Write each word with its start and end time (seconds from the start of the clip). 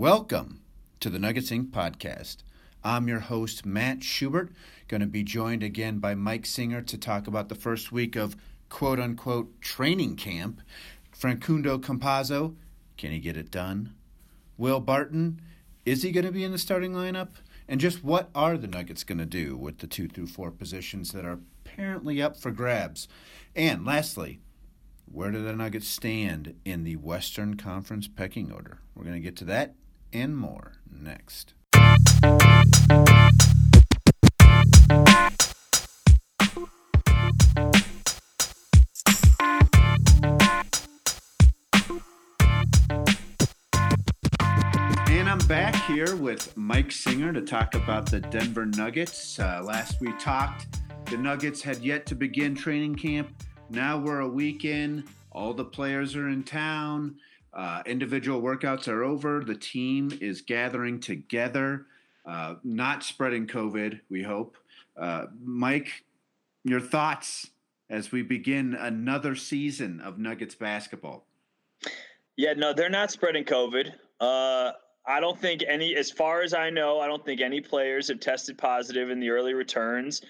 Welcome 0.00 0.62
to 1.00 1.10
the 1.10 1.18
Nuggets 1.18 1.50
Inc. 1.50 1.72
podcast. 1.72 2.38
I'm 2.82 3.06
your 3.06 3.20
host, 3.20 3.66
Matt 3.66 4.02
Schubert, 4.02 4.50
going 4.88 5.02
to 5.02 5.06
be 5.06 5.22
joined 5.22 5.62
again 5.62 5.98
by 5.98 6.14
Mike 6.14 6.46
Singer 6.46 6.80
to 6.80 6.96
talk 6.96 7.26
about 7.26 7.50
the 7.50 7.54
first 7.54 7.92
week 7.92 8.16
of 8.16 8.34
quote 8.70 8.98
unquote 8.98 9.60
training 9.60 10.16
camp. 10.16 10.62
Facundo 11.12 11.76
Campazzo, 11.76 12.54
can 12.96 13.10
he 13.10 13.18
get 13.18 13.36
it 13.36 13.50
done? 13.50 13.92
Will 14.56 14.80
Barton, 14.80 15.42
is 15.84 16.02
he 16.02 16.12
going 16.12 16.24
to 16.24 16.32
be 16.32 16.44
in 16.44 16.52
the 16.52 16.56
starting 16.56 16.94
lineup? 16.94 17.32
And 17.68 17.78
just 17.78 18.02
what 18.02 18.30
are 18.34 18.56
the 18.56 18.68
Nuggets 18.68 19.04
going 19.04 19.18
to 19.18 19.26
do 19.26 19.54
with 19.54 19.80
the 19.80 19.86
two 19.86 20.08
through 20.08 20.28
four 20.28 20.50
positions 20.50 21.12
that 21.12 21.26
are 21.26 21.40
apparently 21.66 22.22
up 22.22 22.38
for 22.38 22.50
grabs? 22.50 23.06
And 23.54 23.84
lastly, 23.84 24.40
where 25.04 25.30
do 25.30 25.42
the 25.42 25.54
Nuggets 25.54 25.88
stand 25.88 26.54
in 26.64 26.84
the 26.84 26.96
Western 26.96 27.58
Conference 27.58 28.08
pecking 28.08 28.50
order? 28.50 28.78
We're 28.94 29.04
going 29.04 29.16
to 29.16 29.20
get 29.20 29.36
to 29.36 29.44
that 29.44 29.74
and 30.12 30.36
more 30.36 30.72
next. 30.90 31.54
And 45.08 45.28
I'm 45.28 45.38
back 45.48 45.74
here 45.86 46.16
with 46.16 46.56
Mike 46.56 46.92
Singer 46.92 47.32
to 47.32 47.42
talk 47.42 47.74
about 47.74 48.10
the 48.10 48.20
Denver 48.20 48.66
Nuggets. 48.66 49.38
Uh, 49.38 49.62
last 49.64 50.00
we 50.00 50.12
talked, 50.18 50.80
the 51.06 51.16
Nuggets 51.16 51.62
had 51.62 51.78
yet 51.78 52.06
to 52.06 52.14
begin 52.14 52.54
training 52.54 52.94
camp. 52.94 53.32
Now 53.68 53.98
we're 53.98 54.20
a 54.20 54.28
week 54.28 54.64
in. 54.64 55.04
All 55.32 55.54
the 55.54 55.64
players 55.64 56.16
are 56.16 56.28
in 56.28 56.42
town. 56.42 57.16
Uh, 57.52 57.82
individual 57.86 58.40
workouts 58.40 58.88
are 58.88 59.02
over. 59.02 59.42
The 59.44 59.56
team 59.56 60.16
is 60.20 60.40
gathering 60.40 61.00
together, 61.00 61.86
uh, 62.24 62.56
not 62.62 63.02
spreading 63.02 63.46
COVID, 63.46 64.00
we 64.08 64.22
hope. 64.22 64.56
Uh, 64.96 65.26
Mike, 65.42 66.04
your 66.64 66.80
thoughts 66.80 67.50
as 67.88 68.12
we 68.12 68.22
begin 68.22 68.74
another 68.74 69.34
season 69.34 70.00
of 70.00 70.18
Nuggets 70.18 70.54
basketball? 70.54 71.24
Yeah, 72.36 72.52
no, 72.52 72.72
they're 72.72 72.88
not 72.88 73.10
spreading 73.10 73.44
COVID. 73.44 73.92
Uh, 74.20 74.72
I 75.06 75.18
don't 75.18 75.38
think 75.38 75.64
any, 75.66 75.96
as 75.96 76.10
far 76.10 76.42
as 76.42 76.54
I 76.54 76.70
know, 76.70 77.00
I 77.00 77.08
don't 77.08 77.24
think 77.24 77.40
any 77.40 77.60
players 77.60 78.08
have 78.08 78.20
tested 78.20 78.56
positive 78.56 79.10
in 79.10 79.18
the 79.18 79.30
early 79.30 79.54
returns 79.54 80.22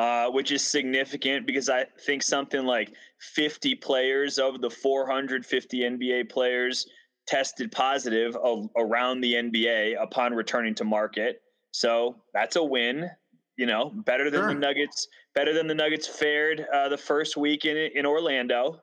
uh, 0.00 0.30
which 0.30 0.50
is 0.50 0.66
significant 0.66 1.46
because 1.46 1.68
I 1.68 1.84
think 2.06 2.22
something 2.22 2.64
like 2.64 2.94
50 3.18 3.74
players 3.74 4.38
of 4.38 4.62
the 4.62 4.70
450 4.70 5.80
NBA 5.80 6.30
players 6.30 6.86
tested 7.26 7.70
positive 7.70 8.34
of, 8.36 8.70
around 8.78 9.20
the 9.20 9.34
NBA 9.34 10.02
upon 10.02 10.32
returning 10.32 10.74
to 10.76 10.84
market. 10.84 11.42
So 11.72 12.16
that's 12.32 12.56
a 12.56 12.64
win. 12.64 13.10
You 13.58 13.66
know, 13.66 13.90
better 14.06 14.30
than 14.30 14.40
sure. 14.40 14.48
the 14.48 14.54
Nuggets. 14.54 15.06
Better 15.34 15.52
than 15.52 15.66
the 15.66 15.74
Nuggets 15.74 16.08
fared 16.08 16.66
uh, 16.72 16.88
the 16.88 16.96
first 16.96 17.36
week 17.36 17.66
in 17.66 17.76
in 17.76 18.06
Orlando. 18.06 18.80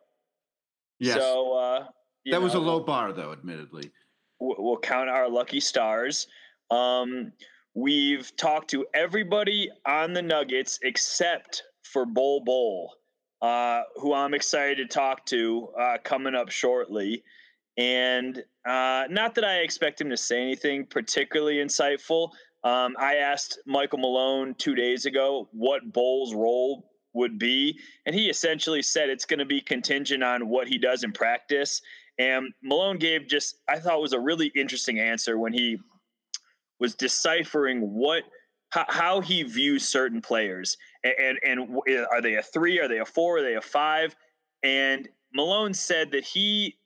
Yes. 1.00 1.16
So 1.16 1.58
uh, 1.58 1.80
that 2.26 2.32
know, 2.34 2.42
was 2.42 2.54
a 2.54 2.60
low 2.60 2.82
bar, 2.82 3.12
though. 3.12 3.32
Admittedly, 3.32 3.90
we'll 4.40 4.78
count 4.78 5.10
our 5.10 5.28
lucky 5.28 5.62
stars. 5.62 6.28
Um, 6.70 7.32
We've 7.78 8.36
talked 8.36 8.72
to 8.72 8.88
everybody 8.96 9.70
on 9.86 10.14
the 10.14 10.24
Nuggets 10.24 10.80
except 10.82 11.62
for 11.84 12.08
Bol 12.08 12.40
Bol, 12.44 12.96
uh, 13.40 13.84
who 13.98 14.16
I'm 14.16 14.34
excited 14.34 14.78
to 14.78 14.86
talk 14.88 15.28
to 15.28 15.70
uh, 15.80 15.98
coming 16.04 16.34
up 16.34 16.50
shortly. 16.50 17.24
And 17.78 18.36
uh, 18.68 19.04
not 19.12 19.36
that 19.36 19.44
I 19.44 19.58
expect 19.58 20.02
him 20.02 20.10
to 20.10 20.18
say 20.18 20.42
anything 20.42 20.88
particularly 20.88 21.58
insightful. 21.58 22.32
Um, 22.64 22.96
I 22.98 23.18
asked 23.18 23.60
Michael 23.68 24.00
Malone 24.00 24.56
two 24.56 24.74
days 24.74 25.06
ago 25.06 25.48
what 25.52 25.94
Bol's 25.94 26.34
role 26.34 26.90
would 27.14 27.38
be, 27.38 27.78
and 28.08 28.16
he 28.16 28.28
essentially 28.28 28.82
said 28.82 29.10
it's 29.10 29.26
going 29.26 29.38
to 29.38 29.46
be 29.46 29.62
contingent 29.62 30.24
on 30.24 30.50
what 30.50 30.68
he 30.68 30.80
does 30.80 31.04
in 31.04 31.12
practice. 31.12 31.84
And 32.18 32.52
Malone 32.64 32.98
gave 32.98 33.28
just, 33.28 33.58
I 33.70 33.78
thought 33.78 34.02
was 34.02 34.14
a 34.14 34.20
really 34.20 34.52
interesting 34.56 35.00
answer 35.00 35.38
when 35.38 35.54
he 35.54 35.78
was 36.80 36.96
deciphering 36.96 37.82
what 37.82 38.24
how, 38.70 39.22
he 39.22 39.44
views 39.44 39.88
certain 39.88 40.22
players. 40.22 40.78
And, 41.04 41.38
and 41.44 41.60
and 41.62 42.06
are 42.12 42.22
they 42.22 42.36
a 42.36 42.44
three? 42.44 42.80
Are 42.80 42.88
they 42.88 43.00
a 43.00 43.06
four? 43.06 43.38
Are 43.38 43.42
they 43.42 43.56
a 43.56 43.62
five? 43.62 44.16
And 44.64 45.08
malone 45.34 45.74
said 45.74 46.12
that 46.12 46.26
he 46.26 46.78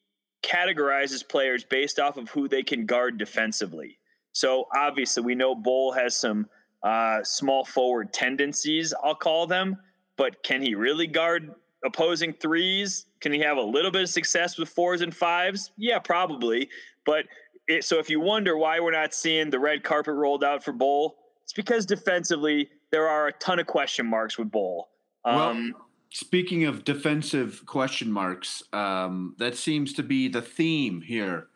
categorizes 0.44 1.28
players 1.28 1.64
based 1.64 2.00
off 2.00 2.18
of 2.18 2.30
who 2.30 2.48
they 2.48 2.64
can 2.64 2.86
guard 2.86 3.18
defensively. 3.18 3.98
So 4.34 4.68
obviously 4.76 5.24
we 5.24 5.36
know 5.36 5.56
Bol 5.56 5.92
has 5.92 6.16
some 6.16 6.48
uh, 6.84 7.24
small 7.24 7.64
forward 7.64 8.12
tendencies 8.12 8.92
i'll 9.04 9.14
call 9.14 9.46
them 9.46 9.78
but 10.18 10.42
can 10.44 10.64
he 10.64 10.74
really 10.74 11.08
guard 11.08 11.54
opposing 11.84 12.34
threes? 12.34 13.06
Can 13.22 13.32
he 13.32 13.40
have 13.40 13.58
a 13.58 13.62
little 13.62 13.92
bit 13.92 14.04
of 14.04 14.10
success 14.10 14.58
with 14.58 14.70
fours 14.70 15.02
and 15.02 15.16
fives? 15.16 15.72
Yeah 15.78 16.00
probably. 16.00 16.70
But 17.06 17.26
it, 17.68 17.84
so 17.84 18.00
if 18.00 18.10
you 18.10 18.20
wonder 18.20 18.58
why 18.58 18.80
we're 18.80 18.92
not 18.92 19.14
seeing 19.14 19.50
the 19.50 19.60
red 19.60 19.84
carpet 19.84 20.16
rolled 20.16 20.44
out 20.44 20.64
for 20.64 20.72
Bol, 20.72 21.18
it's 21.44 21.54
because 21.54 21.86
defensively 21.86 22.70
there 22.92 23.08
are 23.08 23.28
a 23.28 23.34
ton 23.34 23.60
of 23.60 23.68
question 23.68 24.06
marks 24.06 24.38
with 24.38 24.52
Bol. 24.52 24.90
Um, 25.26 25.74
well, 25.76 25.88
speaking 26.10 26.66
of 26.66 26.84
defensive 26.84 27.66
question 27.66 28.12
marks, 28.12 28.64
um, 28.74 29.36
that 29.40 29.56
seems 29.56 29.94
to 29.94 30.04
be 30.04 30.28
the 30.28 30.42
theme 30.42 31.02
here 31.02 31.48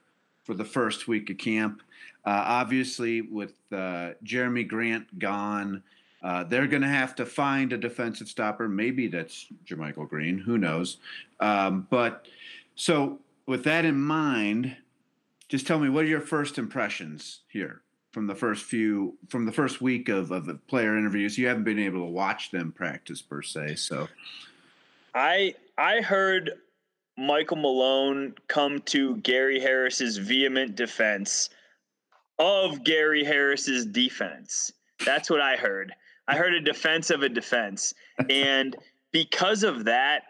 for 0.43 0.53
the 0.53 0.65
first 0.65 1.07
week 1.07 1.29
of 1.29 1.37
camp. 1.37 1.81
Uh, 2.25 2.43
obviously, 2.45 3.21
with 3.21 3.53
uh, 3.71 4.11
Jerami 4.23 4.67
Grant 4.67 5.19
gone, 5.19 5.83
uh, 6.23 6.43
they're 6.43 6.67
going 6.67 6.81
to 6.81 6.87
have 6.87 7.15
to 7.15 7.25
find 7.25 7.71
a 7.71 7.77
defensive 7.77 8.27
stopper. 8.27 8.67
Maybe 8.67 9.07
that's 9.07 9.47
JaMychal 9.67 10.09
Green. 10.09 10.39
Who 10.39 10.57
knows? 10.57 10.97
Um, 11.39 11.87
but 11.91 12.27
so, 12.75 13.19
with 13.45 13.63
that 13.65 13.85
in 13.85 13.99
mind, 13.99 14.75
just 15.49 15.67
tell 15.67 15.79
me 15.79 15.89
what 15.89 16.05
are 16.05 16.07
your 16.07 16.21
first 16.21 16.57
impressions 16.57 17.41
here 17.47 17.81
from 18.11 18.27
the 18.27 18.35
first 18.35 18.63
few 18.63 19.17
from 19.29 19.45
the 19.45 19.51
first 19.51 19.81
week 19.81 20.09
of, 20.09 20.31
of 20.31 20.45
the 20.45 20.55
player 20.55 20.97
interviews? 20.97 21.37
You 21.37 21.47
haven't 21.47 21.63
been 21.63 21.79
able 21.79 21.99
to 21.99 22.11
watch 22.11 22.51
them 22.51 22.71
practice 22.71 23.21
per 23.21 23.41
se 23.41 23.75
so. 23.75 24.07
I 25.13 25.55
i 25.77 26.01
heard 26.01 26.51
michael 27.17 27.57
malone 27.57 28.33
come 28.47 28.79
to 28.81 29.15
gary 29.17 29.59
harris's 29.59 30.17
vehement 30.17 30.75
defense 30.75 31.49
of 32.39 32.83
gary 32.83 33.23
harris's 33.23 33.85
defense. 33.85 34.71
That's 35.05 35.29
what 35.29 35.41
i 35.41 35.55
heard. 35.55 35.93
I 36.27 36.35
heard 36.35 36.53
a 36.53 36.61
defense 36.61 37.09
of 37.09 37.23
a 37.23 37.29
defense. 37.29 37.93
And 38.29 38.75
because 39.11 39.63
of 39.63 39.85
that 39.85 40.23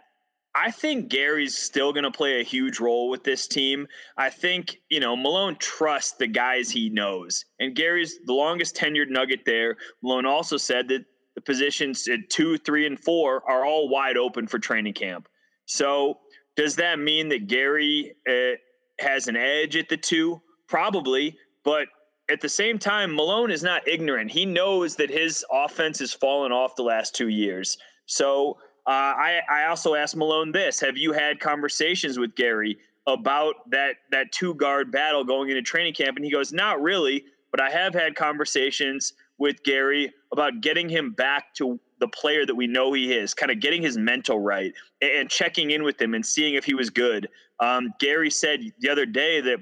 I 0.58 0.72
think 0.72 1.10
Gary's 1.10 1.58
still 1.58 1.92
going 1.92 2.06
to 2.06 2.12
play 2.12 2.40
a 2.40 2.44
huge 2.44 2.80
role 2.80 3.10
with 3.10 3.26
this 3.26 3.46
team. 3.46 3.88
I 4.18 4.30
think, 4.30 4.78
you 4.90 5.02
know, 5.02 5.16
Malone 5.16 5.58
trusts 5.60 6.14
the 6.14 6.28
guys 6.28 6.72
he 6.72 6.90
knows. 6.90 7.44
And 7.60 7.76
Gary's 7.76 8.20
the 8.26 8.34
longest 8.34 8.76
tenured 8.76 9.10
nugget 9.10 9.42
there. 9.46 9.76
Malone 10.02 10.26
also 10.26 10.56
said 10.56 10.88
that 10.88 11.04
the 11.36 11.42
positions 11.42 12.08
at 12.08 12.30
two, 12.30 12.58
three, 12.60 12.88
and 12.88 12.98
four 12.98 13.44
are 13.50 13.66
all 13.66 13.90
wide 13.90 14.16
open 14.16 14.48
for 14.48 14.58
training 14.58 14.94
camp. 14.94 15.28
So 15.66 16.20
does 16.56 16.78
that 16.78 17.00
mean 17.00 17.28
that 17.30 17.48
Gary 17.48 18.16
uh, 18.30 18.56
has 19.00 19.28
an 19.28 19.36
edge 19.36 19.76
at 19.76 19.90
the 19.90 19.98
two? 19.98 20.42
Probably. 20.70 21.38
But 21.66 21.88
at 22.30 22.40
the 22.40 22.50
same 22.50 22.80
time, 22.80 23.14
Malone 23.14 23.52
is 23.52 23.62
not 23.62 23.88
ignorant. 23.88 24.32
He 24.32 24.46
knows 24.46 24.96
that 24.96 25.10
his 25.10 25.44
offense 25.52 26.00
has 26.00 26.14
fallen 26.14 26.54
off 26.54 26.78
the 26.78 26.84
last 26.84 27.14
two 27.14 27.28
years. 27.28 27.78
So 28.06 28.58
uh, 28.88 28.92
I, 29.18 29.42
I 29.50 29.66
also 29.66 29.96
asked 29.96 30.16
Malone 30.16 30.52
this: 30.52 30.80
Have 30.80 30.98
you 30.98 31.12
had 31.12 31.40
conversations 31.40 32.20
with 32.20 32.36
Gary 32.36 32.78
about 33.08 33.70
that 33.70 33.96
that 34.12 34.32
two 34.32 34.54
guard 34.56 34.92
battle 34.92 35.24
going 35.24 35.50
into 35.50 35.62
training 35.62 35.94
camp? 35.94 36.18
And 36.18 36.26
he 36.26 36.32
goes, 36.32 36.54
Not 36.54 36.82
really, 36.82 37.26
but 37.52 37.62
I 37.62 37.70
have 37.70 37.94
had 37.94 38.16
conversations 38.16 39.14
with 39.38 39.64
Gary 39.64 40.14
about 40.32 40.62
getting 40.62 40.88
him 40.88 41.12
back 41.12 41.54
to 41.56 41.80
the 42.00 42.08
player 42.10 42.46
that 42.46 42.56
we 42.56 42.68
know 42.68 42.94
he 42.94 43.14
is, 43.14 43.34
kind 43.34 43.52
of 43.52 43.60
getting 43.60 43.82
his 43.82 43.98
mental 43.98 44.40
right 44.40 44.74
and 45.02 45.30
checking 45.30 45.72
in 45.72 45.84
with 45.84 46.02
him 46.02 46.14
and 46.14 46.26
seeing 46.26 46.56
if 46.56 46.66
he 46.66 46.74
was 46.74 46.90
good. 46.90 47.30
Um, 47.60 47.94
Gary 48.00 48.30
said 48.30 48.60
the 48.80 48.90
other 48.90 49.06
day 49.06 49.42
that 49.42 49.60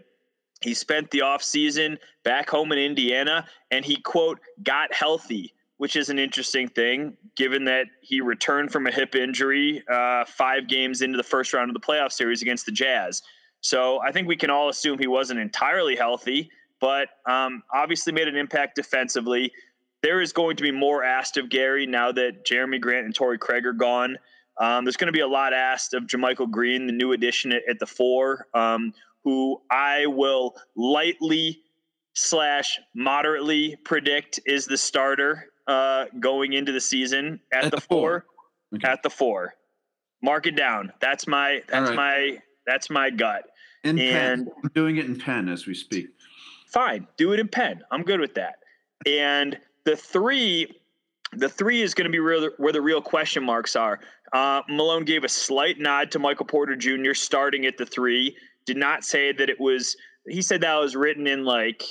he 0.62 0.74
spent 0.74 1.12
the 1.12 1.21
off 1.21 1.44
season 1.44 1.98
back 2.24 2.50
home 2.50 2.71
in 2.71 2.80
Indiana 2.80 3.45
and 3.69 3.86
he 3.86 3.98
quote 3.98 4.39
got 4.63 4.94
healthy 4.94 5.52
which 5.78 5.96
is 5.96 6.10
an 6.10 6.20
interesting 6.20 6.68
thing 6.68 7.18
given 7.36 7.66
that 7.66 7.88
he 8.02 8.22
returned 8.22 8.72
from 8.72 8.88
a 8.88 8.92
hip 8.92 9.16
injury 9.16 9.84
uh, 9.92 10.24
five 10.25 10.68
games 10.68 11.02
into 11.02 11.18
the 11.18 11.24
first 11.24 11.54
round 11.54 11.70
of 11.70 11.74
the 11.74 11.80
playoff 11.80 12.12
series 12.12 12.42
against 12.42 12.66
the 12.66 12.72
Jazz. 12.72 13.22
So 13.62 14.00
I 14.02 14.12
think 14.12 14.28
we 14.28 14.36
can 14.36 14.50
all 14.50 14.70
assume 14.70 15.00
he 15.00 15.08
wasn't 15.08 15.40
entirely 15.40 15.96
healthy, 15.96 16.50
but 16.80 17.10
um, 17.25 17.64
obviously 17.74 18.14
made 18.14 18.28
an 18.28 18.36
impact 18.36 18.75
defensively. 18.75 19.52
There 20.02 20.22
is 20.22 20.34
going 20.34 20.58
to 20.58 20.64
be 20.64 20.72
more 20.72 21.04
asked 21.04 21.38
of 21.38 21.50
Gary 21.50 21.88
now 21.88 22.12
that 22.12 22.46
Jerami 22.46 22.80
Grant 22.80 23.06
and 23.06 23.16
Torrey 23.16 23.38
Craig 23.38 23.66
are 23.66 23.74
gone. 23.74 24.18
Um, 24.60 24.84
there's 24.84 24.98
going 24.98 25.08
to 25.08 25.14
be 25.14 25.22
a 25.22 25.28
lot 25.28 25.54
asked 25.54 25.94
of 25.94 26.04
JaMychal 26.04 26.52
Green, 26.52 26.86
the 26.86 26.94
new 26.94 27.14
addition 27.14 27.54
at, 27.54 27.64
at 27.68 27.80
the 27.80 27.88
four, 27.88 28.48
um, 28.54 28.94
who 29.24 29.62
I 29.72 30.06
will 30.06 30.56
lightly 30.75 31.62
slash 32.14 32.80
moderately 32.94 33.78
predict 33.84 34.40
is 34.46 34.66
the 34.68 34.78
starter 34.78 35.48
uh, 35.68 36.06
going 36.19 36.54
into 36.54 36.71
the 36.71 36.81
season 36.81 37.39
at, 37.51 37.65
at 37.65 37.71
the, 37.71 37.77
the, 37.77 37.81
four. 37.81 38.25
four. 38.71 38.77
Okay. 38.77 38.88
At 38.88 39.04
the 39.04 39.10
four, 39.10 39.54
mark 40.21 40.48
it 40.48 40.56
down. 40.56 40.92
That's 41.00 41.27
my 41.27 41.62
that's 41.69 41.89
right. 41.89 41.95
my 41.95 42.38
that's 42.65 42.89
my 42.89 43.10
gut. 43.10 43.44
In 43.83 44.00
and 44.00 44.48
pen. 44.48 44.51
I'm 44.63 44.71
doing 44.74 44.98
it 44.98 45.06
in 45.06 45.19
pen 45.19 45.50
as 45.50 45.68
we 45.68 45.74
speak. 45.74 46.07
Fine, 46.68 47.07
do 47.18 47.33
it 47.33 47.39
in 47.39 47.48
pen. 47.48 47.83
I'm 47.92 48.01
good 48.01 48.19
with 48.19 48.33
that. 48.36 48.56
And 49.06 49.60
the 49.83 49.95
three, 49.95 50.71
the 51.33 51.50
three 51.50 51.81
is 51.81 51.94
going 51.94 52.06
to 52.06 52.12
be 52.12 52.19
real, 52.19 52.50
where 52.57 52.74
the 52.74 52.81
real 52.81 53.01
question 53.01 53.44
marks 53.44 53.75
are. 53.75 54.00
Uh, 54.31 54.62
Malone 54.69 55.06
gave 55.06 55.24
a 55.24 55.30
slight 55.30 55.80
nod 55.80 56.10
to 56.12 56.19
Michael 56.19 56.45
Porter 56.45 56.75
Jr. 56.75 57.13
starting 57.13 57.65
at 57.65 57.77
the 57.77 57.86
three. 57.86 58.36
Did 58.65 58.77
not 58.77 59.04
say 59.04 59.31
that 59.33 59.50
it 59.50 59.60
was. 59.60 59.95
He 60.27 60.42
said 60.42 60.62
that 60.62 60.75
was 60.75 60.95
written 60.95 61.27
in 61.27 61.44
like 61.44 61.83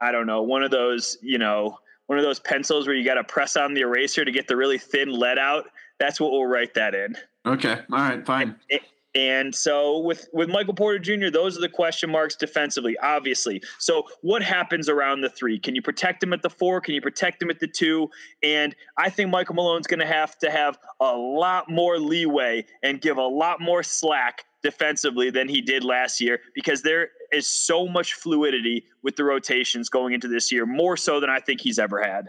I 0.00 0.12
don't 0.12 0.26
know 0.26 0.42
one 0.42 0.62
of 0.62 0.70
those 0.70 1.16
you 1.22 1.38
know 1.38 1.78
one 2.10 2.18
of 2.18 2.24
those 2.24 2.40
pencils 2.40 2.88
where 2.88 2.96
you 2.96 3.04
got 3.04 3.14
to 3.14 3.22
press 3.22 3.56
on 3.56 3.72
the 3.72 3.82
eraser 3.82 4.24
to 4.24 4.32
get 4.32 4.48
the 4.48 4.56
really 4.56 4.78
thin 4.78 5.12
lead 5.12 5.38
out. 5.38 5.66
That's 6.00 6.18
what 6.18 6.32
we'll 6.32 6.44
write 6.44 6.74
that 6.74 6.92
in. 6.92 7.14
Okay. 7.46 7.78
All 7.92 7.98
right. 7.98 8.26
Fine. 8.26 8.56
And, 8.68 8.80
and 9.14 9.54
so 9.54 10.00
with 10.00 10.28
with 10.32 10.48
Michael 10.48 10.74
Porter 10.74 10.98
Jr., 10.98 11.30
those 11.30 11.56
are 11.56 11.60
the 11.60 11.68
question 11.68 12.10
marks 12.10 12.34
defensively, 12.34 12.98
obviously. 12.98 13.62
So 13.78 14.08
what 14.22 14.42
happens 14.42 14.88
around 14.88 15.20
the 15.20 15.28
three? 15.28 15.56
Can 15.56 15.76
you 15.76 15.82
protect 15.82 16.20
him 16.20 16.32
at 16.32 16.42
the 16.42 16.50
four? 16.50 16.80
Can 16.80 16.94
you 16.94 17.00
protect 17.00 17.40
him 17.40 17.48
at 17.48 17.60
the 17.60 17.68
two? 17.68 18.10
And 18.42 18.74
I 18.98 19.08
think 19.08 19.30
Michael 19.30 19.54
Malone's 19.54 19.86
going 19.86 20.00
to 20.00 20.06
have 20.06 20.36
to 20.40 20.50
have 20.50 20.80
a 20.98 21.14
lot 21.14 21.70
more 21.70 22.00
leeway 22.00 22.66
and 22.82 23.00
give 23.00 23.18
a 23.18 23.22
lot 23.22 23.60
more 23.60 23.84
slack 23.84 24.46
defensively 24.62 25.30
than 25.30 25.48
he 25.48 25.60
did 25.60 25.84
last 25.84 26.20
year 26.20 26.40
because 26.54 26.82
there 26.82 27.10
is 27.32 27.46
so 27.46 27.86
much 27.86 28.14
fluidity 28.14 28.84
with 29.02 29.16
the 29.16 29.24
rotations 29.24 29.88
going 29.88 30.14
into 30.14 30.28
this 30.28 30.52
year, 30.52 30.66
more 30.66 30.96
so 30.96 31.20
than 31.20 31.30
I 31.30 31.40
think 31.40 31.60
he's 31.60 31.78
ever 31.78 32.02
had. 32.02 32.28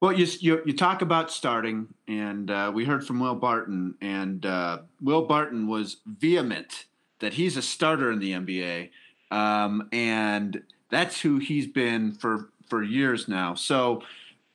Well, 0.00 0.12
you, 0.12 0.26
you, 0.40 0.62
you 0.64 0.74
talk 0.74 1.02
about 1.02 1.30
starting, 1.30 1.88
and 2.08 2.50
uh, 2.50 2.72
we 2.74 2.86
heard 2.86 3.06
from 3.06 3.20
Will 3.20 3.34
Barton, 3.34 3.96
and 4.00 4.44
uh, 4.46 4.78
Will 5.02 5.26
Barton 5.26 5.66
was 5.66 5.98
vehement 6.06 6.86
that 7.18 7.34
he's 7.34 7.58
a 7.58 7.62
starter 7.62 8.10
in 8.10 8.18
the 8.18 8.32
NBA, 8.32 8.90
um, 9.30 9.88
and 9.92 10.62
that's 10.88 11.20
who 11.20 11.38
he's 11.38 11.66
been 11.66 12.12
for 12.12 12.48
for 12.66 12.82
years 12.82 13.28
now. 13.28 13.54
So, 13.54 14.02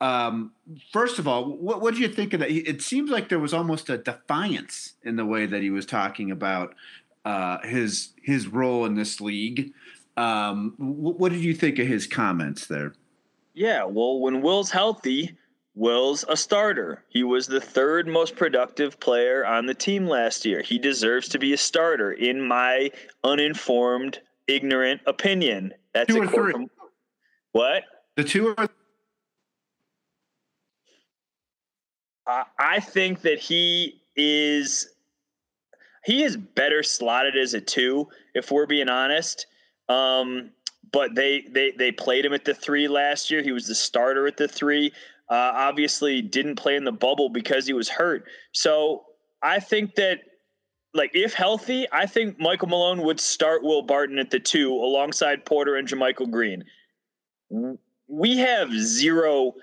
um, 0.00 0.52
first 0.92 1.20
of 1.20 1.28
all, 1.28 1.44
what 1.44 1.80
what 1.80 1.94
do 1.94 2.00
you 2.00 2.08
think 2.08 2.32
of 2.32 2.40
that? 2.40 2.50
It 2.50 2.82
seems 2.82 3.08
like 3.08 3.28
there 3.28 3.38
was 3.38 3.54
almost 3.54 3.88
a 3.88 3.98
defiance 3.98 4.94
in 5.04 5.14
the 5.14 5.24
way 5.24 5.46
that 5.46 5.62
he 5.62 5.70
was 5.70 5.86
talking 5.86 6.32
about 6.32 6.74
uh, 7.26 7.58
his 7.66 8.10
his 8.22 8.46
role 8.46 8.86
in 8.86 8.94
this 8.94 9.20
league. 9.20 9.72
Um, 10.16 10.74
what, 10.78 11.18
what 11.18 11.32
did 11.32 11.42
you 11.42 11.52
think 11.52 11.78
of 11.78 11.86
his 11.86 12.06
comments 12.06 12.66
there? 12.66 12.94
Yeah, 13.52 13.84
well, 13.84 14.20
when 14.20 14.40
Will's 14.42 14.70
healthy, 14.70 15.36
Will's 15.74 16.24
a 16.28 16.36
starter. 16.36 17.02
He 17.08 17.24
was 17.24 17.48
the 17.48 17.60
third 17.60 18.06
most 18.06 18.36
productive 18.36 19.00
player 19.00 19.44
on 19.44 19.66
the 19.66 19.74
team 19.74 20.06
last 20.06 20.44
year. 20.44 20.62
He 20.62 20.78
deserves 20.78 21.28
to 21.30 21.38
be 21.38 21.52
a 21.52 21.56
starter, 21.56 22.12
in 22.12 22.40
my 22.46 22.90
uninformed, 23.24 24.20
ignorant 24.46 25.00
opinion. 25.06 25.74
That's 25.92 26.14
two 26.14 26.22
a 26.22 26.28
quote 26.28 26.52
from 26.52 26.70
what? 27.52 27.82
The 28.14 28.24
two. 28.24 28.54
Uh, 32.26 32.44
I 32.58 32.80
think 32.80 33.22
that 33.22 33.40
he 33.40 34.00
is 34.14 34.88
he 36.06 36.22
is 36.22 36.36
better 36.36 36.84
slotted 36.84 37.36
as 37.36 37.52
a 37.54 37.60
two, 37.60 38.08
if 38.32 38.52
we're 38.52 38.66
being 38.66 38.88
honest. 38.88 39.46
Um, 39.88 40.52
but 40.92 41.16
they 41.16 41.42
they 41.50 41.72
they 41.72 41.90
played 41.90 42.24
him 42.24 42.32
at 42.32 42.44
the 42.44 42.54
three 42.54 42.86
last 42.86 43.28
year. 43.28 43.42
He 43.42 43.50
was 43.50 43.66
the 43.66 43.74
starter 43.74 44.28
at 44.28 44.36
the 44.36 44.46
three. 44.46 44.92
Uh, 45.28 45.50
obviously, 45.54 46.22
didn't 46.22 46.54
play 46.54 46.76
in 46.76 46.84
the 46.84 46.92
bubble 46.92 47.28
because 47.28 47.66
he 47.66 47.72
was 47.72 47.88
hurt. 47.88 48.24
So 48.52 49.04
I 49.42 49.58
think 49.58 49.96
that, 49.96 50.20
like, 50.94 51.10
if 51.12 51.34
healthy, 51.34 51.86
I 51.90 52.06
think 52.06 52.38
Michael 52.38 52.68
Malone 52.68 53.02
would 53.02 53.18
start 53.18 53.64
Will 53.64 53.82
Barton 53.82 54.20
at 54.20 54.30
the 54.30 54.38
two 54.38 54.72
alongside 54.72 55.44
Porter 55.44 55.74
and 55.74 55.88
JaMychal 55.88 56.30
Green. 56.30 56.62
We 58.06 58.36
have 58.38 58.72
zero 58.72 59.54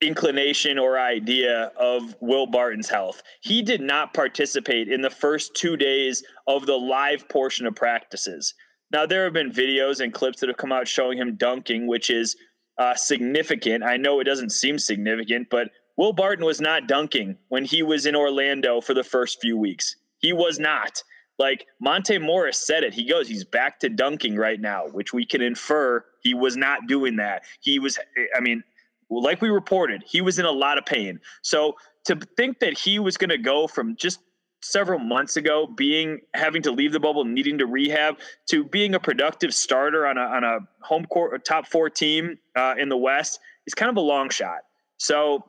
inclination 0.00 0.78
or 0.78 0.98
idea 0.98 1.72
of 1.78 2.14
Will 2.20 2.46
Barton's 2.46 2.88
health. 2.88 3.22
He 3.40 3.62
did 3.62 3.80
not 3.80 4.12
participate 4.12 4.88
in 4.88 5.00
the 5.00 5.10
first 5.10 5.54
two 5.54 5.76
days 5.76 6.22
of 6.46 6.66
the 6.66 6.76
live 6.76 7.28
portion 7.28 7.66
of 7.66 7.74
practices. 7.74 8.54
Now, 8.92 9.06
there 9.06 9.24
have 9.24 9.32
been 9.32 9.50
videos 9.50 10.00
and 10.00 10.12
clips 10.12 10.40
that 10.40 10.48
have 10.48 10.58
come 10.58 10.72
out 10.72 10.86
showing 10.86 11.18
him 11.18 11.36
dunking, 11.36 11.86
which 11.86 12.10
is 12.10 12.36
uh, 12.78 12.94
significant. 12.94 13.82
I 13.82 13.96
know 13.96 14.20
it 14.20 14.24
doesn't 14.24 14.50
seem 14.50 14.78
significant, 14.78 15.48
but 15.50 15.70
Will 15.96 16.12
Barton 16.12 16.44
was 16.44 16.60
not 16.60 16.86
dunking 16.86 17.38
when 17.48 17.64
he 17.64 17.82
was 17.82 18.06
in 18.06 18.14
Orlando 18.14 18.80
for 18.80 18.94
the 18.94 19.02
first 19.02 19.40
few 19.40 19.56
weeks. 19.56 19.96
He 20.18 20.32
was 20.32 20.58
not. 20.58 21.02
Like 21.38 21.66
Monte 21.80 22.18
Morris 22.18 22.66
said 22.66 22.84
it. 22.84 22.94
He 22.94 23.08
goes, 23.08 23.28
he's 23.28 23.44
back 23.44 23.80
to 23.80 23.88
dunking 23.88 24.36
right 24.36 24.60
now, 24.60 24.84
which 24.92 25.12
we 25.12 25.26
can 25.26 25.42
infer 25.42 26.04
he 26.22 26.34
was 26.34 26.56
not 26.56 26.86
doing 26.86 27.16
that. 27.16 27.42
He 27.60 27.78
was, 27.78 27.98
I 28.34 28.40
mean, 28.40 28.62
like 29.10 29.40
we 29.40 29.48
reported, 29.48 30.02
he 30.06 30.20
was 30.20 30.38
in 30.38 30.44
a 30.44 30.50
lot 30.50 30.78
of 30.78 30.86
pain. 30.86 31.20
So 31.42 31.76
to 32.06 32.18
think 32.36 32.58
that 32.60 32.78
he 32.78 32.98
was 32.98 33.16
going 33.16 33.30
to 33.30 33.38
go 33.38 33.66
from 33.66 33.96
just 33.96 34.20
several 34.62 34.98
months 34.98 35.36
ago, 35.36 35.66
being 35.66 36.20
having 36.34 36.62
to 36.62 36.70
leave 36.70 36.92
the 36.92 37.00
bubble, 37.00 37.24
needing 37.24 37.58
to 37.58 37.66
rehab, 37.66 38.18
to 38.50 38.64
being 38.64 38.94
a 38.94 39.00
productive 39.00 39.54
starter 39.54 40.06
on 40.06 40.18
a 40.18 40.22
on 40.22 40.44
a 40.44 40.58
home 40.80 41.04
court 41.06 41.34
a 41.34 41.38
top 41.38 41.66
four 41.66 41.88
team 41.90 42.38
uh, 42.56 42.74
in 42.78 42.88
the 42.88 42.96
West 42.96 43.40
is 43.66 43.74
kind 43.74 43.90
of 43.90 43.96
a 43.96 44.00
long 44.00 44.28
shot. 44.28 44.60
So 44.98 45.44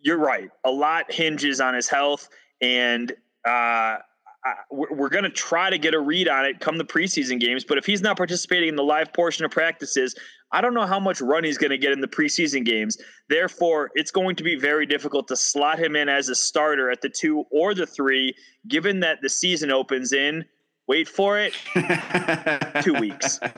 you're 0.00 0.18
right. 0.18 0.50
A 0.64 0.70
lot 0.70 1.10
hinges 1.10 1.60
on 1.60 1.74
his 1.74 1.88
health, 1.88 2.28
and 2.60 3.10
uh, 3.46 3.98
I, 4.44 4.54
we're 4.70 5.08
going 5.08 5.24
to 5.24 5.30
try 5.30 5.70
to 5.70 5.78
get 5.78 5.94
a 5.94 6.00
read 6.00 6.28
on 6.28 6.44
it 6.44 6.60
come 6.60 6.76
the 6.76 6.84
preseason 6.84 7.40
games. 7.40 7.64
But 7.64 7.78
if 7.78 7.86
he's 7.86 8.02
not 8.02 8.16
participating 8.16 8.68
in 8.68 8.76
the 8.76 8.84
live 8.84 9.12
portion 9.12 9.44
of 9.44 9.50
practices, 9.50 10.14
I 10.54 10.60
don't 10.60 10.72
know 10.72 10.86
how 10.86 11.00
much 11.00 11.20
run 11.20 11.42
he's 11.42 11.58
going 11.58 11.72
to 11.72 11.78
get 11.78 11.90
in 11.90 12.00
the 12.00 12.06
preseason 12.06 12.64
games. 12.64 12.96
Therefore, 13.28 13.90
it's 13.94 14.12
going 14.12 14.36
to 14.36 14.44
be 14.44 14.54
very 14.54 14.86
difficult 14.86 15.26
to 15.28 15.36
slot 15.36 15.80
him 15.80 15.96
in 15.96 16.08
as 16.08 16.28
a 16.28 16.34
starter 16.34 16.90
at 16.90 17.00
the 17.00 17.08
two 17.08 17.44
or 17.50 17.74
the 17.74 17.86
three, 17.86 18.34
given 18.68 19.00
that 19.00 19.18
the 19.20 19.28
season 19.28 19.72
opens 19.72 20.12
in, 20.12 20.44
wait 20.86 21.08
for 21.08 21.40
it, 21.40 21.54
two 22.82 22.94
weeks. 22.94 23.40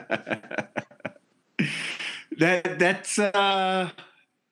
That 2.39 2.79
that's 2.79 3.19
uh 3.19 3.91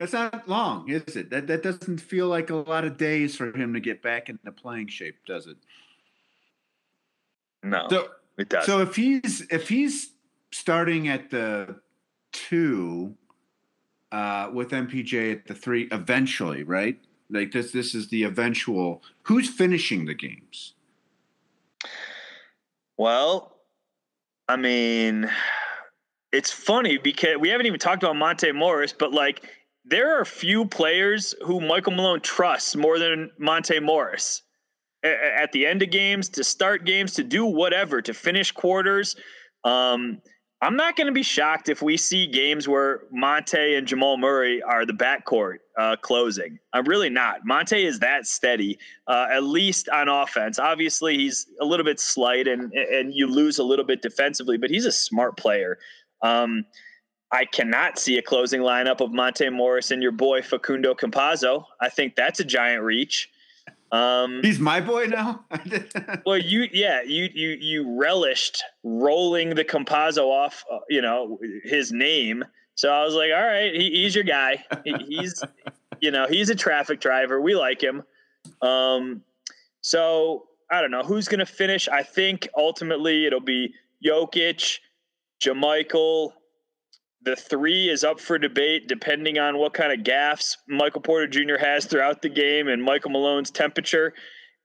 that's 0.00 0.14
not 0.14 0.48
long, 0.48 0.88
is 0.88 1.16
it? 1.16 1.28
That 1.28 1.46
that 1.48 1.62
doesn't 1.62 1.98
feel 1.98 2.28
like 2.28 2.48
a 2.48 2.54
lot 2.54 2.84
of 2.84 2.96
days 2.96 3.36
for 3.36 3.54
him 3.54 3.74
to 3.74 3.80
get 3.80 4.02
back 4.02 4.30
into 4.30 4.52
playing 4.52 4.88
shape, 4.88 5.16
does 5.26 5.46
it? 5.46 5.58
No, 7.62 7.86
so, 7.90 8.08
it 8.38 8.48
does. 8.48 8.64
So 8.64 8.80
if 8.80 8.96
he's 8.96 9.46
if 9.50 9.68
he's 9.68 10.12
starting 10.50 11.08
at 11.08 11.30
the 11.30 11.76
two 12.34 13.14
uh, 14.12 14.50
with 14.52 14.70
MPJ 14.70 15.32
at 15.32 15.46
the 15.46 15.54
three 15.54 15.88
eventually, 15.90 16.62
right? 16.62 17.00
Like 17.30 17.52
this, 17.52 17.72
this 17.72 17.94
is 17.94 18.08
the 18.08 18.24
eventual. 18.24 19.02
Who's 19.22 19.48
finishing 19.48 20.04
the 20.04 20.14
games? 20.14 20.74
Well, 22.98 23.56
I 24.48 24.56
mean, 24.56 25.30
it's 26.32 26.50
funny 26.50 26.98
because 26.98 27.38
we 27.38 27.48
haven't 27.48 27.66
even 27.66 27.80
talked 27.80 28.02
about 28.02 28.16
Monte 28.16 28.52
Morris, 28.52 28.92
but 28.92 29.12
like 29.12 29.48
there 29.84 30.18
are 30.20 30.24
few 30.24 30.66
players 30.66 31.34
who 31.44 31.60
Michael 31.60 31.92
Malone 31.92 32.20
trusts 32.20 32.76
more 32.76 32.98
than 32.98 33.30
Monte 33.38 33.80
Morris 33.80 34.42
at 35.02 35.52
the 35.52 35.66
end 35.66 35.82
of 35.82 35.90
games, 35.90 36.28
to 36.30 36.42
start 36.44 36.84
games, 36.84 37.14
to 37.14 37.22
do 37.22 37.44
whatever, 37.44 38.00
to 38.00 38.14
finish 38.14 38.50
quarters. 38.50 39.16
Um, 39.64 40.20
I'm 40.64 40.76
not 40.76 40.96
going 40.96 41.08
to 41.08 41.12
be 41.12 41.22
shocked 41.22 41.68
if 41.68 41.82
we 41.82 41.98
see 41.98 42.26
games 42.26 42.66
where 42.66 43.02
Monte 43.12 43.74
and 43.74 43.86
Jamal 43.86 44.16
Murray 44.16 44.62
are 44.62 44.86
the 44.86 44.94
backcourt 44.94 45.56
uh, 45.78 45.96
closing. 45.96 46.58
I'm 46.72 46.86
really 46.86 47.10
not. 47.10 47.44
Monte 47.44 47.84
is 47.84 47.98
that 47.98 48.26
steady, 48.26 48.78
uh, 49.06 49.26
at 49.30 49.42
least 49.42 49.90
on 49.90 50.08
offense. 50.08 50.58
Obviously, 50.58 51.18
he's 51.18 51.46
a 51.60 51.66
little 51.66 51.84
bit 51.84 52.00
slight 52.00 52.48
and 52.48 52.72
and 52.72 53.12
you 53.12 53.26
lose 53.26 53.58
a 53.58 53.62
little 53.62 53.84
bit 53.84 54.00
defensively, 54.00 54.56
but 54.56 54.70
he's 54.70 54.86
a 54.86 54.92
smart 54.92 55.36
player. 55.36 55.78
Um, 56.22 56.64
I 57.30 57.44
cannot 57.44 57.98
see 57.98 58.16
a 58.16 58.22
closing 58.22 58.62
lineup 58.62 59.02
of 59.02 59.12
Monte 59.12 59.46
Morris 59.50 59.90
and 59.90 60.02
your 60.02 60.12
boy 60.12 60.40
Facundo 60.40 60.94
Campazzo. 60.94 61.64
I 61.82 61.90
think 61.90 62.16
that's 62.16 62.40
a 62.40 62.44
giant 62.44 62.82
reach. 62.82 63.28
Um, 63.94 64.40
He's 64.42 64.58
my 64.58 64.80
boy 64.80 65.06
now. 65.06 65.44
well, 66.26 66.38
you 66.38 66.66
yeah 66.72 67.02
you 67.02 67.28
you 67.32 67.50
you 67.60 67.96
relished 67.96 68.64
rolling 68.82 69.50
the 69.50 69.64
Campazzo 69.64 70.26
off, 70.26 70.64
uh, 70.70 70.80
you 70.88 71.00
know, 71.00 71.38
his 71.62 71.92
name. 71.92 72.44
So 72.74 72.90
I 72.90 73.04
was 73.04 73.14
like, 73.14 73.30
all 73.32 73.46
right, 73.46 73.72
he, 73.72 73.90
he's 73.90 74.16
your 74.16 74.24
guy. 74.24 74.64
He, 74.84 74.94
he's 75.08 75.40
you 76.00 76.10
know 76.10 76.26
he's 76.26 76.50
a 76.50 76.56
traffic 76.56 77.00
driver. 77.00 77.40
We 77.40 77.54
like 77.54 77.80
him. 77.80 78.02
Um, 78.62 79.22
so 79.80 80.48
I 80.72 80.80
don't 80.80 80.90
know 80.90 81.04
who's 81.04 81.28
going 81.28 81.38
to 81.38 81.46
finish. 81.46 81.86
I 81.86 82.02
think 82.02 82.48
ultimately 82.56 83.26
it'll 83.26 83.38
be 83.38 83.74
Jokic, 84.04 84.80
JaMychal, 85.40 86.32
the 87.24 87.36
three 87.36 87.88
is 87.88 88.04
up 88.04 88.20
for 88.20 88.38
debate 88.38 88.86
depending 88.86 89.38
on 89.38 89.58
what 89.58 89.74
kind 89.74 89.92
of 89.92 90.04
gaffes 90.04 90.56
Michael 90.68 91.00
Porter 91.00 91.26
Jr. 91.26 91.58
has 91.58 91.86
throughout 91.86 92.22
the 92.22 92.28
game 92.28 92.68
and 92.68 92.82
Michael 92.82 93.10
Malone's 93.10 93.50
temperature. 93.50 94.12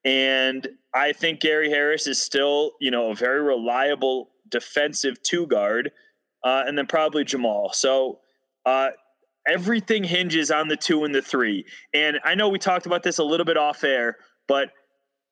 And 0.05 0.67
I 0.93 1.13
think 1.13 1.39
Gary 1.39 1.69
Harris 1.69 2.07
is 2.07 2.21
still, 2.21 2.71
you 2.79 2.91
know, 2.91 3.11
a 3.11 3.15
very 3.15 3.41
reliable 3.41 4.31
defensive 4.49 5.21
two 5.23 5.47
guard, 5.47 5.91
uh, 6.43 6.63
and 6.65 6.77
then 6.77 6.87
probably 6.87 7.23
Jamal. 7.23 7.71
So 7.73 8.19
uh, 8.65 8.89
everything 9.47 10.03
hinges 10.03 10.51
on 10.51 10.67
the 10.67 10.77
two 10.77 11.03
and 11.03 11.13
the 11.13 11.21
three. 11.21 11.65
And 11.93 12.19
I 12.23 12.35
know 12.35 12.49
we 12.49 12.59
talked 12.59 12.85
about 12.85 13.03
this 13.03 13.19
a 13.19 13.23
little 13.23 13.45
bit 13.45 13.57
off 13.57 13.83
air, 13.83 14.17
but 14.47 14.69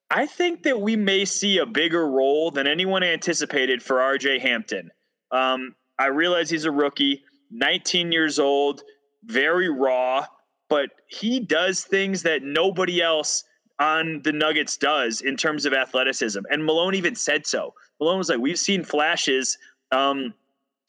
I 0.09 0.25
think 0.25 0.63
that 0.63 0.79
we 0.79 0.95
may 0.95 1.25
see 1.25 1.57
a 1.57 1.65
bigger 1.65 2.07
role 2.09 2.51
than 2.51 2.67
anyone 2.67 3.03
anticipated 3.03 3.83
for 3.83 3.97
RJ 3.97 4.41
Hampton. 4.41 4.89
Um, 5.31 5.75
I 5.99 6.07
realize 6.07 6.49
he's 6.49 6.65
a 6.65 6.71
rookie, 6.71 7.23
19 7.51 8.11
years 8.11 8.39
old, 8.39 8.83
very 9.25 9.69
raw, 9.69 10.25
but 10.69 10.89
he 11.07 11.39
does 11.39 11.83
things 11.83 12.23
that 12.23 12.43
nobody 12.43 13.01
else 13.01 13.43
on 13.79 14.21
the 14.23 14.31
Nuggets 14.31 14.77
does 14.77 15.21
in 15.21 15.37
terms 15.37 15.65
of 15.65 15.73
athleticism. 15.73 16.39
And 16.49 16.65
Malone 16.65 16.95
even 16.95 17.15
said 17.15 17.45
so. 17.45 17.73
Malone 17.99 18.17
was 18.17 18.29
like, 18.29 18.39
We've 18.39 18.59
seen 18.59 18.83
flashes. 18.83 19.57
Um, 19.91 20.33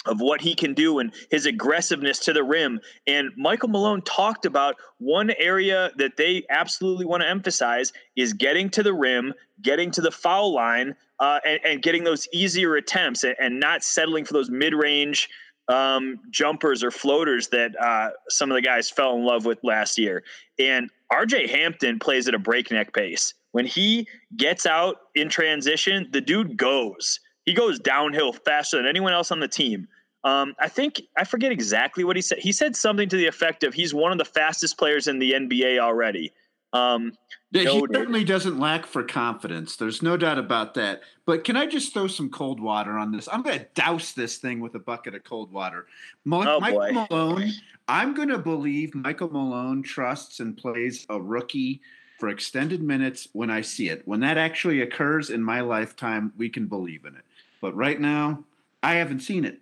of 0.06 0.20
what 0.20 0.40
he 0.40 0.54
can 0.54 0.74
do 0.74 0.98
and 0.98 1.12
his 1.30 1.44
aggressiveness 1.46 2.18
to 2.20 2.32
the 2.32 2.42
rim. 2.42 2.80
And 3.06 3.30
Michael 3.36 3.68
Malone 3.68 4.02
talked 4.02 4.46
about 4.46 4.76
one 4.98 5.30
area 5.38 5.90
that 5.96 6.16
they 6.16 6.44
absolutely 6.50 7.04
want 7.04 7.22
to 7.22 7.28
emphasize 7.28 7.92
is 8.16 8.32
getting 8.32 8.70
to 8.70 8.82
the 8.82 8.94
rim, 8.94 9.34
getting 9.60 9.90
to 9.92 10.00
the 10.00 10.10
foul 10.10 10.54
line, 10.54 10.94
uh, 11.20 11.40
and, 11.44 11.60
and, 11.64 11.82
getting 11.82 12.04
those 12.04 12.28
easier 12.32 12.76
attempts 12.76 13.24
and, 13.24 13.34
and 13.40 13.58
not 13.58 13.82
settling 13.82 14.24
for 14.24 14.34
those 14.34 14.50
mid 14.50 14.74
range 14.74 15.28
um, 15.68 16.20
jumpers 16.30 16.82
or 16.82 16.90
floaters 16.90 17.48
that 17.48 17.72
uh, 17.80 18.10
some 18.28 18.50
of 18.50 18.54
the 18.54 18.62
guys 18.62 18.90
fell 18.90 19.14
in 19.16 19.24
love 19.24 19.44
with 19.44 19.58
last 19.62 19.98
year. 19.98 20.22
And 20.58 20.90
RJ 21.12 21.50
Hampton 21.50 21.98
plays 21.98 22.28
at 22.28 22.34
a 22.34 22.38
breakneck 22.38 22.94
pace. 22.94 23.34
When 23.52 23.66
he 23.66 24.06
gets 24.36 24.66
out 24.66 24.96
in 25.14 25.28
transition, 25.28 26.08
the 26.12 26.20
dude 26.20 26.56
goes. 26.56 27.20
He 27.44 27.54
goes 27.54 27.78
downhill 27.78 28.32
faster 28.32 28.76
than 28.76 28.86
anyone 28.86 29.12
else 29.12 29.30
on 29.30 29.40
the 29.40 29.48
team. 29.48 29.88
Um, 30.24 30.54
I 30.58 30.68
think 30.68 31.00
I 31.16 31.24
forget 31.24 31.52
exactly 31.52 32.04
what 32.04 32.16
he 32.16 32.22
said. 32.22 32.38
He 32.38 32.52
said 32.52 32.76
something 32.76 33.08
to 33.08 33.16
the 33.16 33.26
effect 33.26 33.62
of 33.62 33.72
he's 33.72 33.94
one 33.94 34.12
of 34.12 34.18
the 34.18 34.24
fastest 34.24 34.76
players 34.76 35.06
in 35.06 35.18
the 35.18 35.32
NBA 35.32 35.78
already. 35.78 36.32
Um, 36.72 37.12
he 37.50 37.64
certainly 37.64 38.24
doesn't 38.24 38.58
lack 38.58 38.84
for 38.84 39.02
confidence. 39.02 39.76
There's 39.76 40.02
no 40.02 40.16
doubt 40.16 40.38
about 40.38 40.74
that. 40.74 41.00
But 41.24 41.44
can 41.44 41.56
I 41.56 41.66
just 41.66 41.94
throw 41.94 42.06
some 42.06 42.28
cold 42.28 42.60
water 42.60 42.98
on 42.98 43.10
this? 43.10 43.28
I'm 43.32 43.42
going 43.42 43.58
to 43.58 43.66
douse 43.74 44.12
this 44.12 44.36
thing 44.36 44.60
with 44.60 44.74
a 44.74 44.78
bucket 44.78 45.14
of 45.14 45.24
cold 45.24 45.50
water. 45.50 45.86
Mo- 46.24 46.44
oh, 46.46 46.60
Michael 46.60 46.78
boy. 46.78 46.92
Malone, 46.92 47.52
I'm 47.88 48.14
going 48.14 48.28
to 48.28 48.38
believe 48.38 48.94
Michael 48.94 49.30
Malone 49.30 49.82
trusts 49.82 50.40
and 50.40 50.56
plays 50.56 51.06
a 51.08 51.18
rookie 51.20 51.80
for 52.18 52.28
extended 52.28 52.82
minutes 52.82 53.28
when 53.32 53.48
I 53.48 53.62
see 53.62 53.88
it. 53.88 54.06
When 54.06 54.20
that 54.20 54.36
actually 54.36 54.82
occurs 54.82 55.30
in 55.30 55.42
my 55.42 55.60
lifetime, 55.60 56.32
we 56.36 56.50
can 56.50 56.66
believe 56.66 57.06
in 57.06 57.14
it. 57.14 57.24
But 57.62 57.74
right 57.76 57.98
now, 57.98 58.44
I 58.82 58.94
haven't 58.94 59.20
seen 59.20 59.44
it. 59.44 59.60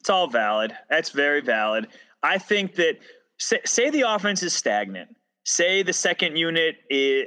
It's 0.00 0.10
all 0.10 0.28
valid. 0.28 0.76
That's 0.88 1.10
very 1.10 1.40
valid. 1.40 1.88
I 2.22 2.38
think 2.38 2.74
that 2.76 2.98
say, 3.38 3.60
say 3.64 3.90
the 3.90 4.02
offense 4.02 4.42
is 4.42 4.52
stagnant. 4.52 5.14
Say 5.44 5.82
the 5.82 5.92
second 5.92 6.36
unit 6.36 6.76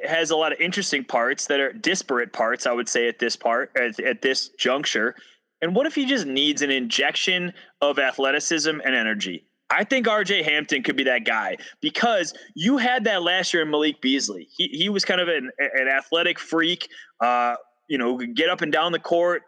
has 0.08 0.32
a 0.32 0.36
lot 0.36 0.54
of 0.54 0.60
interesting 0.60 1.04
parts 1.04 1.48
that 1.48 1.60
are 1.60 1.74
disparate 1.74 2.32
parts. 2.32 2.66
I 2.66 2.72
would 2.72 2.88
say 2.88 3.08
at 3.08 3.20
this 3.20 3.36
part 3.36 3.72
at, 3.76 4.00
at 4.00 4.22
this 4.22 4.50
juncture. 4.50 5.16
And 5.62 5.76
what 5.76 5.86
if 5.86 5.96
he 5.96 6.06
just 6.06 6.26
needs 6.26 6.62
an 6.62 6.72
injection 6.72 7.54
of 7.82 8.00
athleticism 8.00 8.70
and 8.70 8.96
energy? 8.96 9.46
I 9.70 9.84
think 9.84 10.06
RJ 10.06 10.44
Hampton 10.44 10.84
could 10.84 10.96
be 10.96 11.04
that 11.06 11.26
guy 11.26 11.58
because 11.82 12.34
you 12.54 12.78
had 12.78 13.04
that 13.06 13.24
last 13.24 13.54
year 13.54 13.64
in 13.64 13.72
Malik 13.72 14.00
Beasley. 14.00 14.48
He 14.56 14.68
he 14.68 14.90
was 14.90 15.04
kind 15.04 15.20
of 15.20 15.28
an, 15.28 15.50
an 15.60 15.88
athletic 15.88 16.40
freak. 16.40 16.88
Uh, 17.20 17.56
you 17.88 17.98
know, 17.98 18.18
get 18.18 18.50
up 18.50 18.62
and 18.62 18.72
down 18.72 18.92
the 18.92 19.00
court, 19.00 19.44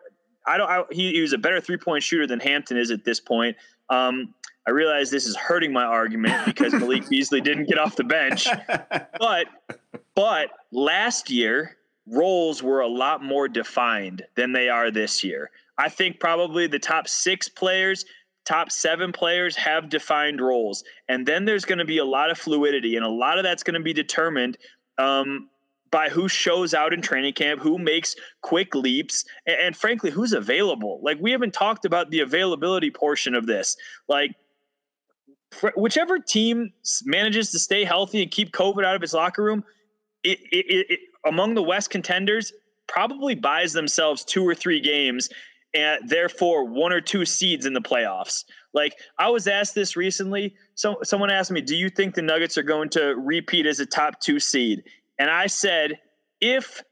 I 0.47 0.57
don't. 0.57 0.69
I, 0.69 0.83
he, 0.91 1.13
he 1.13 1.21
was 1.21 1.33
a 1.33 1.37
better 1.37 1.59
three 1.61 1.77
point 1.77 2.03
shooter 2.03 2.25
than 2.25 2.39
Hampton 2.39 2.77
is 2.77 2.89
at 2.89 3.03
this 3.03 3.19
point. 3.19 3.55
Um, 3.89 4.33
I 4.67 4.71
realize 4.71 5.09
this 5.09 5.25
is 5.25 5.35
hurting 5.37 5.71
my 5.71 5.85
argument 5.85 6.45
because 6.45 6.73
Malik 6.73 7.07
Beasley 7.09 7.39
didn't 7.39 7.69
get 7.69 7.79
off 7.79 7.95
the 7.95 8.03
bench, 8.03 8.49
but 9.19 9.47
but 10.13 10.49
last 10.71 11.29
year 11.29 11.77
roles 12.05 12.61
were 12.61 12.81
a 12.81 12.87
lot 12.87 13.23
more 13.23 13.47
defined 13.47 14.23
than 14.35 14.51
they 14.51 14.67
are 14.67 14.91
this 14.91 15.23
year. 15.23 15.49
I 15.77 15.87
think 15.89 16.19
probably 16.19 16.67
the 16.67 16.79
top 16.79 17.07
six 17.07 17.47
players, 17.47 18.03
top 18.43 18.69
seven 18.69 19.13
players 19.13 19.55
have 19.55 19.87
defined 19.87 20.41
roles, 20.41 20.83
and 21.07 21.25
then 21.25 21.45
there's 21.45 21.63
going 21.63 21.79
to 21.79 21.85
be 21.85 21.99
a 21.99 22.05
lot 22.05 22.29
of 22.29 22.37
fluidity, 22.37 22.97
and 22.97 23.05
a 23.05 23.09
lot 23.09 23.37
of 23.37 23.45
that's 23.45 23.63
going 23.63 23.75
to 23.75 23.83
be 23.83 23.93
determined 23.93 24.57
um, 24.97 25.47
by 25.91 26.09
who 26.09 26.27
shows 26.27 26.73
out 26.73 26.91
in 26.91 27.01
training 27.01 27.33
camp, 27.33 27.61
who 27.61 27.77
makes 27.77 28.15
quick 28.41 28.75
leaps, 28.75 29.23
and, 29.45 29.55
and, 29.61 29.77
frankly, 29.77 30.11
who's 30.11 30.33
available. 30.33 30.99
Like 31.01 31.19
we 31.21 31.31
haven't 31.31 31.53
talked 31.53 31.85
about 31.85 32.09
the 32.09 32.19
availability 32.19 32.91
portion 32.91 33.33
of 33.33 33.45
this. 33.45 33.77
Like 34.09 34.31
whichever 35.75 36.19
team 36.19 36.71
manages 37.05 37.51
to 37.51 37.59
stay 37.59 37.83
healthy 37.83 38.21
and 38.21 38.31
keep 38.31 38.51
COVID 38.51 38.85
out 38.85 38.95
of 38.95 39.03
its 39.03 39.13
locker 39.13 39.43
room, 39.43 39.63
it, 40.23 40.39
it, 40.51 40.85
it, 40.89 40.99
among 41.25 41.55
the 41.55 41.63
West 41.63 41.89
contenders, 41.89 42.51
probably 42.87 43.35
buys 43.35 43.73
themselves 43.73 44.23
two 44.23 44.47
or 44.47 44.55
three 44.55 44.79
games 44.79 45.29
and 45.73 46.07
therefore 46.09 46.65
one 46.65 46.93
or 46.93 47.01
two 47.01 47.25
seeds 47.25 47.65
in 47.65 47.73
the 47.73 47.81
playoffs. 47.81 48.45
Like 48.73 48.93
I 49.19 49.29
was 49.29 49.47
asked 49.47 49.75
this 49.75 49.95
recently. 49.95 50.55
So 50.75 50.97
someone 51.03 51.29
asked 51.29 51.51
me, 51.51 51.61
"Do 51.61 51.75
you 51.75 51.89
think 51.89 52.15
the 52.15 52.21
Nuggets 52.21 52.57
are 52.57 52.63
going 52.63 52.89
to 52.89 53.15
repeat 53.15 53.65
as 53.65 53.79
a 53.79 53.85
top 53.85 54.19
2 54.21 54.39
seed?" 54.39 54.83
And 55.19 55.29
I 55.29 55.47
said, 55.47 55.99
if 56.41 56.83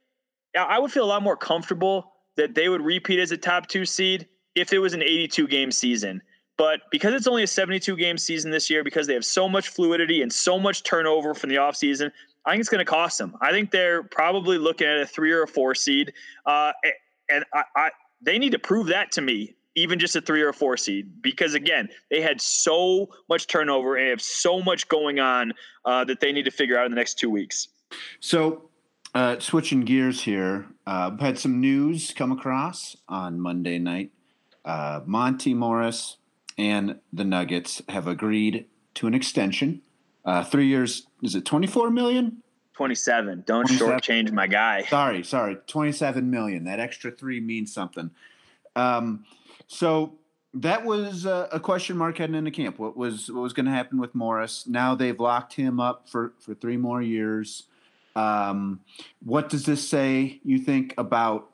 I 0.58 0.80
would 0.80 0.92
feel 0.92 1.06
a 1.06 1.08
lot 1.08 1.24
more 1.24 1.38
comfortable 1.38 2.14
that 2.38 2.56
they 2.56 2.70
would 2.70 2.82
repeat 2.82 3.20
as 3.20 3.32
a 3.32 3.38
top 3.38 3.68
two 3.68 3.86
seed 3.86 4.28
if 4.56 4.74
it 4.74 4.80
was 4.80 4.94
an 4.94 5.02
82 5.02 5.48
game 5.48 5.72
season. 5.72 6.22
But 6.58 6.82
because 6.90 7.14
it's 7.14 7.28
only 7.28 7.44
a 7.44 7.48
72 7.48 7.98
game 7.98 8.18
season 8.18 8.50
this 8.50 8.70
year, 8.70 8.84
because 8.84 9.08
they 9.08 9.14
have 9.14 9.26
so 9.26 9.50
much 9.50 9.70
fluidity 9.70 10.22
and 10.22 10.32
so 10.32 10.58
much 10.58 10.84
turnover 10.84 11.34
from 11.34 11.50
the 11.50 11.58
offseason, 11.58 12.12
I 12.46 12.52
think 12.52 12.62
it's 12.62 12.70
going 12.70 12.80
to 12.80 12.90
cost 12.90 13.18
them. 13.18 13.36
I 13.42 13.52
think 13.52 13.72
they're 13.72 14.04
probably 14.04 14.58
looking 14.58 14.88
at 14.88 14.98
a 15.00 15.06
three 15.06 15.32
or 15.32 15.44
a 15.44 15.48
four 15.48 15.76
seed. 15.76 16.14
Uh, 16.46 16.72
and 17.30 17.44
I, 17.54 17.64
I, 17.76 17.90
they 18.22 18.38
need 18.38 18.52
to 18.52 18.60
prove 18.60 18.88
that 18.88 19.12
to 19.14 19.22
me, 19.22 19.56
even 19.76 20.00
just 20.00 20.16
a 20.16 20.22
three 20.22 20.42
or 20.42 20.50
a 20.50 20.54
four 20.54 20.78
seed, 20.78 21.22
because 21.22 21.56
again, 21.56 21.90
they 22.10 22.22
had 22.22 22.40
so 22.40 23.10
much 23.30 23.48
turnover 23.48 23.98
and 23.98 24.10
have 24.10 24.22
so 24.22 24.62
much 24.62 24.88
going 24.88 25.20
on 25.20 25.54
uh, 25.84 26.06
that 26.06 26.20
they 26.20 26.32
need 26.32 26.46
to 26.46 26.52
figure 26.52 26.78
out 26.78 26.86
in 26.86 26.92
the 26.92 26.96
next 26.96 27.20
two 27.20 27.30
weeks. 27.30 27.68
So, 28.20 28.70
uh, 29.14 29.40
switching 29.40 29.82
gears 29.82 30.22
here, 30.22 30.68
uh, 30.86 31.16
had 31.18 31.40
some 31.40 31.62
news 31.62 32.14
come 32.14 32.32
across 32.32 32.98
on 33.08 33.40
Monday 33.40 33.80
night. 33.80 34.12
Uh, 34.66 35.02
Monte 35.06 35.54
Morris 35.54 36.18
and 36.58 37.00
the 37.12 37.24
Nuggets 37.24 37.82
have 37.90 38.08
agreed 38.08 38.66
to 38.96 39.08
an 39.08 39.14
extension. 39.14 39.82
Uh, 40.24 40.44
three 40.44 40.68
years, 40.68 41.08
is 41.22 41.36
it 41.36 41.46
24 41.46 41.92
million? 41.92 42.42
27. 42.74 43.44
Don't 43.46 43.68
27. 43.68 44.00
shortchange 44.00 44.32
my 44.32 44.48
guy. 44.48 44.84
Sorry, 44.90 45.24
sorry. 45.24 45.58
27 45.68 46.30
million. 46.30 46.66
That 46.66 46.80
extra 46.80 47.12
three 47.12 47.40
means 47.40 47.74
something. 47.74 48.12
Um, 48.76 49.26
so 49.68 50.18
that 50.56 50.84
was 50.84 51.26
a, 51.26 51.48
a 51.52 51.60
question 51.60 51.98
mark 51.98 52.18
heading 52.18 52.36
into 52.36 52.52
camp. 52.52 52.80
What 52.80 52.98
was 52.98 53.32
what 53.32 53.42
was 53.42 53.54
going 53.54 53.66
to 53.66 53.72
happen 53.72 54.00
with 54.00 54.14
Morris? 54.14 54.68
Now 54.68 54.96
they've 54.96 55.20
locked 55.20 55.54
him 55.54 55.80
up 55.80 56.10
for 56.10 56.34
for 56.40 56.54
three 56.54 56.78
more 56.78 57.02
years. 57.02 57.64
Um, 58.16 58.80
what 59.24 59.50
does 59.50 59.66
this 59.66 59.88
say, 59.88 60.40
you 60.44 60.60
think, 60.60 60.94
about 60.98 61.50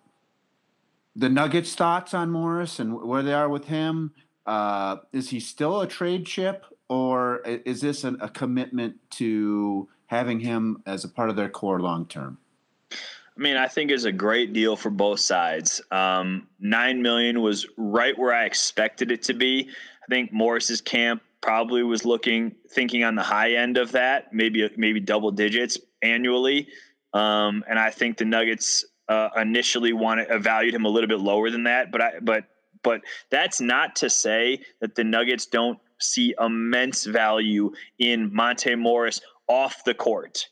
the 1.16 1.30
Nuggets' 1.30 1.74
thoughts 1.74 2.14
on 2.14 2.30
Morris 2.30 2.80
and 2.80 2.94
where 3.02 3.24
they 3.24 3.34
are 3.34 3.50
with 3.50 3.66
him? 3.66 4.14
Uh, 4.46 4.98
is 5.14 5.30
he 5.30 5.40
still 5.40 5.82
a 5.82 5.88
trade 5.88 6.26
chip, 6.26 6.66
or 6.90 7.42
is 7.46 7.82
this 7.82 8.04
an, 8.04 8.18
a 8.22 8.30
commitment 8.30 8.96
to 9.12 9.88
having 10.08 10.40
him 10.40 10.82
as 10.86 11.04
a 11.04 11.10
part 11.10 11.30
of 11.30 11.36
their 11.36 11.50
core 11.50 11.80
long 11.80 12.06
term? 12.06 12.38
I 12.92 13.40
mean, 13.42 13.56
I 13.56 13.68
think 13.68 13.92
it's 13.92 14.04
a 14.04 14.12
great 14.12 14.52
deal 14.54 14.76
for 14.76 14.90
both 14.90 15.20
sides. 15.20 15.82
Um, 15.90 16.48
Nine 16.60 17.02
million 17.02 17.42
was 17.42 17.66
right 17.78 18.18
where 18.18 18.34
I 18.34 18.46
expected 18.46 19.12
it 19.12 19.24
to 19.24 19.34
be. 19.34 19.70
I 20.04 20.06
think 20.10 20.34
Morris's 20.34 20.82
camp 20.82 21.22
probably 21.40 21.82
was 21.82 22.06
looking, 22.06 22.56
thinking 22.70 23.04
on 23.04 23.16
the 23.16 23.24
high 23.24 23.54
end 23.54 23.78
of 23.78 23.94
that, 23.94 24.34
maybe 24.34 24.70
maybe 24.78 25.00
double 25.00 25.32
digits 25.32 25.78
annually. 26.02 26.68
Um, 27.14 27.64
and 27.70 27.80
I 27.80 27.90
think 27.90 28.18
the 28.18 28.26
Nuggets 28.26 28.86
uh, 29.08 29.30
initially 29.38 29.94
wanted 29.94 30.28
valued 30.44 30.74
him 30.74 30.86
a 30.86 30.90
little 30.90 31.08
bit 31.08 31.20
lower 31.20 31.50
than 31.50 31.64
that. 31.64 31.92
But 31.92 32.02
I 32.02 32.12
but 32.22 32.46
but 32.84 33.02
that's 33.30 33.62
not 33.62 33.96
to 33.98 34.10
say 34.10 34.60
that 34.80 34.96
the 34.96 35.04
Nuggets 35.04 35.46
don't 35.46 35.80
see 36.00 36.34
immense 36.40 37.06
value 37.06 37.72
in 38.00 38.34
Monte 38.34 38.76
Morris 38.76 39.22
off 39.48 39.84
the 39.86 39.94
court. 39.94 40.48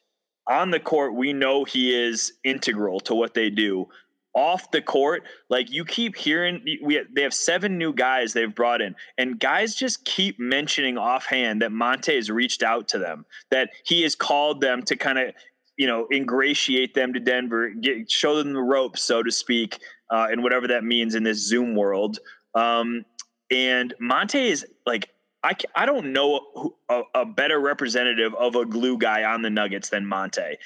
On 0.48 0.72
the 0.72 0.80
court, 0.80 1.14
we 1.14 1.32
know 1.34 1.64
he 1.64 1.96
is 1.96 2.34
integral 2.44 3.00
to 3.02 3.16
what 3.16 3.34
they 3.34 3.50
do. 3.50 3.88
off 4.36 4.70
the 4.72 4.82
court, 4.82 5.24
like 5.50 5.72
you 5.72 5.84
keep 5.84 6.16
hearing, 6.16 6.64
we 6.84 7.02
they 7.14 7.24
have 7.24 7.34
seven 7.34 7.78
new 7.78 7.94
guys 7.94 8.34
they've 8.34 8.54
brought 8.54 8.82
in, 8.82 8.96
and 9.18 9.40
guys 9.40 9.76
just 9.76 10.06
keep 10.06 10.40
mentioning 10.40 10.98
offhand 10.98 11.62
that 11.62 11.72
Monte 11.72 12.14
has 12.14 12.30
reached 12.30 12.64
out 12.64 12.88
to 12.90 13.00
them, 13.00 13.26
that 13.50 13.70
he 13.86 14.04
has 14.04 14.16
called 14.16 14.62
them 14.62 14.84
to 14.84 14.96
kind 14.96 15.18
of, 15.18 15.34
you 15.78 15.88
know, 15.88 16.08
ingratiate 16.12 16.94
them 16.94 17.14
to 17.14 17.20
Denver, 17.20 17.70
get, 17.70 18.10
show 18.10 18.38
them 18.38 18.54
the 18.54 18.62
ropes, 18.62 19.02
so 19.02 19.24
to 19.24 19.32
speak, 19.32 19.80
uh, 20.10 20.28
and 20.32 20.44
whatever 20.44 20.68
that 20.68 20.84
means 20.84 21.16
in 21.16 21.24
this 21.24 21.38
Zoom 21.38 21.76
world. 21.76 22.20
Um, 22.56 23.06
and 23.52 23.94
Monte 24.00 24.40
is 24.40 24.66
like 24.86 25.10
I, 25.44 25.54
I 25.76 25.86
don't 25.86 26.12
know 26.12 26.76
a, 26.90 27.02
a, 27.16 27.26
better 27.26 27.60
representative 27.60 28.34
of 28.36 28.56
a 28.56 28.66
glue 28.66 28.98
guy 28.98 29.24
on 29.24 29.42
the 29.42 29.50
Nuggets 29.50 29.90
than 29.90 30.06
Monte. 30.06 30.58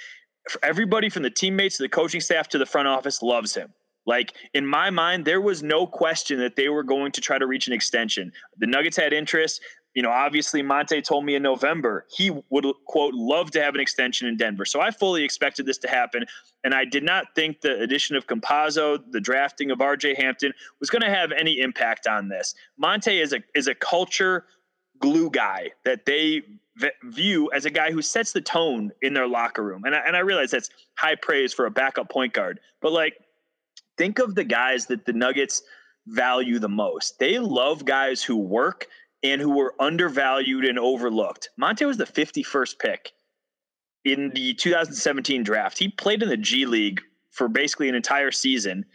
Everybody 0.64 1.10
from 1.10 1.24
the 1.24 1.30
teammates 1.30 1.78
to 1.78 1.84
the 1.84 1.90
coaching 1.90 2.22
staff 2.22 2.48
to 2.50 2.58
the 2.58 2.66
front 2.66 2.88
office 2.88 3.22
loves 3.22 3.54
him. 3.56 3.72
Like 4.06 4.34
in 4.54 4.66
my 4.66 4.90
mind, 4.90 5.26
there 5.26 5.42
was 5.42 5.64
no 5.64 5.86
question 5.88 6.40
that 6.40 6.56
they 6.56 6.70
were 6.70 6.84
going 6.84 7.12
to 7.14 7.22
try 7.22 7.38
to 7.38 7.48
reach 7.48 7.68
an 7.68 7.74
extension. 7.74 8.32
The 8.58 8.68
Nuggets 8.68 8.98
had 8.98 9.14
interest 9.14 9.62
you 9.94 10.02
know, 10.02 10.10
obviously 10.10 10.62
Monte 10.62 11.02
told 11.04 11.24
me 11.26 11.36
in 11.36 11.44
November 11.44 12.06
he 12.10 12.32
would 12.50 12.66
quote 12.86 13.14
love 13.14 13.52
to 13.52 13.62
have 13.62 13.76
an 13.76 13.82
extension 13.82 14.28
in 14.28 14.38
Denver. 14.38 14.66
So 14.66 14.82
I 14.82 14.92
fully 14.92 15.24
expected 15.24 15.66
this 15.66 15.78
to 15.80 15.88
happen, 15.88 16.26
and 16.64 16.74
I 16.74 16.86
did 16.86 17.04
not 17.04 17.36
think 17.36 17.62
the 17.62 17.80
addition 17.80 18.16
of 18.16 18.28
Campazzo, 18.28 19.00
the 19.12 19.20
drafting 19.20 19.72
of 19.72 19.82
R.J. 19.82 20.16
Hampton, 20.16 20.54
was 20.80 20.90
going 20.90 21.04
to 21.04 21.10
have 21.10 21.32
any 21.32 21.60
impact 21.60 22.08
on 22.08 22.30
this. 22.30 22.56
Monte 22.78 23.20
is 23.20 23.34
a 23.34 23.44
is 23.54 23.68
a 23.68 23.76
culture 23.76 24.46
glue 25.00 25.30
guy 25.30 25.72
that 25.86 26.06
they 26.06 26.42
view 27.04 27.52
as 27.52 27.66
a 27.66 27.70
guy 27.70 27.92
who 27.92 28.02
sets 28.02 28.32
the 28.32 28.42
tone 28.42 28.92
in 29.04 29.14
their 29.14 29.28
locker 29.28 29.64
room, 29.64 29.84
and 29.86 29.96
I, 29.96 30.00
and 30.00 30.16
I 30.16 30.20
realize 30.20 30.50
that's 30.50 30.70
high 30.98 31.16
praise 31.16 31.54
for 31.54 31.66
a 31.66 31.72
backup 31.72 32.10
point 32.10 32.34
guard, 32.34 32.60
but 32.82 32.92
like 32.92 33.16
think 33.98 34.18
of 34.18 34.34
the 34.34 34.44
guys 34.44 34.88
that 34.88 35.06
the 35.06 35.14
Nuggets 35.14 35.62
value 36.08 36.60
the 36.60 36.70
most. 36.70 37.20
They 37.20 37.40
love 37.40 37.86
guys 37.86 38.24
who 38.24 38.36
work 38.36 38.88
and 39.24 39.42
who 39.42 39.56
were 39.56 39.74
undervalued 39.80 40.66
and 40.66 40.78
overlooked. 40.78 41.50
Monte 41.58 41.86
was 41.86 41.98
the 41.98 42.06
51st 42.06 42.80
pick 42.80 43.14
in 44.04 44.32
the 44.32 44.54
2017 44.54 45.44
draft. 45.44 45.78
He 45.78 45.88
played 45.90 46.22
in 46.22 46.30
the 46.30 46.38
G 46.38 46.66
League 46.66 47.02
for 47.32 47.48
basically 47.48 47.90
an 47.90 47.96
entire 47.96 48.32
season, 48.32 48.86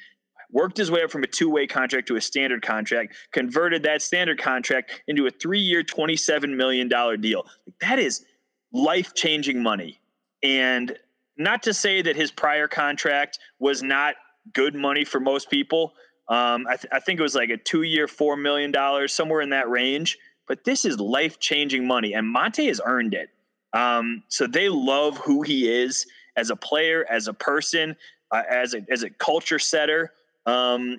worked 0.50 0.76
his 0.76 0.90
way 0.90 1.02
up 1.02 1.10
from 1.10 1.24
a 1.24 1.26
two 1.26 1.50
way 1.50 1.66
contract 1.66 2.08
to 2.08 2.16
a 2.16 2.20
standard 2.20 2.62
contract, 2.62 3.14
converted 3.32 3.82
that 3.82 4.02
standard 4.02 4.38
contract 4.38 5.02
into 5.08 5.26
a 5.26 5.30
three 5.30 5.60
year, 5.60 5.82
$27 5.82 6.54
million 6.54 6.88
deal. 7.20 7.46
That 7.80 7.98
is 7.98 8.24
life 8.72 9.14
changing 9.14 9.62
money. 9.62 10.00
And 10.42 10.96
not 11.36 11.62
to 11.64 11.74
say 11.74 12.02
that 12.02 12.16
his 12.16 12.30
prior 12.30 12.68
contract 12.68 13.38
was 13.58 13.82
not 13.82 14.14
good 14.52 14.74
money 14.74 15.04
for 15.04 15.20
most 15.20 15.50
people, 15.50 15.94
um, 16.28 16.66
I, 16.68 16.76
th- 16.76 16.92
I, 16.92 17.00
think 17.00 17.18
it 17.18 17.22
was 17.22 17.34
like 17.34 17.50
a 17.50 17.56
two 17.56 17.82
year, 17.82 18.06
$4 18.06 18.40
million, 18.40 18.72
somewhere 19.08 19.40
in 19.40 19.50
that 19.50 19.68
range. 19.70 20.18
But 20.46 20.64
this 20.64 20.84
is 20.84 20.98
life 20.98 21.38
changing 21.38 21.86
money, 21.86 22.14
and 22.14 22.26
Monte 22.26 22.66
has 22.66 22.80
earned 22.84 23.14
it. 23.14 23.30
Um, 23.72 24.22
so 24.28 24.46
they 24.46 24.68
love 24.68 25.18
who 25.18 25.42
he 25.42 25.68
is 25.70 26.06
as 26.36 26.50
a 26.50 26.56
player, 26.56 27.06
as 27.10 27.28
a 27.28 27.34
person, 27.34 27.96
uh, 28.30 28.42
as, 28.48 28.74
a, 28.74 28.84
as 28.90 29.02
a 29.02 29.10
culture 29.10 29.58
setter. 29.58 30.12
Um, 30.46 30.98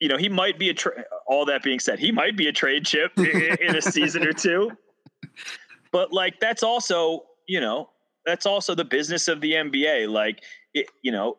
you 0.00 0.08
know, 0.08 0.16
he 0.16 0.28
might 0.28 0.58
be 0.58 0.70
a, 0.70 0.74
tra- 0.74 1.04
all 1.26 1.44
that 1.46 1.62
being 1.62 1.78
said, 1.78 1.98
he 1.98 2.10
might 2.10 2.36
be 2.36 2.48
a 2.48 2.52
trade 2.52 2.84
chip 2.84 3.12
in, 3.16 3.56
in 3.60 3.76
a 3.76 3.82
season 3.82 4.26
or 4.26 4.32
two. 4.32 4.70
But 5.92 6.10
like, 6.10 6.40
that's 6.40 6.62
also, 6.62 7.24
you 7.46 7.60
know, 7.60 7.90
that's 8.24 8.46
also 8.46 8.74
the 8.74 8.84
business 8.84 9.28
of 9.28 9.42
the 9.42 9.52
NBA. 9.52 10.08
Like, 10.08 10.42
it, 10.72 10.86
you 11.02 11.12
know, 11.12 11.36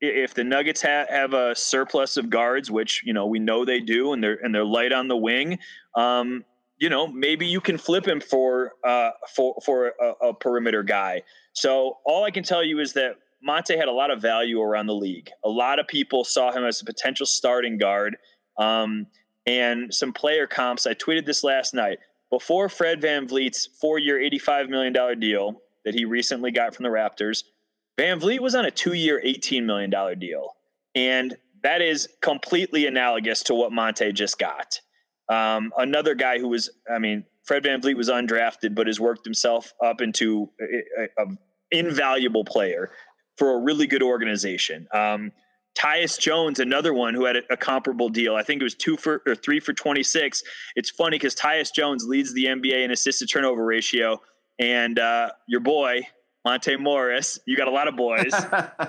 if 0.00 0.34
the 0.34 0.44
Nuggets 0.44 0.82
ha- 0.82 1.06
have 1.08 1.32
a 1.32 1.54
surplus 1.54 2.16
of 2.16 2.30
guards, 2.30 2.70
which 2.70 3.02
you 3.04 3.12
know 3.12 3.26
we 3.26 3.38
know 3.38 3.64
they 3.64 3.80
do, 3.80 4.12
and 4.12 4.22
they're 4.22 4.38
and 4.42 4.54
they're 4.54 4.64
light 4.64 4.92
on 4.92 5.08
the 5.08 5.16
wing, 5.16 5.58
um, 5.94 6.44
you 6.78 6.88
know 6.88 7.06
maybe 7.06 7.46
you 7.46 7.60
can 7.60 7.78
flip 7.78 8.06
him 8.06 8.20
for 8.20 8.74
uh, 8.84 9.10
for 9.34 9.56
for 9.64 9.92
a, 10.00 10.28
a, 10.28 10.34
perimeter 10.34 10.82
guy. 10.82 11.22
So 11.52 11.98
all 12.04 12.24
I 12.24 12.30
can 12.30 12.42
tell 12.42 12.62
you 12.62 12.80
is 12.80 12.92
that 12.94 13.16
Monte 13.42 13.76
had 13.76 13.88
a 13.88 13.92
lot 13.92 14.10
of 14.10 14.20
value 14.20 14.60
around 14.60 14.86
the 14.86 14.94
league. 14.94 15.30
A 15.44 15.48
lot 15.48 15.78
of 15.78 15.88
people 15.88 16.24
saw 16.24 16.52
him 16.52 16.64
as 16.64 16.80
a 16.80 16.84
potential 16.84 17.26
starting 17.26 17.78
guard, 17.78 18.16
um, 18.58 19.06
and 19.46 19.92
some 19.92 20.12
player 20.12 20.46
comps. 20.46 20.86
I 20.86 20.94
tweeted 20.94 21.24
this 21.24 21.42
last 21.42 21.72
night 21.72 21.98
before 22.30 22.68
Fred 22.68 23.00
Van 23.00 23.26
VanVleet's 23.26 23.68
four-year, 23.80 24.20
eighty-five 24.20 24.68
million 24.68 24.92
dollar 24.92 25.14
deal 25.14 25.62
that 25.86 25.94
he 25.94 26.04
recently 26.04 26.50
got 26.50 26.74
from 26.74 26.82
the 26.82 26.90
Raptors. 26.90 27.44
VanVleet 27.98 28.40
was 28.40 28.54
on 28.54 28.64
a 28.64 28.70
two 28.70 28.92
year, 28.92 29.20
$18 29.24 29.64
million 29.64 29.90
deal. 30.18 30.56
And 30.94 31.36
that 31.62 31.80
is 31.82 32.08
completely 32.20 32.86
analogous 32.86 33.42
to 33.44 33.54
what 33.54 33.72
Monte 33.72 34.12
just 34.12 34.38
got. 34.38 34.80
Um, 35.28 35.72
another 35.76 36.14
guy 36.14 36.38
who 36.38 36.48
was, 36.48 36.70
I 36.92 36.98
mean, 36.98 37.24
Fred 37.44 37.64
VanVleet 37.64 37.96
was 37.96 38.08
undrafted, 38.08 38.74
but 38.74 38.86
has 38.86 39.00
worked 39.00 39.24
himself 39.24 39.72
up 39.84 40.00
into 40.00 40.50
an 41.16 41.38
invaluable 41.70 42.44
player 42.44 42.90
for 43.36 43.54
a 43.54 43.58
really 43.58 43.86
good 43.86 44.02
organization. 44.02 44.86
Um, 44.92 45.32
Tyus 45.76 46.18
Jones, 46.18 46.58
another 46.58 46.94
one 46.94 47.14
who 47.14 47.24
had 47.24 47.36
a, 47.36 47.42
a, 47.50 47.56
comparable 47.56 48.08
deal. 48.08 48.34
I 48.34 48.42
think 48.42 48.62
it 48.62 48.64
was 48.64 48.74
two 48.74 48.96
for 48.96 49.22
or 49.26 49.34
three 49.34 49.60
for 49.60 49.74
26. 49.74 50.42
It's 50.74 50.88
funny 50.88 51.18
because 51.18 51.34
Tyus 51.34 51.72
Jones 51.72 52.04
leads 52.04 52.32
the 52.32 52.46
NBA 52.46 52.84
in 52.84 52.90
assist 52.90 53.18
to 53.18 53.26
turnover 53.26 53.64
ratio. 53.64 54.20
And 54.58 54.98
uh, 54.98 55.32
your 55.46 55.60
boy, 55.60 56.00
Monte 56.46 56.76
Morris, 56.76 57.40
you 57.44 57.56
got 57.56 57.66
a 57.66 57.72
lot 57.72 57.88
of 57.88 57.96
boys, 57.96 58.32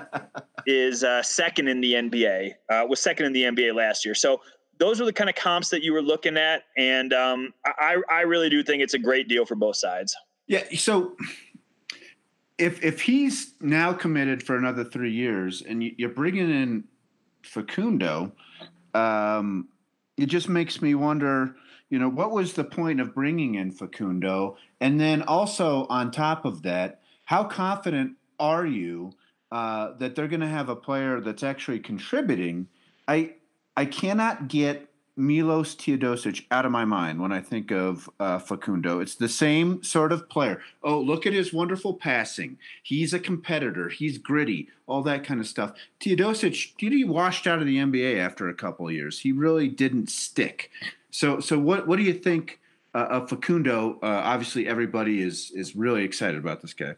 is 0.66 1.02
uh, 1.02 1.20
second 1.24 1.66
in 1.66 1.80
the 1.80 1.94
NBA. 1.94 2.52
Uh, 2.70 2.86
was 2.88 3.00
second 3.00 3.26
in 3.26 3.32
the 3.32 3.42
NBA 3.42 3.74
last 3.74 4.04
year. 4.04 4.14
So 4.14 4.40
those 4.78 5.00
are 5.00 5.04
the 5.04 5.12
kind 5.12 5.28
of 5.28 5.34
comps 5.34 5.68
that 5.70 5.82
you 5.82 5.92
were 5.92 6.00
looking 6.00 6.36
at, 6.36 6.62
and 6.76 7.12
um, 7.12 7.52
I, 7.66 7.96
I 8.08 8.20
really 8.20 8.48
do 8.48 8.62
think 8.62 8.80
it's 8.80 8.94
a 8.94 8.98
great 8.98 9.26
deal 9.26 9.44
for 9.44 9.56
both 9.56 9.74
sides. 9.74 10.14
Yeah. 10.46 10.62
So 10.76 11.16
if 12.58 12.84
if 12.84 13.00
he's 13.00 13.54
now 13.60 13.92
committed 13.92 14.40
for 14.40 14.56
another 14.56 14.84
three 14.84 15.12
years, 15.12 15.60
and 15.62 15.82
you're 15.82 16.10
bringing 16.10 16.48
in 16.48 16.84
Facundo, 17.42 18.30
um, 18.94 19.66
it 20.16 20.26
just 20.26 20.48
makes 20.48 20.80
me 20.80 20.94
wonder. 20.94 21.56
You 21.90 21.98
know, 21.98 22.08
what 22.08 22.30
was 22.30 22.52
the 22.52 22.64
point 22.64 23.00
of 23.00 23.14
bringing 23.14 23.56
in 23.56 23.72
Facundo? 23.72 24.58
And 24.80 25.00
then 25.00 25.22
also 25.22 25.86
on 25.88 26.12
top 26.12 26.44
of 26.44 26.62
that, 26.62 26.97
how 27.28 27.44
confident 27.44 28.12
are 28.40 28.64
you 28.64 29.12
uh, 29.52 29.92
that 29.98 30.14
they're 30.14 30.28
going 30.28 30.40
to 30.40 30.48
have 30.48 30.70
a 30.70 30.76
player 30.76 31.20
that's 31.20 31.42
actually 31.42 31.78
contributing? 31.78 32.66
I 33.06 33.34
I 33.76 33.84
cannot 33.84 34.48
get 34.48 34.88
Milos 35.14 35.74
Teodosic 35.74 36.46
out 36.50 36.64
of 36.64 36.72
my 36.72 36.86
mind 36.86 37.20
when 37.20 37.30
I 37.30 37.42
think 37.42 37.70
of 37.70 38.08
uh, 38.18 38.38
Facundo. 38.38 39.00
It's 39.00 39.14
the 39.14 39.28
same 39.28 39.82
sort 39.82 40.10
of 40.10 40.30
player. 40.30 40.62
Oh, 40.82 40.98
look 40.98 41.26
at 41.26 41.34
his 41.34 41.52
wonderful 41.52 41.92
passing. 41.92 42.56
He's 42.82 43.12
a 43.12 43.20
competitor. 43.20 43.90
He's 43.90 44.16
gritty. 44.16 44.70
All 44.86 45.02
that 45.02 45.22
kind 45.22 45.38
of 45.38 45.46
stuff. 45.46 45.74
Teodosic, 46.00 46.78
did 46.78 46.92
he 46.92 47.04
washed 47.04 47.46
out 47.46 47.58
of 47.58 47.66
the 47.66 47.76
NBA 47.76 48.16
after 48.16 48.48
a 48.48 48.54
couple 48.54 48.90
years. 48.90 49.18
He 49.18 49.32
really 49.32 49.68
didn't 49.68 50.08
stick. 50.08 50.70
So, 51.10 51.40
so 51.40 51.58
what 51.58 51.86
what 51.86 51.96
do 51.96 52.04
you 52.04 52.14
think 52.14 52.58
uh, 52.94 53.08
of 53.10 53.28
Facundo? 53.28 53.98
Uh, 54.02 54.22
obviously, 54.24 54.66
everybody 54.66 55.20
is 55.20 55.50
is 55.54 55.76
really 55.76 56.04
excited 56.04 56.38
about 56.38 56.62
this 56.62 56.72
guy. 56.72 56.94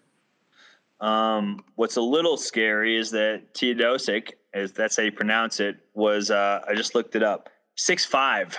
Um, 1.01 1.65
what's 1.77 1.97
a 1.97 2.03
little 2.03 2.37
scary 2.37 2.97
is 2.97 3.11
that 3.13 3.55
Teodosic, 3.55 4.33
as 4.53 4.73
that's 4.73 4.97
how 4.97 5.03
you 5.05 5.13
pronounce 5.13 5.61
it, 5.61 5.77
was 5.95 6.31
uh, 6.31 6.61
I 6.69 6.75
just 6.75 6.95
looked 6.95 7.17
it 7.17 7.23
up, 7.23 7.49
six 7.77 8.05
five, 8.05 8.59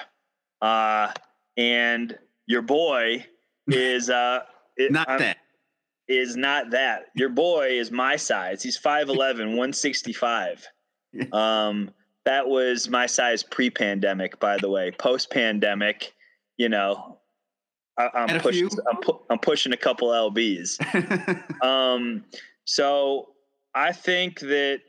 uh, 0.62 1.12
and 1.58 2.18
your 2.48 2.62
boy 2.62 3.26
is 3.68 4.10
uh, 4.10 4.40
it, 4.78 4.92
not 4.92 5.10
um, 5.10 5.20
that 5.20 5.38
is 6.12 6.36
not 6.36 6.72
that. 6.72 7.06
Your 7.16 7.30
boy 7.30 7.70
is 7.70 7.90
my 7.90 8.16
size. 8.16 8.62
He's 8.62 8.78
5'11", 8.78 9.08
165. 9.18 10.68
Um, 11.32 11.92
that 12.26 12.48
was 12.48 12.90
my 12.90 13.06
size 13.06 13.44
pre-pandemic, 13.44 14.40
by 14.40 14.58
the 14.58 14.70
way. 14.70 14.92
Post-pandemic, 14.92 16.14
you 16.58 16.70
know, 16.70 17.18
I, 18.14 18.34
am 18.34 18.40
pushing. 18.40 18.70
I'm, 18.90 19.02
pu- 19.02 19.20
I'm, 19.30 19.40
pushing 19.40 19.74
a 19.74 19.78
couple 19.78 20.10
lbs. 20.10 20.80
um, 21.64 22.24
so 22.66 23.30
I 23.76 23.92
think 23.92 24.40
that 24.42 24.80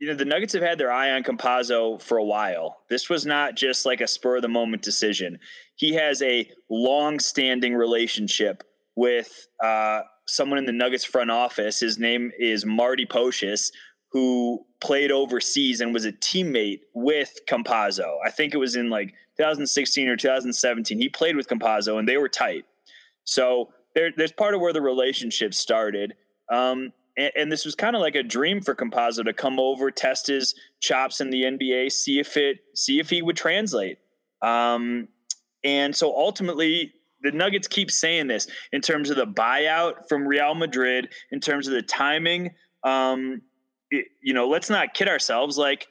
you 0.00 0.08
know 0.08 0.14
the 0.14 0.24
Nuggets 0.24 0.52
have 0.52 0.62
had 0.62 0.78
their 0.78 0.92
eye 0.92 1.10
on 1.10 1.22
Campazzo 1.22 2.00
for 2.00 2.18
a 2.18 2.24
while. 2.24 2.78
This 2.88 3.08
was 3.08 3.26
not 3.26 3.56
just 3.56 3.84
like 3.86 4.00
a 4.00 4.06
spur 4.06 4.36
of 4.36 4.42
the 4.42 4.48
moment 4.48 4.82
decision. 4.82 5.38
He 5.76 5.94
has 5.94 6.22
a 6.22 6.48
long-standing 6.70 7.74
relationship 7.74 8.64
with 8.96 9.46
uh, 9.62 10.00
someone 10.26 10.58
in 10.58 10.66
the 10.66 10.72
Nuggets 10.72 11.04
front 11.04 11.30
office. 11.30 11.80
His 11.80 11.98
name 11.98 12.32
is 12.38 12.64
Marty 12.66 13.06
Pocius, 13.06 13.70
who 14.10 14.64
played 14.80 15.10
overseas 15.10 15.80
and 15.80 15.92
was 15.92 16.04
a 16.04 16.12
teammate 16.12 16.80
with 16.94 17.38
Campazzo. 17.48 18.16
I 18.24 18.30
think 18.30 18.54
it 18.54 18.58
was 18.58 18.76
in 18.76 18.90
like 18.90 19.14
2016 19.38 20.08
or 20.08 20.16
2017. 20.16 20.98
He 20.98 21.08
played 21.08 21.36
with 21.36 21.48
Campazzo 21.48 21.98
and 21.98 22.08
they 22.08 22.16
were 22.16 22.28
tight. 22.28 22.64
So 23.24 23.70
there, 23.94 24.10
there's 24.16 24.32
part 24.32 24.54
of 24.54 24.60
where 24.60 24.72
the 24.72 24.82
relationship 24.82 25.54
started. 25.54 26.14
Um, 26.50 26.92
and, 27.16 27.32
and 27.36 27.52
this 27.52 27.64
was 27.64 27.74
kind 27.74 27.94
of 27.94 28.02
like 28.02 28.14
a 28.14 28.22
dream 28.22 28.60
for 28.60 28.74
Campazzo 28.74 29.24
to 29.24 29.32
come 29.32 29.58
over, 29.60 29.90
test 29.90 30.26
his 30.26 30.54
chops 30.80 31.20
in 31.20 31.30
the 31.30 31.42
NBA, 31.42 31.92
see 31.92 32.18
if 32.18 32.36
it, 32.36 32.58
see 32.74 32.98
if 32.98 33.10
he 33.10 33.22
would 33.22 33.36
translate. 33.36 33.98
Um, 34.42 35.08
and 35.64 35.94
so 35.94 36.16
ultimately, 36.16 36.92
the 37.22 37.32
Nuggets 37.32 37.66
keep 37.66 37.90
saying 37.90 38.28
this 38.28 38.46
in 38.72 38.80
terms 38.80 39.10
of 39.10 39.16
the 39.16 39.26
buyout 39.26 40.08
from 40.08 40.26
Real 40.26 40.54
Madrid, 40.54 41.08
in 41.32 41.40
terms 41.40 41.66
of 41.66 41.74
the 41.74 41.82
timing. 41.82 42.50
Um, 42.84 43.42
it, 43.90 44.06
you 44.22 44.34
know, 44.34 44.48
let's 44.48 44.70
not 44.70 44.94
kid 44.94 45.08
ourselves. 45.08 45.58
Like, 45.58 45.88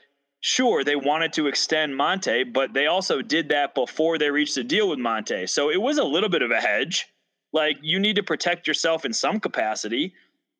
sure, 0.47 0.81
they 0.81 0.95
wanted 0.95 1.33
to 1.33 1.47
extend 1.47 1.93
Monte, 1.97 2.45
but 2.45 2.71
they 2.73 2.87
also 2.87 3.21
did 3.21 3.49
that 3.49 3.75
before 3.75 4.17
they 4.17 4.31
reached 4.31 4.55
a 4.55 4.63
deal 4.63 4.87
with 4.87 4.97
Monte. 4.97 5.45
So 5.47 5.69
it 5.69 5.81
was 5.81 5.97
a 5.97 6.05
little 6.05 6.29
bit 6.29 6.41
of 6.41 6.51
a 6.51 6.61
hedge. 6.61 7.05
Like, 7.51 7.77
you 7.81 7.99
need 7.99 8.15
to 8.15 8.23
protect 8.23 8.65
yourself 8.65 9.03
in 9.03 9.11
some 9.11 9.41
capacity. 9.41 10.13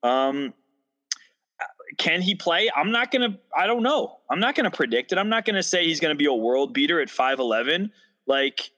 Um, 0.03 0.53
can 1.97 2.21
he 2.21 2.35
play? 2.35 2.69
I'm 2.75 2.91
not 2.91 3.11
going 3.11 3.31
to, 3.31 3.39
I 3.55 3.65
don't 3.65 3.81
know. 3.81 4.17
I'm 4.29 4.41
not 4.41 4.55
going 4.55 4.69
to 4.69 4.75
predict 4.75 5.13
it. 5.13 5.17
I'm 5.17 5.29
not 5.29 5.45
going 5.45 5.55
to 5.55 5.63
say 5.63 5.85
he's 5.85 6.01
going 6.01 6.13
to 6.13 6.17
be 6.17 6.25
a 6.25 6.33
world 6.33 6.73
beater 6.73 6.99
at 6.99 7.07
5'11. 7.07 7.89
Like, 8.25 8.69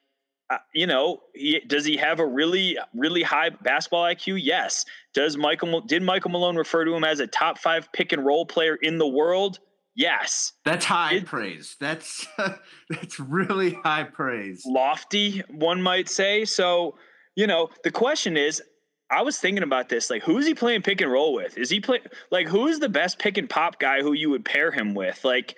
uh, 0.52 0.58
you 0.76 0.86
know, 0.86 1.22
he, 1.34 1.60
does 1.62 1.86
he 1.86 1.98
have 1.98 2.20
a 2.20 2.26
really, 2.26 2.78
really 2.94 3.24
high 3.24 3.50
basketball 3.50 4.04
IQ? 4.04 4.40
Yes. 4.44 4.86
Does 5.16 5.38
Michael, 5.38 5.82
did 5.82 6.04
Michael 6.04 6.30
Malone 6.30 6.56
refer 6.56 6.86
to 6.86 6.94
him 6.94 7.04
as 7.04 7.20
a 7.20 7.26
top 7.26 7.58
five 7.58 7.92
pick 7.94 8.12
and 8.12 8.24
roll 8.24 8.46
player 8.46 8.76
in 8.76 9.00
the 9.00 9.08
world? 9.08 9.58
Yes. 9.96 10.54
That's 10.66 10.86
high 10.86 11.16
it, 11.16 11.26
praise. 11.26 11.76
That's, 11.80 12.26
that's 12.90 13.20
really 13.20 13.74
high 13.84 14.04
praise. 14.04 14.64
Lofty, 14.66 15.44
one 15.50 15.82
might 15.82 16.10
say. 16.10 16.46
So, 16.46 16.96
you 17.36 17.48
know, 17.48 17.70
the 17.84 17.92
question 17.92 18.38
is, 18.38 18.62
I 19.12 19.22
was 19.24 19.40
thinking 19.40 19.64
about 19.64 19.90
this. 19.90 20.10
Like, 20.10 20.24
who's 20.24 20.46
he 20.46 20.54
playing 20.54 20.84
pick 20.84 21.02
and 21.02 21.12
roll 21.12 21.34
with? 21.34 21.58
Is 21.58 21.70
he 21.70 21.80
play 21.80 22.00
like 22.32 22.48
who's 22.48 22.80
the 22.80 22.90
best 22.90 23.18
pick 23.18 23.38
and 23.38 23.50
pop 23.50 23.80
guy 23.80 24.02
who 24.02 24.14
you 24.14 24.30
would 24.30 24.46
pair 24.46 24.72
him 24.72 24.94
with? 24.94 25.26
Like, 25.26 25.56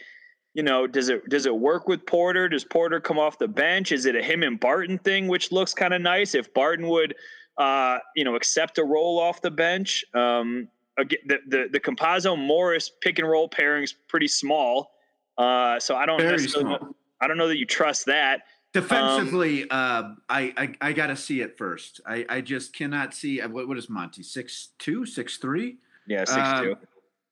you 0.54 0.64
know, 0.64 0.88
does 0.88 1.10
it 1.10 1.28
does 1.30 1.46
it 1.46 1.56
work 1.56 1.88
with 1.88 2.06
Porter? 2.06 2.48
Does 2.48 2.64
Porter 2.64 3.00
come 3.02 3.20
off 3.20 3.40
the 3.40 3.48
bench? 3.48 3.92
Is 3.92 4.06
it 4.06 4.16
a 4.16 4.24
him 4.24 4.44
and 4.44 4.60
Barton 4.60 4.98
thing, 5.00 5.28
which 5.28 5.52
looks 5.52 5.74
kind 5.74 5.94
of 5.94 6.02
nice? 6.02 6.34
If 6.34 6.54
Barton 6.54 6.88
would, 6.88 7.16
uh, 7.58 8.00
you 8.16 8.24
know, 8.24 8.36
accept 8.36 8.78
a 8.78 8.84
roll 8.84 9.20
off 9.20 9.42
the 9.42 9.52
bench, 9.52 10.06
um, 10.14 10.70
the 10.98 11.40
the 11.48 11.70
the 11.72 11.80
Campazzo 11.80 12.38
Morris 12.38 12.90
pick 13.02 13.20
and 13.20 13.30
role 13.30 13.48
pairing's 13.48 13.94
pretty 14.08 14.28
small. 14.28 14.92
Uh, 15.38 15.80
so 15.80 15.96
I 15.96 16.06
don't 16.06 16.20
Very 16.20 16.34
necessarily 16.34 16.72
know, 16.72 16.96
I 17.22 17.28
don't 17.28 17.38
know 17.38 17.48
that 17.48 17.58
you 17.58 17.66
trust 17.66 18.06
that. 18.08 18.44
Defensively, 18.74 19.70
um, 19.70 19.70
uh, 19.72 20.16
I 20.30 20.54
I, 20.58 20.90
I 20.90 20.94
got 20.94 21.08
to 21.08 21.16
see 21.16 21.42
it 21.42 21.58
first. 21.58 22.02
I, 22.06 22.26
I 22.30 22.42
just 22.42 22.74
cannot 22.74 23.14
see 23.14 23.42
uh, 23.42 23.50
what 23.50 23.68
what 23.68 23.78
is 23.78 23.90
Monte 23.90 24.24
six 24.24 24.70
two 24.80 25.06
six 25.06 25.38
three. 25.38 25.78
Yeah, 26.08 26.26
six 26.26 26.38
uh, 26.38 26.62
two. 26.62 26.76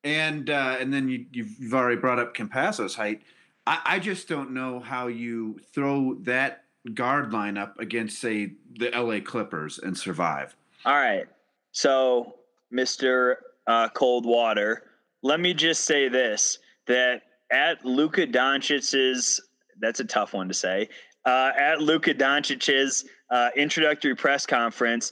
And 0.04 0.50
uh, 0.50 0.78
and 0.80 0.94
then 0.94 1.10
you 1.10 1.26
you've, 1.32 1.60
you've 1.60 1.74
already 1.74 2.00
brought 2.00 2.20
up 2.20 2.36
Campazzo's 2.36 2.96
height. 2.96 3.22
I, 3.68 3.80
I 3.86 4.00
just 4.00 4.28
don't 4.28 4.52
know 4.52 4.80
how 4.80 5.08
you 5.08 5.60
throw 5.74 6.16
that 6.22 6.64
guard 6.94 7.32
lineup 7.32 7.78
against 7.78 8.20
say 8.20 8.54
the 8.78 8.94
L.A. 8.94 9.22
Clippers 9.22 9.80
and 9.80 9.98
survive. 9.98 10.56
All 10.86 10.96
right, 10.96 11.28
so 11.72 12.36
Mister 12.72 13.40
uh, 13.70 13.88
Cold 13.88 14.26
Water, 14.26 14.84
let 15.24 15.40
me 15.40 15.54
just 15.54 15.86
say 15.86 16.10
this: 16.10 16.60
that 16.88 17.22
at 17.50 17.86
Luka 17.86 18.28
Doncic's 18.28 19.40
that's 19.80 20.02
a 20.02 20.06
tough 20.06 20.34
one 20.34 20.50
to 20.50 20.54
say 20.54 20.90
uh, 21.26 21.52
at 21.58 21.82
Luka 21.82 22.14
Doncic's 22.14 23.06
uh, 23.30 23.50
introductory 23.56 24.16
press 24.16 24.46
conference, 24.46 25.12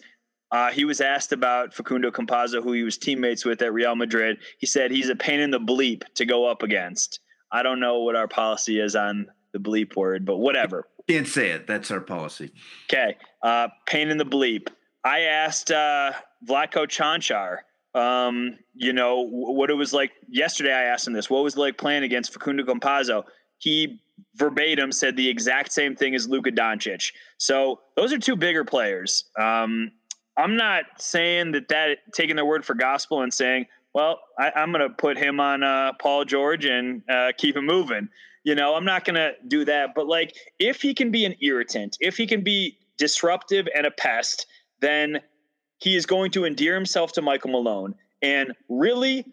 uh, 0.52 0.72
he 0.72 0.86
was 0.86 1.02
asked 1.02 1.34
about 1.34 1.74
Facundo 1.74 2.10
Campazzo, 2.10 2.64
who 2.64 2.72
he 2.72 2.84
was 2.84 2.98
teammates 2.98 3.44
with 3.46 3.62
at 3.62 3.74
Real 3.74 3.96
Madrid. 3.96 4.38
He 4.60 4.66
said 4.66 4.92
he's 4.92 5.10
a 5.10 5.16
pain 5.16 5.40
in 5.40 5.52
the 5.52 5.60
bleep 5.60 6.04
to 6.16 6.26
go 6.26 6.50
up 6.50 6.64
against. 6.64 7.20
I 7.52 7.64
don't 7.64 7.80
know 7.80 8.00
what 8.00 8.16
our 8.16 8.28
policy 8.28 8.80
is 8.80 8.96
on 8.96 9.28
the 9.54 9.60
bleep 9.60 9.96
word, 9.96 10.26
but 10.26 10.38
whatever. 10.38 10.88
Can't 11.08 11.28
say 11.28 11.52
it. 11.52 11.68
That's 11.68 11.92
our 11.92 12.02
policy. 12.02 12.52
Okay. 12.92 13.16
Uh, 13.42 13.68
pain 13.86 14.10
in 14.10 14.18
the 14.18 14.26
bleep. 14.26 14.68
I 15.04 15.22
asked 15.22 15.72
uh, 15.72 16.14
Vlatko 16.48 16.88
Cancar, 16.88 17.60
um, 17.98 18.58
you 18.74 18.94
know, 18.94 19.28
what 19.30 19.70
it 19.70 19.74
was 19.74 19.94
like 19.94 20.12
yesterday. 20.30 20.74
I 20.74 20.84
asked 20.84 21.08
him 21.08 21.14
this. 21.14 21.30
What 21.30 21.44
was 21.44 21.56
it 21.56 21.60
like 21.60 21.78
playing 21.78 22.04
against 22.04 22.32
Facundo 22.32 22.64
Campazzo? 22.64 23.24
He 23.58 24.00
verbatim 24.36 24.92
said 24.92 25.16
the 25.16 25.28
exact 25.28 25.72
same 25.72 25.96
thing 25.96 26.16
as 26.16 26.30
Luka 26.30 26.52
Doncic. 26.52 27.12
So 27.38 27.80
those 27.96 28.14
are 28.14 28.20
two 28.20 28.36
bigger 28.36 28.64
players. 28.64 29.26
Um, 29.40 29.92
I'm 30.38 30.56
not 30.56 30.86
saying 31.00 31.54
that 31.54 31.68
that 31.70 31.98
taking 32.14 32.36
their 32.36 32.46
word 32.46 32.64
for 32.64 32.76
gospel 32.76 33.22
and 33.22 33.34
saying, 33.34 33.66
well, 33.94 34.20
I, 34.38 34.52
am 34.56 34.72
going 34.72 34.88
to 34.88 34.94
put 34.94 35.18
him 35.18 35.40
on 35.40 35.64
uh, 35.64 35.94
Paul 36.00 36.24
George 36.24 36.66
and 36.66 37.02
uh, 37.10 37.32
keep 37.36 37.56
him 37.58 37.66
moving. 37.66 38.10
You 38.44 38.54
know, 38.54 38.76
I'm 38.76 38.86
not 38.86 39.06
going 39.06 39.16
to 39.16 39.32
do 39.48 39.66
that. 39.66 39.96
But 39.96 40.08
like, 40.08 40.36
if 40.60 40.82
he 40.82 40.94
can 40.94 41.10
be 41.10 41.26
an 41.26 41.36
irritant, 41.42 41.98
if 42.00 42.16
he 42.16 42.28
can 42.28 42.44
be 42.44 42.78
disruptive 42.98 43.68
and 43.76 43.88
a 43.88 43.92
pest, 43.92 44.46
then 44.82 45.20
he 45.80 45.96
is 45.96 46.06
going 46.06 46.32
to 46.32 46.46
endear 46.46 46.76
himself 46.76 47.12
to 47.14 47.22
Michael 47.22 47.52
Malone. 47.52 47.96
And 48.22 48.54
really, 48.70 49.26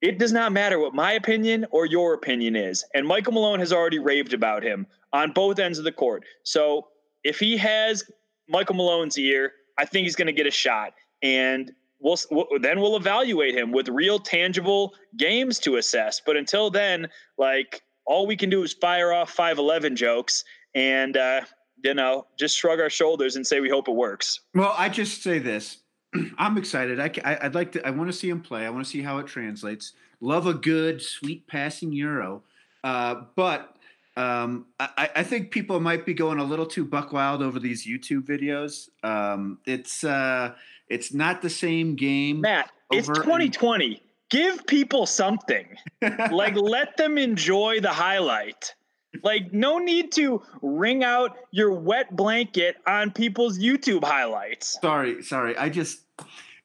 it 0.00 0.18
does 0.18 0.32
not 0.32 0.52
matter 0.52 0.78
what 0.78 0.94
my 0.94 1.12
opinion 1.12 1.66
or 1.70 1.86
your 1.86 2.14
opinion 2.14 2.54
is. 2.54 2.84
And 2.94 3.06
Michael 3.06 3.32
Malone 3.32 3.58
has 3.58 3.72
already 3.72 3.98
raved 3.98 4.32
about 4.32 4.62
him 4.62 4.86
on 5.12 5.32
both 5.32 5.58
ends 5.58 5.78
of 5.78 5.84
the 5.84 5.92
court. 5.92 6.24
So 6.44 6.88
if 7.24 7.40
he 7.40 7.56
has 7.56 8.04
Michael 8.48 8.76
Malone's 8.76 9.18
ear, 9.18 9.52
I 9.76 9.84
think 9.84 10.04
he's 10.04 10.16
going 10.16 10.26
to 10.26 10.32
get 10.32 10.46
a 10.46 10.52
shot. 10.52 10.94
And 11.22 11.72
we'll, 12.00 12.16
then 12.60 12.80
we'll 12.80 12.96
evaluate 12.96 13.56
him 13.56 13.72
with 13.72 13.88
real 13.88 14.18
tangible 14.20 14.94
games 15.16 15.58
to 15.60 15.76
assess. 15.76 16.20
But 16.24 16.36
until 16.36 16.70
then, 16.70 17.08
like 17.36 17.82
all 18.06 18.26
we 18.26 18.36
can 18.36 18.50
do 18.50 18.62
is 18.62 18.72
fire 18.72 19.12
off 19.12 19.30
511 19.30 19.96
jokes 19.96 20.44
and, 20.74 21.16
uh, 21.16 21.40
you 21.82 21.94
know, 21.94 22.26
just 22.38 22.56
shrug 22.56 22.80
our 22.80 22.90
shoulders 22.90 23.36
and 23.36 23.46
say 23.46 23.60
we 23.60 23.68
hope 23.68 23.88
it 23.88 23.94
works. 23.94 24.40
Well, 24.54 24.74
I 24.76 24.88
just 24.88 25.22
say 25.22 25.38
this 25.38 25.78
I'm 26.38 26.56
excited. 26.56 27.00
I, 27.00 27.10
I 27.24 27.44
would 27.44 27.54
like 27.54 27.72
to. 27.72 27.86
I 27.86 27.90
want 27.90 28.10
to 28.10 28.16
see 28.16 28.28
him 28.28 28.40
play. 28.40 28.66
I 28.66 28.70
want 28.70 28.84
to 28.84 28.90
see 28.90 29.02
how 29.02 29.18
it 29.18 29.26
translates. 29.26 29.92
Love 30.20 30.46
a 30.46 30.54
good, 30.54 31.00
sweet 31.00 31.46
passing 31.46 31.92
euro, 31.92 32.42
uh, 32.82 33.22
but 33.36 33.76
um, 34.16 34.66
I, 34.80 35.10
I, 35.14 35.22
think 35.22 35.52
people 35.52 35.78
might 35.78 36.04
be 36.04 36.12
going 36.12 36.40
a 36.40 36.44
little 36.44 36.66
too 36.66 36.84
buck 36.84 37.12
wild 37.12 37.40
over 37.40 37.60
these 37.60 37.86
YouTube 37.86 38.22
videos. 38.22 38.88
Um, 39.04 39.58
it's 39.64 40.02
uh, 40.02 40.54
it's 40.88 41.14
not 41.14 41.40
the 41.40 41.50
same 41.50 41.94
game. 41.94 42.40
Matt, 42.40 42.70
it's 42.90 43.06
2020. 43.06 44.02
Give 44.28 44.66
people 44.66 45.06
something. 45.06 45.68
like 46.32 46.56
let 46.56 46.96
them 46.96 47.16
enjoy 47.16 47.78
the 47.80 47.90
highlight. 47.90 48.74
Like, 49.22 49.52
no 49.52 49.78
need 49.78 50.12
to 50.12 50.42
wring 50.62 51.04
out 51.04 51.36
your 51.50 51.72
wet 51.72 52.14
blanket 52.14 52.76
on 52.86 53.10
people's 53.10 53.58
YouTube 53.58 54.04
highlights. 54.04 54.78
Sorry, 54.80 55.22
sorry. 55.22 55.56
I 55.56 55.68
just 55.68 56.00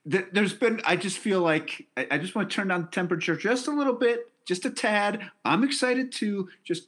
there's 0.05 0.53
been. 0.53 0.81
I 0.85 0.95
just 0.95 1.17
feel 1.17 1.41
like 1.41 1.87
I, 1.95 2.07
I 2.11 2.17
just 2.17 2.35
want 2.35 2.49
to 2.49 2.55
turn 2.55 2.67
down 2.67 2.81
the 2.81 2.87
temperature 2.87 3.35
just 3.35 3.67
a 3.67 3.71
little 3.71 3.93
bit, 3.93 4.29
just 4.45 4.65
a 4.65 4.69
tad. 4.69 5.29
I'm 5.45 5.63
excited 5.63 6.11
to 6.13 6.49
just 6.63 6.87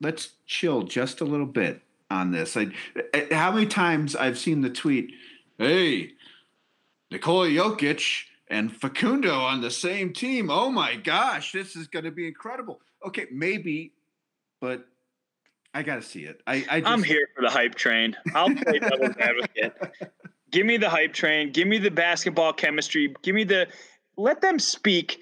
let's 0.00 0.30
chill 0.46 0.82
just 0.82 1.20
a 1.20 1.24
little 1.24 1.46
bit 1.46 1.82
on 2.10 2.32
this. 2.32 2.56
I, 2.56 2.72
eh, 2.96 3.02
eh, 3.14 3.34
how 3.34 3.52
many 3.52 3.66
times 3.66 4.16
I've 4.16 4.38
seen 4.38 4.62
the 4.62 4.70
tweet, 4.70 5.12
"Hey, 5.58 6.12
Nikola 7.10 7.48
Jokic." 7.48 8.24
and 8.50 8.74
Facundo 8.74 9.34
on 9.40 9.60
the 9.60 9.70
same 9.70 10.10
team. 10.10 10.48
Oh 10.50 10.70
my 10.70 10.96
gosh, 10.96 11.52
this 11.52 11.76
is 11.76 11.86
going 11.86 12.06
to 12.06 12.10
be 12.10 12.26
incredible. 12.26 12.80
Okay, 13.06 13.26
maybe 13.30 13.92
but 14.60 14.86
I 15.74 15.82
got 15.82 15.96
to 15.96 16.02
see 16.02 16.24
it. 16.24 16.40
I, 16.46 16.64
I 16.70 16.92
am 16.92 17.02
here 17.02 17.28
for 17.34 17.42
the 17.42 17.50
hype 17.50 17.74
train. 17.74 18.16
I'll 18.34 18.54
play 18.54 18.78
devil's 18.80 19.16
advocate. 19.18 19.74
Give 20.50 20.64
me 20.66 20.76
the 20.76 20.88
hype 20.88 21.12
train. 21.12 21.52
Give 21.52 21.68
me 21.68 21.78
the 21.78 21.90
basketball 21.90 22.52
chemistry. 22.52 23.14
Give 23.22 23.34
me 23.34 23.44
the 23.44 23.68
let 24.16 24.40
them 24.40 24.58
speak 24.58 25.20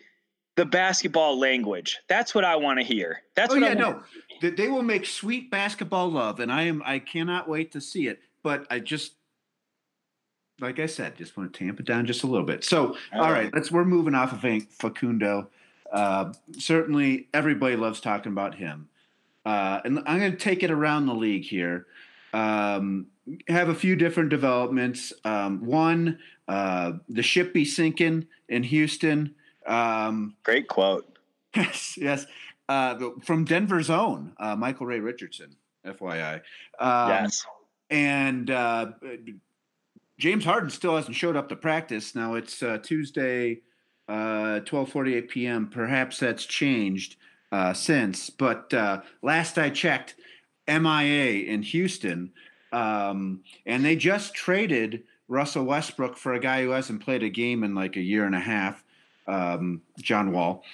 the 0.57 0.65
basketball 0.65 1.39
language. 1.39 1.99
That's 2.09 2.35
what 2.35 2.45
I 2.45 2.57
want 2.57 2.79
to 2.79 2.85
hear. 2.85 3.23
That's 3.35 3.53
oh, 3.53 3.61
what 3.61 3.65
yeah, 3.65 3.71
I 3.71 3.75
no. 3.75 4.03
They 4.41 4.69
will 4.69 4.83
make 4.83 5.07
sweet 5.07 5.51
basketball 5.51 6.11
love, 6.11 6.41
and 6.41 6.53
I 6.53 6.63
am 6.63 6.83
I 6.85 6.99
cannot 6.99 7.49
wait 7.49 7.73
to 7.73 7.81
see 7.81 8.07
it. 8.07 8.21
But 8.43 8.67
I 8.71 8.79
just 8.79 9.15
like 10.61 10.79
I 10.79 10.87
said, 10.87 11.17
just 11.17 11.37
want 11.37 11.53
to 11.53 11.59
tamp 11.59 11.81
it 11.81 11.87
down 11.87 12.07
just 12.07 12.23
a 12.23 12.27
little 12.27 12.47
bit. 12.47 12.65
So, 12.65 12.97
all, 13.13 13.21
all 13.21 13.33
right. 13.33 13.45
right, 13.45 13.55
let's 13.55 13.71
we're 13.71 13.85
moving 13.85 14.15
off 14.15 14.33
of 14.33 14.41
Facundo. 14.71 15.49
Uh, 15.93 16.33
certainly, 16.59 17.29
everybody 17.35 17.77
loves 17.77 18.01
talking 18.01 18.33
about 18.33 18.55
him. 18.55 18.89
Uh, 19.47 19.81
and 19.85 20.03
I'm 20.07 20.19
going 20.19 20.33
to 20.33 20.37
take 20.37 20.65
it 20.65 20.73
around 20.73 21.07
the 21.07 21.15
league 21.15 21.45
here. 21.45 21.87
Um, 22.35 23.07
have 23.47 23.69
a 23.69 23.75
few 23.75 23.95
different 23.95 24.29
developments. 24.29 25.13
Um, 25.25 25.65
one, 25.65 26.19
uh, 26.49 26.95
the 27.09 27.23
ship 27.23 27.55
be 27.55 27.65
sinking 27.65 28.27
in 28.49 28.65
Houston. 28.65 29.37
Um, 29.65 30.35
Great 30.43 30.69
quote. 30.69 31.13
Yes, 31.55 31.97
yes. 31.97 32.27
Uh, 32.69 32.99
from 33.25 33.47
Denver's 33.47 33.89
own 33.89 34.35
uh, 34.39 34.55
Michael 34.57 34.85
Ray 34.85 35.01
Richardson, 35.01 35.57
FYI. 35.87 36.43
Um, 36.79 37.09
yes. 37.09 37.47
And 37.89 38.51
uh, 38.51 38.89
James 40.19 40.45
Harden 40.45 40.69
still 40.69 40.97
hasn't 40.97 41.17
showed 41.17 41.35
up 41.35 41.49
to 41.49 41.57
practice. 41.57 42.15
Now 42.15 42.35
it's 42.35 42.63
uh, 42.63 42.77
Tuesday 42.83 43.61
uh, 44.07 44.61
12:48 44.67 45.29
p.m. 45.31 45.69
Perhaps 45.69 46.19
that's 46.19 46.45
changed 46.45 47.17
uh, 47.53 47.73
since, 47.73 48.31
but 48.31 48.73
uh, 48.75 49.03
last 49.23 49.59
I 49.59 49.71
checked, 49.71 50.15
MIA 50.69 51.45
in 51.45 51.63
Houston, 51.63 52.33
um, 52.73 53.41
and 53.65 53.85
they 53.85 53.97
just 53.97 54.35
traded 54.35 55.05
Russell 55.29 55.65
Westbrook 55.65 56.17
for 56.17 56.35
a 56.35 56.41
guy 56.41 56.63
who 56.63 56.71
hasn't 56.71 57.05
played 57.05 57.23
a 57.23 57.29
game 57.29 57.65
in 57.65 57.75
like 57.75 57.97
a 57.97 58.01
year 58.01 58.25
and 58.27 58.35
a 58.35 58.41
half, 58.41 58.83
um, 59.27 59.83
John 60.01 60.33
Wall. 60.33 60.65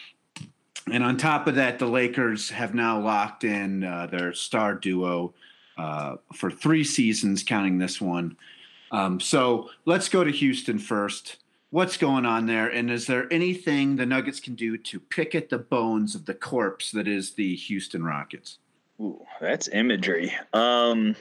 And 0.90 1.04
on 1.04 1.16
top 1.16 1.46
of 1.46 1.54
that, 1.54 1.78
the 1.78 1.86
Lakers 1.86 2.50
have 2.50 2.74
now 2.74 3.00
locked 3.00 3.44
in 3.44 3.84
uh, 3.84 4.06
their 4.06 4.34
star 4.34 4.74
duo 4.74 5.32
uh, 5.78 6.16
for 6.34 6.50
three 6.50 6.84
seasons, 6.84 7.42
counting 7.42 7.78
this 7.78 8.00
one. 8.00 8.36
Um, 8.90 9.20
so 9.20 9.70
let's 9.84 10.08
go 10.08 10.24
to 10.24 10.30
Houston 10.30 10.78
first. 10.78 11.36
What's 11.72 11.96
going 11.96 12.26
on 12.26 12.44
there? 12.44 12.68
And 12.68 12.90
is 12.90 13.06
there 13.06 13.32
anything 13.32 13.96
the 13.96 14.04
Nuggets 14.04 14.40
can 14.40 14.54
do 14.54 14.76
to 14.76 15.00
pick 15.00 15.34
at 15.34 15.48
the 15.48 15.56
bones 15.56 16.14
of 16.14 16.26
the 16.26 16.34
corpse 16.34 16.90
that 16.90 17.08
is 17.08 17.30
the 17.30 17.56
Houston 17.56 18.04
Rockets? 18.04 18.58
Ooh, 19.00 19.24
that's 19.40 19.68
imagery. 19.68 20.34
Um, 20.52 21.16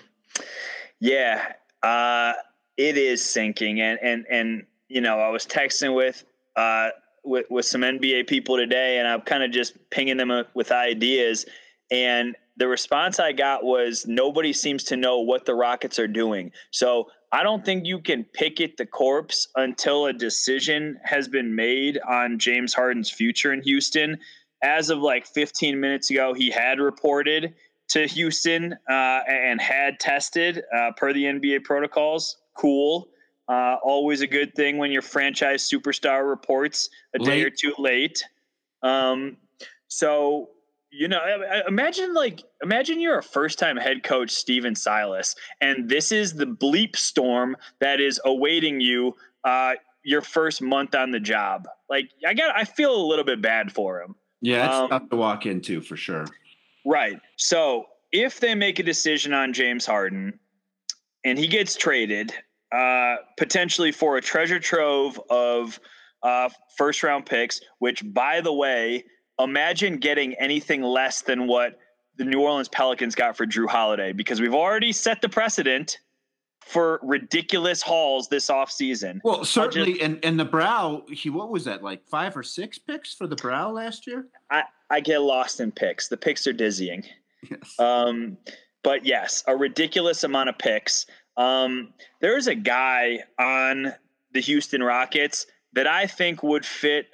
yeah, 0.99 1.53
uh, 1.83 2.33
it 2.75 2.97
is 2.97 3.23
sinking, 3.23 3.79
and 3.79 3.97
and 4.01 4.25
and 4.29 4.65
you 4.89 4.99
know, 4.99 5.21
I 5.21 5.29
was 5.29 5.45
texting 5.45 5.95
with 5.95 6.25
uh, 6.57 6.89
with 7.23 7.45
with 7.49 7.65
some 7.65 7.79
NBA 7.79 8.27
people 8.27 8.57
today, 8.57 8.99
and 8.99 9.07
I'm 9.07 9.21
kind 9.21 9.43
of 9.43 9.51
just 9.51 9.77
pinging 9.89 10.17
them 10.17 10.43
with 10.53 10.73
ideas, 10.73 11.45
and 11.91 12.35
the 12.57 12.67
response 12.67 13.21
I 13.21 13.31
got 13.31 13.63
was 13.63 14.05
nobody 14.05 14.51
seems 14.51 14.83
to 14.83 14.97
know 14.97 15.19
what 15.21 15.45
the 15.45 15.55
Rockets 15.55 15.97
are 15.97 16.09
doing. 16.09 16.51
So 16.71 17.07
I 17.31 17.43
don't 17.43 17.63
think 17.63 17.85
you 17.85 17.99
can 17.99 18.25
picket 18.25 18.77
the 18.77 18.85
corpse 18.85 19.47
until 19.55 20.05
a 20.05 20.13
decision 20.13 20.99
has 21.03 21.27
been 21.27 21.55
made 21.55 21.97
on 21.99 22.39
James 22.39 22.73
Harden's 22.73 23.09
future 23.09 23.53
in 23.53 23.61
Houston. 23.61 24.19
As 24.63 24.89
of 24.89 24.99
like 24.99 25.25
15 25.25 25.79
minutes 25.79 26.09
ago, 26.09 26.33
he 26.33 26.51
had 26.51 26.79
reported 26.79 27.53
to 27.89 28.05
Houston 28.07 28.73
uh, 28.89 29.19
and 29.27 29.61
had 29.61 29.99
tested 29.99 30.63
uh, 30.75 30.91
per 30.97 31.13
the 31.13 31.23
NBA 31.23 31.63
protocols. 31.63 32.37
Cool. 32.55 33.09
Uh, 33.47 33.77
always 33.83 34.21
a 34.21 34.27
good 34.27 34.53
thing 34.55 34.77
when 34.77 34.91
your 34.91 35.01
franchise 35.01 35.69
superstar 35.69 36.27
reports 36.29 36.89
a 37.15 37.19
late. 37.19 37.25
day 37.25 37.43
or 37.43 37.49
two 37.49 37.73
late. 37.77 38.23
Um, 38.83 39.37
so 39.87 40.49
you 40.91 41.07
know, 41.07 41.19
imagine 41.67 42.13
like 42.13 42.43
imagine 42.61 42.99
you're 42.99 43.17
a 43.17 43.23
first 43.23 43.57
time 43.57 43.77
head 43.77 44.03
coach, 44.03 44.29
Stephen 44.29 44.75
Silas, 44.75 45.35
and 45.61 45.89
this 45.89 46.11
is 46.11 46.33
the 46.33 46.45
bleep 46.45 46.95
storm 46.95 47.55
that 47.79 48.01
is 48.01 48.19
awaiting 48.25 48.81
you 48.81 49.15
uh, 49.45 49.73
your 50.03 50.21
first 50.21 50.61
month 50.61 50.93
on 50.93 51.11
the 51.11 51.19
job. 51.19 51.67
Like 51.89 52.09
I 52.27 52.33
got, 52.33 52.55
I 52.55 52.65
feel 52.65 52.93
a 52.93 53.05
little 53.05 53.23
bit 53.23 53.41
bad 53.41 53.71
for 53.71 54.01
him. 54.01 54.15
Yeah, 54.41 54.65
it's 54.65 54.75
um, 54.75 54.89
tough 54.89 55.09
to 55.09 55.15
walk 55.15 55.45
into 55.45 55.81
for 55.81 55.95
sure. 55.95 56.27
Right. 56.85 57.19
So 57.37 57.85
if 58.11 58.39
they 58.39 58.53
make 58.55 58.79
a 58.79 58.83
decision 58.83 59.33
on 59.33 59.53
James 59.53 59.85
Harden 59.85 60.39
and 61.23 61.37
he 61.37 61.47
gets 61.47 61.75
traded, 61.75 62.33
uh, 62.71 63.17
potentially 63.37 63.91
for 63.91 64.17
a 64.17 64.21
treasure 64.21 64.59
trove 64.59 65.19
of 65.29 65.79
uh, 66.23 66.49
first 66.77 67.03
round 67.03 67.25
picks, 67.25 67.61
which 67.79 68.03
by 68.13 68.41
the 68.41 68.53
way 68.53 69.05
imagine 69.39 69.97
getting 69.97 70.33
anything 70.35 70.81
less 70.81 71.21
than 71.21 71.47
what 71.47 71.79
the 72.17 72.25
New 72.25 72.41
Orleans 72.41 72.69
Pelicans 72.69 73.15
got 73.15 73.37
for 73.37 73.45
Jrue 73.45 73.67
Holiday 73.67 74.11
because 74.11 74.41
we've 74.41 74.53
already 74.53 74.91
set 74.91 75.21
the 75.21 75.29
precedent 75.29 75.97
for 76.61 76.99
ridiculous 77.01 77.81
hauls 77.81 78.29
this 78.29 78.49
offseason. 78.49 79.19
Well, 79.23 79.43
certainly, 79.43 79.93
just, 79.93 80.03
and 80.03 80.19
and 80.23 80.39
the 80.39 80.45
Brow, 80.45 81.03
he 81.11 81.29
what 81.29 81.49
was 81.49 81.65
that 81.65 81.83
like 81.83 82.05
five 82.07 82.37
or 82.37 82.43
six 82.43 82.77
picks 82.77 83.13
for 83.13 83.27
the 83.27 83.35
Brow 83.35 83.71
last 83.71 84.07
year? 84.07 84.27
I 84.49 84.63
I 84.89 84.99
get 84.99 85.21
lost 85.21 85.59
in 85.59 85.71
picks. 85.71 86.07
The 86.07 86.17
picks 86.17 86.45
are 86.47 86.53
dizzying. 86.53 87.03
Yes. 87.49 87.79
Um, 87.79 88.37
but 88.83 89.05
yes, 89.05 89.43
a 89.47 89.55
ridiculous 89.55 90.23
amount 90.23 90.49
of 90.49 90.57
picks. 90.57 91.05
Um, 91.37 91.93
there's 92.19 92.47
a 92.47 92.55
guy 92.55 93.19
on 93.39 93.93
the 94.33 94.39
Houston 94.41 94.83
Rockets 94.83 95.47
that 95.73 95.87
I 95.87 96.05
think 96.07 96.43
would 96.43 96.65
fit 96.65 97.07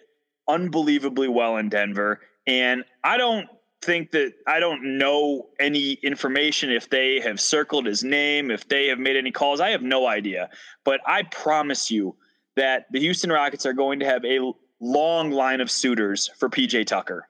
unbelievably 0.48 1.28
well 1.28 1.58
in 1.58 1.70
Denver. 1.70 2.22
And 2.46 2.84
I 3.04 3.18
don't 3.18 3.48
think 3.82 4.12
that 4.12 4.34
I 4.48 4.60
don't 4.60 4.98
know 4.98 5.48
any 5.60 5.94
information 5.94 6.72
if 6.72 6.90
they 6.90 7.20
have 7.20 7.40
circled 7.40 7.86
his 7.86 8.04
name, 8.04 8.52
if 8.52 8.68
they 8.68 8.88
have 8.88 9.00
made 9.00 9.16
any 9.16 9.32
calls. 9.32 9.60
I 9.60 9.70
have 9.70 9.82
no 9.84 10.08
idea. 10.08 10.50
But 10.84 11.02
I 11.06 11.24
promise 11.24 11.92
you 11.92 12.16
that 12.56 12.88
the 12.92 13.00
Houston 13.00 13.32
Rockets 13.32 13.66
are 13.66 13.74
going 13.74 14.00
to 14.00 14.06
have 14.06 14.26
a 14.26 14.40
long 14.80 15.32
line 15.32 15.62
of 15.62 15.70
suitors 15.70 16.30
for 16.38 16.50
PJ 16.50 16.88
Tucker. 16.88 17.28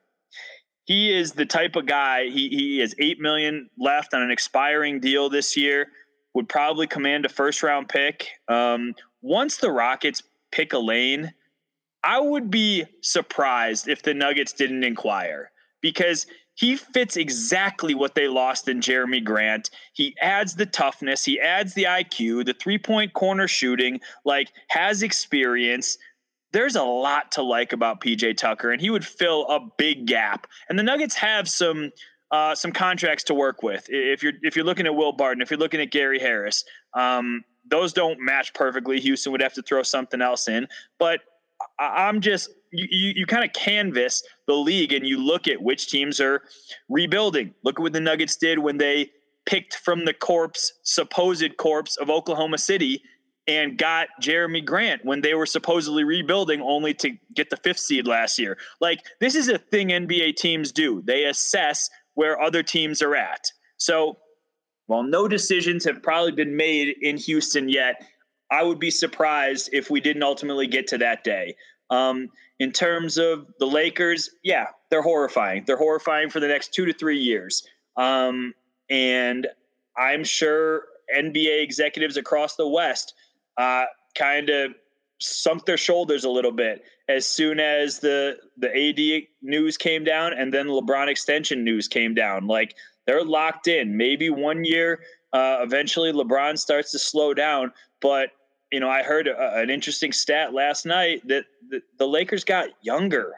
He 0.84 1.14
is 1.14 1.32
the 1.32 1.44
type 1.44 1.76
of 1.76 1.86
guy, 1.86 2.24
he, 2.24 2.48
he 2.48 2.78
has 2.78 2.94
8 2.98 3.20
million 3.20 3.68
left 3.78 4.14
on 4.14 4.22
an 4.22 4.30
expiring 4.30 5.00
deal 5.00 5.28
this 5.28 5.54
year, 5.54 5.88
would 6.32 6.48
probably 6.48 6.86
command 6.86 7.26
a 7.26 7.28
first 7.28 7.62
round 7.62 7.90
pick. 7.90 8.28
Um, 8.48 8.94
once 9.20 9.58
the 9.58 9.70
Rockets 9.70 10.22
pick 10.50 10.72
a 10.72 10.78
lane, 10.78 11.34
I 12.04 12.20
would 12.20 12.50
be 12.50 12.84
surprised 13.00 13.88
if 13.88 14.02
the 14.02 14.14
Nuggets 14.14 14.52
didn't 14.52 14.84
inquire 14.84 15.50
because 15.80 16.26
he 16.54 16.74
fits 16.74 17.16
exactly 17.16 17.94
what 17.94 18.16
they 18.16 18.26
lost 18.26 18.68
in 18.68 18.80
Jerami 18.80 19.22
Grant. 19.22 19.70
He 19.92 20.16
adds 20.20 20.56
the 20.56 20.66
toughness, 20.66 21.24
he 21.24 21.40
adds 21.40 21.74
the 21.74 21.84
IQ, 21.84 22.46
the 22.46 22.54
three 22.54 22.78
point 22.78 23.12
corner 23.12 23.46
shooting, 23.46 24.00
like 24.24 24.48
has 24.68 25.02
experience. 25.02 25.98
There's 26.52 26.76
a 26.76 26.82
lot 26.82 27.30
to 27.32 27.42
like 27.42 27.72
about 27.72 28.00
PJ 28.00 28.38
Tucker, 28.38 28.72
and 28.72 28.80
he 28.80 28.90
would 28.90 29.04
fill 29.04 29.46
a 29.48 29.60
big 29.76 30.06
gap. 30.06 30.46
And 30.68 30.78
the 30.78 30.82
Nuggets 30.82 31.14
have 31.14 31.48
some 31.48 31.92
uh, 32.30 32.54
some 32.54 32.72
contracts 32.72 33.24
to 33.24 33.34
work 33.34 33.62
with. 33.62 33.86
If 33.88 34.22
you're 34.22 34.34
if 34.42 34.56
you're 34.56 34.64
looking 34.64 34.86
at 34.86 34.94
Will 34.94 35.12
Barton, 35.12 35.42
if 35.42 35.50
you're 35.50 35.60
looking 35.60 35.80
at 35.80 35.90
Gary 35.90 36.18
Harris, 36.18 36.64
um, 36.94 37.44
those 37.70 37.92
don't 37.92 38.18
match 38.20 38.52
perfectly. 38.54 38.98
Houston 39.00 39.30
would 39.30 39.42
have 39.42 39.54
to 39.54 39.62
throw 39.62 39.82
something 39.82 40.20
else 40.20 40.48
in, 40.48 40.66
but 40.98 41.20
I'm 41.78 42.20
just 42.20 42.50
you, 42.72 42.86
you, 42.90 43.12
you 43.16 43.26
kind 43.26 43.44
of 43.44 43.52
canvas 43.52 44.22
the 44.46 44.54
league 44.54 44.92
and 44.92 45.06
you 45.06 45.24
look 45.24 45.48
at 45.48 45.62
which 45.62 45.88
teams 45.88 46.20
are 46.20 46.42
rebuilding. 46.88 47.54
Look 47.64 47.78
at 47.78 47.82
what 47.82 47.92
the 47.92 48.00
Nuggets 48.00 48.36
did 48.36 48.58
when 48.58 48.78
they 48.78 49.10
picked 49.46 49.76
from 49.76 50.04
the 50.04 50.12
corpse, 50.12 50.72
supposed 50.82 51.56
corpse 51.56 51.96
of 51.96 52.10
Oklahoma 52.10 52.58
City 52.58 53.02
and 53.46 53.78
got 53.78 54.08
Jerami 54.20 54.62
Grant 54.62 55.04
when 55.04 55.22
they 55.22 55.32
were 55.32 55.46
supposedly 55.46 56.04
rebuilding 56.04 56.60
only 56.60 56.92
to 56.94 57.16
get 57.34 57.48
the 57.48 57.56
fifth 57.56 57.78
seed 57.78 58.06
last 58.06 58.38
year. 58.38 58.58
Like 58.80 59.00
this 59.20 59.34
is 59.34 59.48
a 59.48 59.58
thing 59.58 59.88
NBA 59.88 60.36
teams 60.36 60.70
do. 60.70 61.02
They 61.06 61.24
assess 61.24 61.88
where 62.14 62.40
other 62.40 62.62
teams 62.62 63.00
are 63.00 63.16
at. 63.16 63.50
So 63.78 64.18
while 64.86 65.02
no 65.02 65.28
decisions 65.28 65.84
have 65.84 66.02
probably 66.02 66.32
been 66.32 66.56
made 66.56 66.96
in 67.00 67.16
Houston 67.16 67.68
yet, 67.68 68.02
I 68.50 68.62
would 68.62 68.78
be 68.78 68.90
surprised 68.90 69.70
if 69.72 69.90
we 69.90 70.00
didn't 70.00 70.22
ultimately 70.22 70.66
get 70.66 70.86
to 70.88 70.98
that 70.98 71.24
day. 71.24 71.56
Um, 71.90 72.28
in 72.58 72.72
terms 72.72 73.18
of 73.18 73.46
the 73.58 73.66
Lakers, 73.66 74.30
yeah, 74.42 74.66
they're 74.90 75.02
horrifying. 75.02 75.64
They're 75.66 75.76
horrifying 75.76 76.30
for 76.30 76.40
the 76.40 76.48
next 76.48 76.74
two 76.74 76.86
to 76.86 76.92
three 76.92 77.18
years. 77.18 77.66
Um, 77.96 78.54
and 78.90 79.46
I'm 79.96 80.24
sure 80.24 80.84
NBA 81.16 81.62
executives 81.62 82.16
across 82.16 82.56
the 82.56 82.68
West 82.68 83.14
uh, 83.56 83.84
kind 84.14 84.48
of 84.48 84.74
sunk 85.20 85.66
their 85.66 85.76
shoulders 85.76 86.24
a 86.24 86.30
little 86.30 86.52
bit 86.52 86.84
as 87.08 87.26
soon 87.26 87.58
as 87.58 87.98
the 87.98 88.38
the 88.56 88.68
AD 88.68 89.26
news 89.42 89.76
came 89.76 90.04
down 90.04 90.32
and 90.32 90.52
then 90.52 90.66
LeBron 90.66 91.08
extension 91.08 91.64
news 91.64 91.88
came 91.88 92.14
down. 92.14 92.46
Like 92.46 92.74
they're 93.06 93.24
locked 93.24 93.68
in. 93.68 93.96
Maybe 93.96 94.30
one 94.30 94.64
year, 94.64 95.00
uh, 95.32 95.58
eventually 95.60 96.12
LeBron 96.12 96.58
starts 96.58 96.92
to 96.92 96.98
slow 96.98 97.34
down, 97.34 97.72
but 98.00 98.30
you 98.72 98.80
know, 98.80 98.88
I 98.88 99.02
heard 99.02 99.28
a, 99.28 99.58
an 99.58 99.70
interesting 99.70 100.12
stat 100.12 100.52
last 100.52 100.86
night 100.86 101.26
that 101.28 101.44
the, 101.70 101.82
the 101.98 102.06
Lakers 102.06 102.44
got 102.44 102.68
younger 102.82 103.34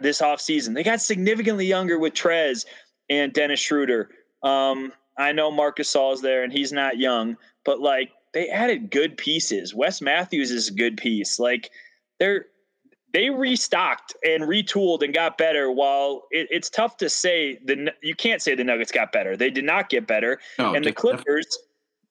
this 0.00 0.20
offseason. 0.20 0.74
They 0.74 0.82
got 0.82 1.00
significantly 1.00 1.66
younger 1.66 1.98
with 1.98 2.14
Trez 2.14 2.66
and 3.08 3.32
Dennis 3.32 3.60
Schroeder. 3.60 4.10
Um, 4.42 4.92
I 5.16 5.32
know 5.32 5.50
Marc 5.50 5.78
Gasol's 5.78 6.20
there 6.22 6.42
and 6.42 6.52
he's 6.52 6.72
not 6.72 6.98
young, 6.98 7.36
but 7.64 7.80
like 7.80 8.10
they 8.34 8.48
added 8.48 8.90
good 8.90 9.16
pieces. 9.16 9.74
Wes 9.74 10.00
Matthews 10.00 10.50
is 10.50 10.68
a 10.68 10.72
good 10.72 10.96
piece. 10.96 11.38
Like 11.38 11.70
they're 12.18 12.46
they 13.12 13.28
restocked 13.28 14.16
and 14.24 14.44
retooled 14.44 15.02
and 15.02 15.12
got 15.12 15.36
better. 15.36 15.70
While 15.70 16.22
it, 16.30 16.48
it's 16.50 16.70
tough 16.70 16.96
to 16.98 17.10
say 17.10 17.58
the 17.64 17.92
you 18.02 18.14
can't 18.14 18.40
say 18.40 18.54
the 18.54 18.64
Nuggets 18.64 18.90
got 18.90 19.12
better. 19.12 19.36
They 19.36 19.50
did 19.50 19.64
not 19.64 19.90
get 19.90 20.06
better, 20.06 20.40
no, 20.58 20.74
and 20.74 20.84
the 20.84 20.92
Clippers. 20.92 21.46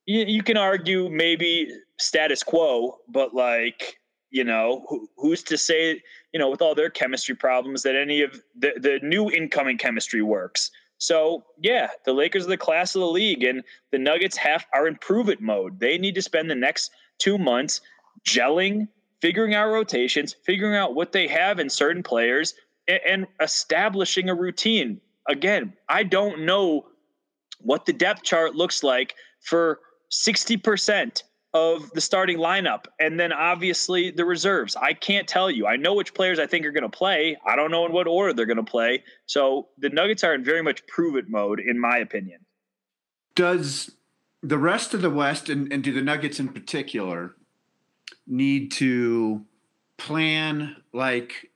You, 0.06 0.26
you 0.26 0.44
can 0.44 0.58
argue 0.58 1.10
maybe 1.10 1.70
status 1.98 2.44
quo, 2.44 2.98
but 3.08 3.34
like 3.34 3.98
you 4.30 4.44
know 4.44 4.86
who, 4.88 5.08
who's 5.18 5.44
to 5.44 5.58
say 5.58 6.02
you 6.32 6.40
know 6.40 6.50
with 6.50 6.62
all 6.62 6.74
their 6.74 6.90
chemistry 6.90 7.36
problems 7.36 7.84
that 7.84 7.96
any 7.96 8.22
of 8.22 8.42
the, 8.58 8.72
the 8.78 9.00
new 9.04 9.30
incoming 9.30 9.78
chemistry 9.78 10.22
works 10.22 10.72
so 11.00 11.44
yeah 11.60 11.90
the 12.06 12.14
lakers 12.14 12.46
are 12.46 12.50
the 12.50 12.56
class 12.56 12.96
of 12.96 13.02
the 13.02 13.08
league 13.08 13.44
and 13.44 13.62
the 13.92 13.98
nuggets 13.98 14.38
have 14.38 14.66
are 14.74 14.88
in 14.88 14.96
prove 14.96 15.28
it 15.28 15.42
mode 15.42 15.78
they 15.82 15.98
need 15.98 16.16
to 16.16 16.22
spend 16.22 16.50
the 16.50 16.56
next 16.56 16.92
two 17.18 17.38
months 17.38 17.82
gelling 18.26 18.88
figuring 19.22 19.54
out 19.54 19.72
rotations, 19.72 20.36
figuring 20.44 20.76
out 20.76 20.96
what 20.96 21.12
they 21.12 21.28
have 21.28 21.60
in 21.60 21.70
certain 21.70 22.04
players, 22.04 22.56
and, 22.88 23.00
and 23.08 23.28
establishing 23.40 24.30
a 24.30 24.36
routine. 24.36 25.00
Again, 25.30 25.74
I 25.88 26.04
don't 26.04 26.46
know 26.46 26.88
what 27.60 27.86
the 27.86 27.94
depth 27.94 28.24
chart 28.24 28.56
looks 28.56 28.84
like 28.84 29.16
for 29.40 29.80
60% 30.12 31.24
of 31.54 31.92
the 31.92 32.02
starting 32.02 32.38
lineup 32.38 32.86
and 33.00 33.20
then 33.20 33.34
obviously 33.34 34.10
the 34.10 34.24
reserves. 34.24 34.76
I 34.76 34.94
can't 34.94 35.28
tell 35.28 35.52
you. 35.52 35.68
I 35.68 35.76
know 35.76 35.94
which 35.94 36.14
players 36.14 36.40
I 36.40 36.48
think 36.48 36.66
are 36.66 36.72
going 36.72 36.90
to 36.90 36.90
play. 36.90 37.38
I 37.46 37.56
don't 37.56 37.72
know 37.72 37.86
in 37.86 37.92
what 37.92 38.08
order 38.08 38.34
they're 38.34 38.46
going 38.46 38.58
to 38.58 38.64
play. 38.64 39.04
So 39.26 39.68
the 39.78 39.90
Nuggets 39.90 40.24
are 40.24 40.34
in 40.34 40.44
very 40.44 40.62
much 40.62 40.86
prove 40.88 41.18
it 41.18 41.26
mode, 41.28 41.60
in 41.60 41.80
my 41.80 41.98
opinion. 41.98 42.46
Does 43.36 43.92
the 44.42 44.58
rest 44.58 44.94
of 44.94 45.02
the 45.02 45.10
West 45.10 45.50
and, 45.50 45.72
and 45.72 45.84
do 45.84 45.92
the 45.92 46.02
Nuggets 46.02 46.40
in 46.40 46.50
particular 46.50 47.36
need 48.26 48.72
to 48.72 49.46
plan 49.98 50.78
like 50.94 51.51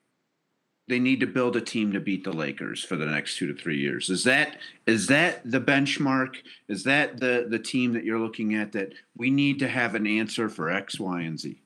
they 0.87 0.99
need 0.99 1.19
to 1.19 1.27
build 1.27 1.55
a 1.55 1.61
team 1.61 1.91
to 1.93 1.99
beat 1.99 2.23
the 2.23 2.31
Lakers 2.31 2.83
for 2.83 2.95
the 2.95 3.05
next 3.05 3.37
two 3.37 3.51
to 3.51 3.59
three 3.59 3.79
years. 3.79 4.09
Is 4.09 4.23
that 4.25 4.57
is 4.85 5.07
that 5.07 5.41
the 5.49 5.59
benchmark? 5.59 6.37
Is 6.67 6.83
that 6.83 7.19
the 7.19 7.47
the 7.49 7.59
team 7.59 7.93
that 7.93 8.03
you're 8.03 8.19
looking 8.19 8.55
at 8.55 8.71
that 8.73 8.93
we 9.17 9.31
need 9.31 9.59
to 9.59 9.67
have 9.67 9.95
an 9.95 10.05
answer 10.05 10.47
for 10.47 10.69
X, 10.69 10.99
Y, 10.99 11.21
and 11.21 11.39
Z? 11.39 11.59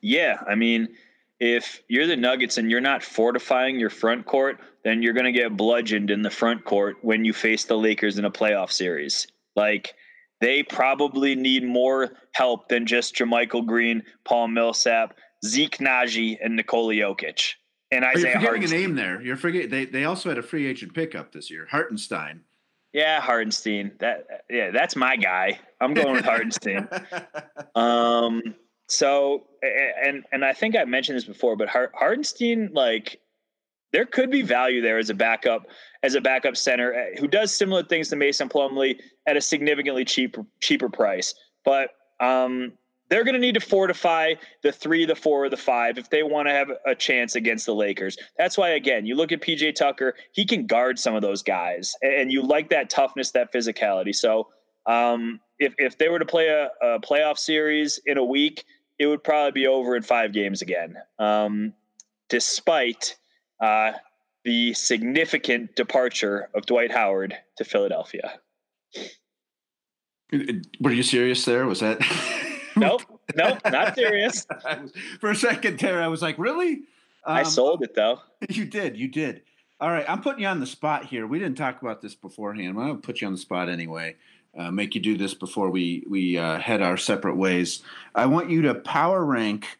Yeah, 0.00 0.38
I 0.46 0.54
mean, 0.54 0.88
if 1.38 1.82
you're 1.88 2.06
the 2.06 2.16
Nuggets 2.16 2.58
and 2.58 2.70
you're 2.70 2.80
not 2.80 3.02
fortifying 3.02 3.78
your 3.78 3.90
front 3.90 4.26
court, 4.26 4.58
then 4.82 5.02
you're 5.02 5.14
going 5.14 5.24
to 5.24 5.32
get 5.32 5.56
bludgeoned 5.56 6.10
in 6.10 6.22
the 6.22 6.30
front 6.30 6.64
court 6.64 6.96
when 7.02 7.24
you 7.24 7.32
face 7.32 7.64
the 7.64 7.78
Lakers 7.78 8.18
in 8.18 8.24
a 8.24 8.30
playoff 8.30 8.72
series. 8.72 9.28
Like 9.54 9.94
they 10.40 10.64
probably 10.64 11.36
need 11.36 11.64
more 11.64 12.16
help 12.32 12.68
than 12.68 12.84
just 12.84 13.14
JaMychal 13.14 13.64
Green, 13.64 14.02
Paul 14.24 14.48
Millsap, 14.48 15.16
Zeke 15.44 15.78
Nnaji, 15.78 16.38
and 16.42 16.56
Nikola 16.56 16.94
Jokic 16.94 17.54
and 17.90 18.04
Isaiah. 18.04 18.34
Oh, 18.36 18.40
you're 18.40 18.52
forgetting 18.52 18.70
Hartenstein. 18.70 18.78
a 18.78 18.82
name 18.82 18.94
there. 18.94 19.22
You're 19.22 19.36
forgetting 19.36 19.70
they 19.70 19.84
they 19.84 20.04
also 20.04 20.28
had 20.28 20.38
a 20.38 20.42
free 20.42 20.66
agent 20.66 20.94
pickup 20.94 21.32
this 21.32 21.50
year, 21.50 21.66
Hartenstein. 21.70 22.42
Yeah, 22.92 23.20
Hartenstein. 23.20 23.92
That 24.00 24.44
yeah, 24.50 24.70
that's 24.70 24.96
my 24.96 25.16
guy. 25.16 25.58
I'm 25.80 25.94
going 25.94 26.14
with 26.14 26.24
Hartenstein. 26.24 26.88
um. 27.74 28.54
So 28.90 29.44
and 29.62 30.24
and 30.32 30.44
I 30.44 30.54
think 30.54 30.74
I 30.74 30.84
mentioned 30.84 31.18
this 31.18 31.24
before, 31.24 31.56
but 31.56 31.68
Hartenstein 31.68 32.70
like 32.72 33.20
there 33.92 34.06
could 34.06 34.30
be 34.30 34.42
value 34.42 34.80
there 34.80 34.98
as 34.98 35.10
a 35.10 35.14
backup 35.14 35.66
as 36.02 36.14
a 36.14 36.20
backup 36.20 36.56
center 36.56 36.94
eh, 36.94 37.16
who 37.18 37.26
does 37.26 37.52
similar 37.52 37.82
things 37.82 38.08
to 38.08 38.16
Mason 38.16 38.48
Plumlee 38.48 38.98
at 39.26 39.36
a 39.36 39.40
significantly 39.40 40.04
cheaper 40.04 40.44
cheaper 40.60 40.88
price. 40.88 41.34
But 41.64 41.90
um, 42.20 42.72
they're 43.08 43.24
going 43.24 43.34
to 43.34 43.40
need 43.40 43.54
to 43.54 43.60
fortify 43.60 44.34
the 44.62 44.72
three, 44.72 45.06
the 45.06 45.14
four, 45.14 45.48
the 45.48 45.56
five 45.56 45.98
if 45.98 46.10
they 46.10 46.22
want 46.22 46.48
to 46.48 46.52
have 46.52 46.70
a 46.86 46.94
chance 46.94 47.34
against 47.34 47.66
the 47.66 47.74
Lakers. 47.74 48.16
That's 48.36 48.58
why, 48.58 48.70
again, 48.70 49.06
you 49.06 49.14
look 49.14 49.32
at 49.32 49.40
PJ 49.40 49.74
Tucker, 49.74 50.14
he 50.32 50.44
can 50.44 50.66
guard 50.66 50.98
some 50.98 51.14
of 51.14 51.22
those 51.22 51.42
guys, 51.42 51.94
and 52.02 52.30
you 52.30 52.42
like 52.42 52.70
that 52.70 52.90
toughness, 52.90 53.30
that 53.32 53.52
physicality. 53.52 54.14
So, 54.14 54.48
um, 54.86 55.40
if, 55.58 55.74
if 55.78 55.98
they 55.98 56.08
were 56.08 56.18
to 56.18 56.24
play 56.24 56.48
a, 56.48 56.70
a, 56.82 57.00
playoff 57.00 57.38
series 57.38 58.00
in 58.06 58.16
a 58.16 58.24
week, 58.24 58.64
it 58.98 59.06
would 59.06 59.22
probably 59.22 59.52
be 59.52 59.66
over 59.66 59.96
in 59.96 60.02
five 60.02 60.32
games 60.32 60.62
again, 60.62 60.96
um, 61.18 61.74
despite 62.28 63.16
uh, 63.62 63.92
the 64.44 64.72
significant 64.74 65.74
departure 65.76 66.48
of 66.54 66.64
Dwight 66.66 66.90
Howard 66.90 67.36
to 67.56 67.64
Philadelphia. 67.64 68.38
Were 70.80 70.92
you 70.92 71.02
serious 71.02 71.44
there? 71.44 71.66
Was 71.66 71.80
that? 71.80 72.00
nope, 72.78 73.02
nope, 73.34 73.58
not 73.64 73.94
serious. 73.94 74.46
For 75.20 75.30
a 75.30 75.36
second 75.36 75.78
there, 75.78 76.02
I 76.02 76.08
was 76.08 76.22
like, 76.22 76.38
really? 76.38 76.82
Um, 77.24 77.36
I 77.36 77.42
sold 77.42 77.82
it 77.82 77.94
though. 77.94 78.20
You 78.48 78.64
did, 78.64 78.96
you 78.96 79.08
did. 79.08 79.42
All 79.80 79.90
right, 79.90 80.04
I'm 80.08 80.22
putting 80.22 80.42
you 80.42 80.48
on 80.48 80.60
the 80.60 80.66
spot 80.66 81.04
here. 81.04 81.26
We 81.26 81.38
didn't 81.38 81.56
talk 81.56 81.82
about 81.82 82.02
this 82.02 82.14
beforehand. 82.14 82.68
I'm 82.68 82.74
gonna 82.74 82.94
put 82.96 83.20
you 83.20 83.26
on 83.26 83.32
the 83.32 83.38
spot 83.38 83.68
anyway. 83.68 84.16
Uh, 84.56 84.70
make 84.70 84.94
you 84.94 85.00
do 85.00 85.16
this 85.16 85.34
before 85.34 85.70
we 85.70 86.04
we 86.08 86.36
uh, 86.36 86.58
head 86.58 86.82
our 86.82 86.96
separate 86.96 87.36
ways. 87.36 87.82
I 88.14 88.26
want 88.26 88.50
you 88.50 88.62
to 88.62 88.74
power 88.74 89.24
rank 89.24 89.78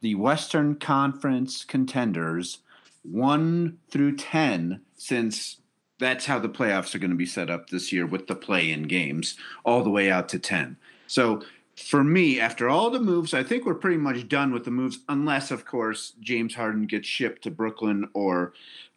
the 0.00 0.14
Western 0.14 0.74
Conference 0.76 1.64
contenders 1.64 2.58
one 3.02 3.78
through 3.90 4.16
ten, 4.16 4.80
since 4.96 5.58
that's 5.98 6.26
how 6.26 6.38
the 6.38 6.48
playoffs 6.48 6.94
are 6.94 6.98
going 6.98 7.10
to 7.10 7.16
be 7.16 7.26
set 7.26 7.48
up 7.48 7.70
this 7.70 7.92
year 7.92 8.04
with 8.04 8.26
the 8.26 8.34
play-in 8.34 8.82
games, 8.82 9.36
all 9.64 9.82
the 9.82 9.90
way 9.90 10.10
out 10.10 10.28
to 10.30 10.38
ten. 10.38 10.76
So 11.06 11.42
for 11.76 12.02
me, 12.02 12.40
after 12.40 12.68
all 12.68 12.90
the 12.90 12.98
moves, 12.98 13.34
I 13.34 13.42
think 13.42 13.66
we're 13.66 13.74
pretty 13.74 13.98
much 13.98 14.28
done 14.28 14.52
with 14.52 14.64
the 14.64 14.70
moves, 14.70 15.00
unless, 15.08 15.50
of 15.50 15.66
course, 15.66 16.14
James 16.20 16.54
Harden 16.54 16.86
gets 16.86 17.06
shipped 17.06 17.42
to 17.42 17.50
Brooklyn 17.50 18.08
or 18.14 18.54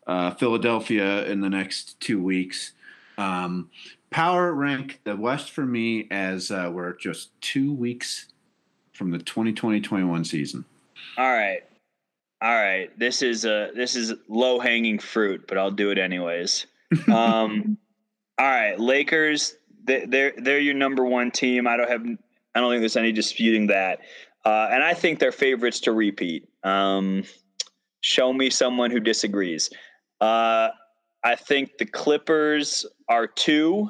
uh, 0.08 0.32
Philadelphia 0.32 1.26
in 1.26 1.42
the 1.42 1.50
next 1.50 2.00
two 2.00 2.24
weeks. 2.24 2.72
Um, 3.18 3.70
power 4.12 4.54
rank 4.54 5.02
the 5.04 5.16
West 5.16 5.52
for 5.52 5.66
me 5.66 6.08
as 6.10 6.52
uh, 6.52 6.72
we're 6.74 6.94
just 6.94 7.30
two 7.42 7.74
weeks 7.74 8.28
from 8.94 9.12
the 9.12 9.20
2020-21 9.20 10.26
season. 10.26 10.64
All 11.18 11.32
right. 11.32 11.64
All 12.42 12.56
right. 12.56 12.98
This 12.98 13.22
is 13.22 13.44
a 13.44 13.72
this 13.76 13.98
is 13.98 14.14
low 14.30 14.60
hanging 14.60 15.00
fruit, 15.00 15.46
but 15.48 15.58
I'll 15.58 15.72
do 15.72 15.92
it 15.92 15.98
anyways. 15.98 16.66
Um, 17.08 17.78
all 18.40 18.48
right, 18.48 18.80
Lakers. 18.80 19.56
They, 19.84 20.06
they're 20.06 20.34
they're 20.38 20.60
your 20.60 20.74
number 20.74 21.04
one 21.06 21.30
team. 21.30 21.68
I 21.68 21.78
don't 21.78 21.90
have 21.90 22.18
I 22.56 22.60
don't 22.60 22.72
think 22.72 22.82
there's 22.82 22.98
any 22.98 23.12
disputing 23.12 23.68
that. 23.68 24.00
Uh, 24.46 24.70
and 24.72 24.84
I 24.84 24.94
think 24.94 25.20
they're 25.20 25.32
favorites 25.32 25.80
to 25.82 25.92
repeat. 25.92 26.48
Um, 26.64 27.24
show 28.02 28.34
me 28.34 28.50
someone 28.50 28.92
who 28.92 29.00
disagrees. 29.00 29.70
Uh, 30.22 30.70
I 31.24 31.36
think 31.36 31.78
the 31.78 31.86
Clippers 31.86 32.86
are 33.10 33.28
two. 33.28 33.90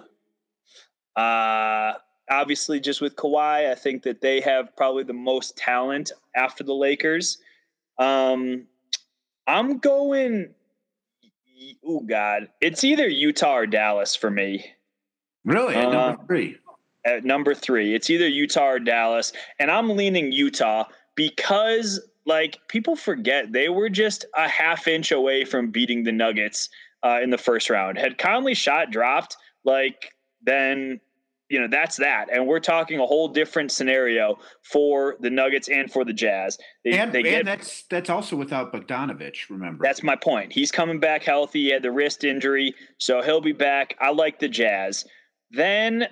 Uh, 1.15 1.93
obviously, 2.29 2.79
just 2.79 3.01
with 3.01 3.15
Kawhi, 3.15 3.71
I 3.71 3.75
think 3.75 4.03
that 4.03 4.21
they 4.21 4.41
have 4.41 4.75
probably 4.75 5.03
the 5.03 5.13
most 5.13 5.55
talent 5.57 6.11
after 6.35 6.63
the 6.63 6.73
Lakers. 6.73 7.37
Um, 7.97 8.65
I'm 9.47 9.77
going. 9.77 10.53
Oh 11.85 11.99
God, 11.99 12.49
it's 12.61 12.83
either 12.83 13.07
Utah 13.07 13.57
or 13.57 13.67
Dallas 13.67 14.15
for 14.15 14.31
me. 14.31 14.65
Really, 15.43 15.75
at 15.75 15.91
number 15.91 16.21
uh, 16.21 16.25
three 16.25 16.57
at 17.09 17.25
number 17.25 17.53
three. 17.53 17.95
It's 17.95 18.09
either 18.09 18.27
Utah 18.27 18.71
or 18.71 18.79
Dallas, 18.79 19.33
and 19.59 19.71
I'm 19.71 19.89
leaning 19.89 20.31
Utah 20.31 20.85
because 21.15 21.99
like 22.25 22.59
people 22.67 22.95
forget 22.95 23.51
they 23.51 23.69
were 23.69 23.89
just 23.89 24.25
a 24.37 24.47
half 24.47 24.87
inch 24.87 25.11
away 25.11 25.45
from 25.45 25.71
beating 25.71 26.03
the 26.03 26.11
Nuggets 26.11 26.69
uh, 27.03 27.19
in 27.21 27.29
the 27.29 27.37
first 27.37 27.69
round. 27.69 27.97
Had 27.97 28.17
Conley 28.17 28.53
shot 28.53 28.91
dropped, 28.91 29.35
like 29.65 30.13
then 30.43 30.99
you 31.49 31.59
know 31.59 31.67
that's 31.67 31.97
that, 31.97 32.27
and 32.31 32.47
we're 32.47 32.59
talking 32.59 32.99
a 32.99 33.05
whole 33.05 33.27
different 33.27 33.71
scenario 33.71 34.37
for 34.61 35.17
the 35.19 35.29
Nuggets 35.29 35.67
and 35.67 35.91
for 35.91 36.05
the 36.05 36.13
Jazz. 36.13 36.57
They, 36.85 36.91
and, 36.91 37.11
they 37.11 37.23
get, 37.23 37.39
and 37.39 37.47
that's 37.47 37.83
that's 37.89 38.09
also 38.09 38.35
without 38.35 38.71
Bogdanovic. 38.71 39.49
Remember, 39.49 39.83
that's 39.83 40.03
my 40.03 40.15
point. 40.15 40.53
He's 40.53 40.71
coming 40.71 40.99
back 40.99 41.23
healthy. 41.23 41.63
He 41.63 41.71
had 41.71 41.81
the 41.81 41.91
wrist 41.91 42.23
injury, 42.23 42.75
so 42.99 43.21
he'll 43.21 43.41
be 43.41 43.53
back. 43.53 43.95
I 43.99 44.11
like 44.11 44.39
the 44.39 44.47
Jazz. 44.47 45.05
Then 45.51 46.07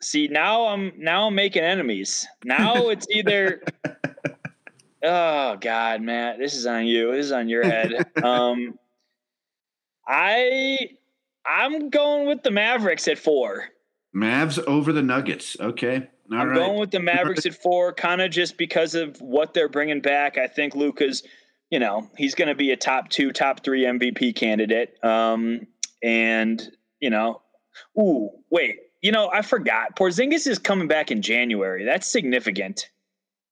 See, 0.00 0.28
now 0.28 0.66
I'm 0.66 0.92
now 0.96 1.26
I'm 1.28 1.34
making 1.34 1.62
enemies. 1.62 2.26
Now 2.44 2.88
it's 2.88 3.06
either 3.10 3.62
Oh 5.02 5.56
God, 5.60 6.02
Matt, 6.02 6.38
this 6.38 6.54
is 6.54 6.66
on 6.66 6.86
you. 6.86 7.12
This 7.12 7.26
is 7.26 7.32
on 7.32 7.48
your 7.48 7.64
head. 7.64 8.06
Um 8.22 8.78
I 10.06 10.78
I'm 11.44 11.90
going 11.90 12.26
with 12.26 12.42
the 12.42 12.50
Mavericks 12.50 13.08
at 13.08 13.18
four. 13.18 13.68
Mavs 14.14 14.62
over 14.66 14.92
the 14.92 15.02
Nuggets. 15.02 15.56
Okay. 15.60 16.08
All 16.32 16.38
I'm 16.38 16.48
right. 16.48 16.56
going 16.56 16.80
with 16.80 16.90
the 16.90 17.00
Mavericks 17.00 17.46
at 17.46 17.54
four, 17.54 17.92
kind 17.92 18.20
of 18.20 18.30
just 18.30 18.56
because 18.56 18.94
of 18.94 19.20
what 19.20 19.54
they're 19.54 19.68
bringing 19.68 20.00
back. 20.00 20.38
I 20.38 20.46
think 20.46 20.74
Luka's 20.74 21.22
you 21.70 21.80
know, 21.80 22.08
he's 22.16 22.34
going 22.34 22.48
to 22.48 22.54
be 22.54 22.70
a 22.70 22.76
top 22.76 23.08
two, 23.08 23.32
top 23.32 23.64
three 23.64 23.84
MVP 23.84 24.36
candidate. 24.36 25.02
Um, 25.04 25.66
and 26.02 26.62
you 27.00 27.10
know, 27.10 27.42
ooh, 27.98 28.30
wait, 28.50 28.78
you 29.06 29.12
know, 29.12 29.30
I 29.32 29.42
forgot. 29.42 29.94
Porzingis 29.94 30.48
is 30.48 30.58
coming 30.58 30.88
back 30.88 31.12
in 31.12 31.22
January. 31.22 31.84
That's 31.84 32.10
significant. 32.10 32.90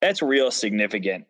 That's 0.01 0.21
real 0.21 0.51
significant. 0.51 1.27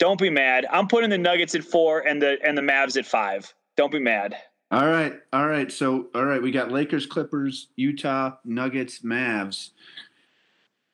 Don't 0.00 0.20
be 0.20 0.30
mad. 0.30 0.66
I'm 0.68 0.88
putting 0.88 1.10
the 1.10 1.18
Nuggets 1.18 1.54
at 1.54 1.62
four 1.62 2.00
and 2.00 2.20
the 2.20 2.38
and 2.44 2.58
the 2.58 2.62
Mavs 2.62 2.96
at 2.96 3.06
five. 3.06 3.54
Don't 3.76 3.92
be 3.92 4.00
mad. 4.00 4.36
All 4.72 4.84
right, 4.84 5.14
all 5.32 5.46
right. 5.46 5.70
So, 5.70 6.08
all 6.12 6.24
right, 6.24 6.42
we 6.42 6.50
got 6.50 6.72
Lakers, 6.72 7.06
Clippers, 7.06 7.68
Utah, 7.76 8.32
Nuggets, 8.44 9.02
Mavs. 9.02 9.70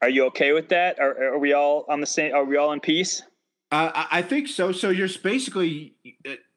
Are 0.03 0.11
you 0.11 0.27
okay 0.27 0.53
with 0.53 0.69
that? 0.69 1.01
Are, 1.01 1.33
are 1.33 1.39
we 1.39 1.55
all 1.55 1.87
on 1.89 2.03
the 2.03 2.07
same? 2.07 2.35
Are 2.35 2.45
we 2.45 2.59
all 2.59 2.73
in 2.73 2.81
peace? 2.81 3.23
Uh, 3.73 4.05
I 4.13 4.21
think 4.21 4.47
so. 4.47 4.73
So 4.73 4.91
you're 4.91 5.09
basically 5.23 5.95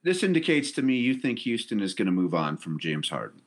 this 0.03 0.23
indicates 0.23 0.71
to 0.71 0.81
me 0.81 0.97
you 0.97 1.13
think 1.13 1.39
Houston 1.39 1.79
is 1.79 1.93
going 1.93 2.07
to 2.07 2.11
move 2.11 2.35
on 2.35 2.57
from 2.57 2.81
James 2.81 3.07
Harden. 3.07 3.43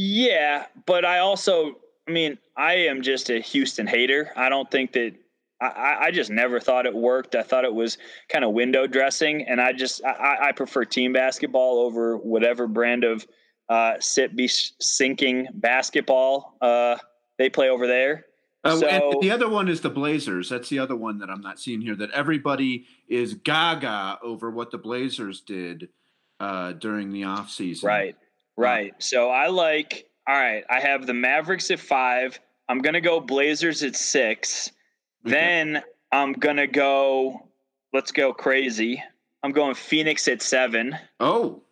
Yeah, 0.00 0.66
but 0.86 1.04
I 1.04 1.18
also, 1.18 1.72
I 2.06 2.12
mean, 2.12 2.38
I 2.56 2.74
am 2.74 3.02
just 3.02 3.30
a 3.30 3.40
Houston 3.40 3.84
hater. 3.84 4.30
I 4.36 4.48
don't 4.48 4.70
think 4.70 4.92
that 4.92 5.14
I, 5.60 5.96
I 6.02 6.10
just 6.12 6.30
never 6.30 6.60
thought 6.60 6.86
it 6.86 6.94
worked. 6.94 7.34
I 7.34 7.42
thought 7.42 7.64
it 7.64 7.74
was 7.74 7.98
kind 8.28 8.44
of 8.44 8.52
window 8.52 8.86
dressing, 8.86 9.42
and 9.48 9.60
I 9.60 9.72
just 9.72 10.04
I, 10.04 10.36
I 10.40 10.52
prefer 10.52 10.84
team 10.84 11.12
basketball 11.12 11.80
over 11.80 12.16
whatever 12.16 12.68
brand 12.68 13.02
of 13.02 13.26
uh, 13.68 13.94
sit 13.98 14.36
be 14.36 14.48
sinking 14.48 15.48
basketball 15.54 16.56
uh, 16.62 16.96
they 17.36 17.50
play 17.50 17.68
over 17.68 17.88
there. 17.88 18.26
Uh, 18.62 18.76
so, 18.76 19.18
the 19.20 19.32
other 19.32 19.48
one 19.48 19.68
is 19.68 19.80
the 19.80 19.90
Blazers. 19.90 20.48
That's 20.48 20.68
the 20.68 20.78
other 20.78 20.94
one 20.94 21.18
that 21.18 21.28
I'm 21.28 21.40
not 21.40 21.58
seeing 21.58 21.80
here. 21.80 21.96
That 21.96 22.12
everybody 22.12 22.86
is 23.08 23.34
gaga 23.34 24.20
over 24.22 24.48
what 24.48 24.70
the 24.70 24.78
Blazers 24.78 25.40
did 25.40 25.88
uh, 26.38 26.72
during 26.74 27.10
the 27.10 27.22
offseason. 27.22 27.82
Right, 27.82 28.16
right. 28.58 28.94
So 28.98 29.30
I 29.30 29.48
like. 29.48 30.04
All 30.26 30.34
right, 30.34 30.62
I 30.68 30.80
have 30.80 31.06
the 31.06 31.14
Mavericks 31.14 31.70
at 31.70 31.80
five. 31.80 32.38
I'm 32.68 32.80
gonna 32.80 33.00
go 33.00 33.18
Blazers 33.18 33.82
at 33.82 33.96
six. 33.96 34.70
Okay. 35.24 35.34
Then 35.34 35.82
I'm 36.12 36.34
gonna 36.34 36.66
go. 36.66 37.48
Let's 37.94 38.12
go 38.12 38.34
crazy. 38.34 39.02
I'm 39.42 39.52
going 39.52 39.74
Phoenix 39.74 40.28
at 40.28 40.42
seven. 40.42 40.98
Oh, 41.18 41.62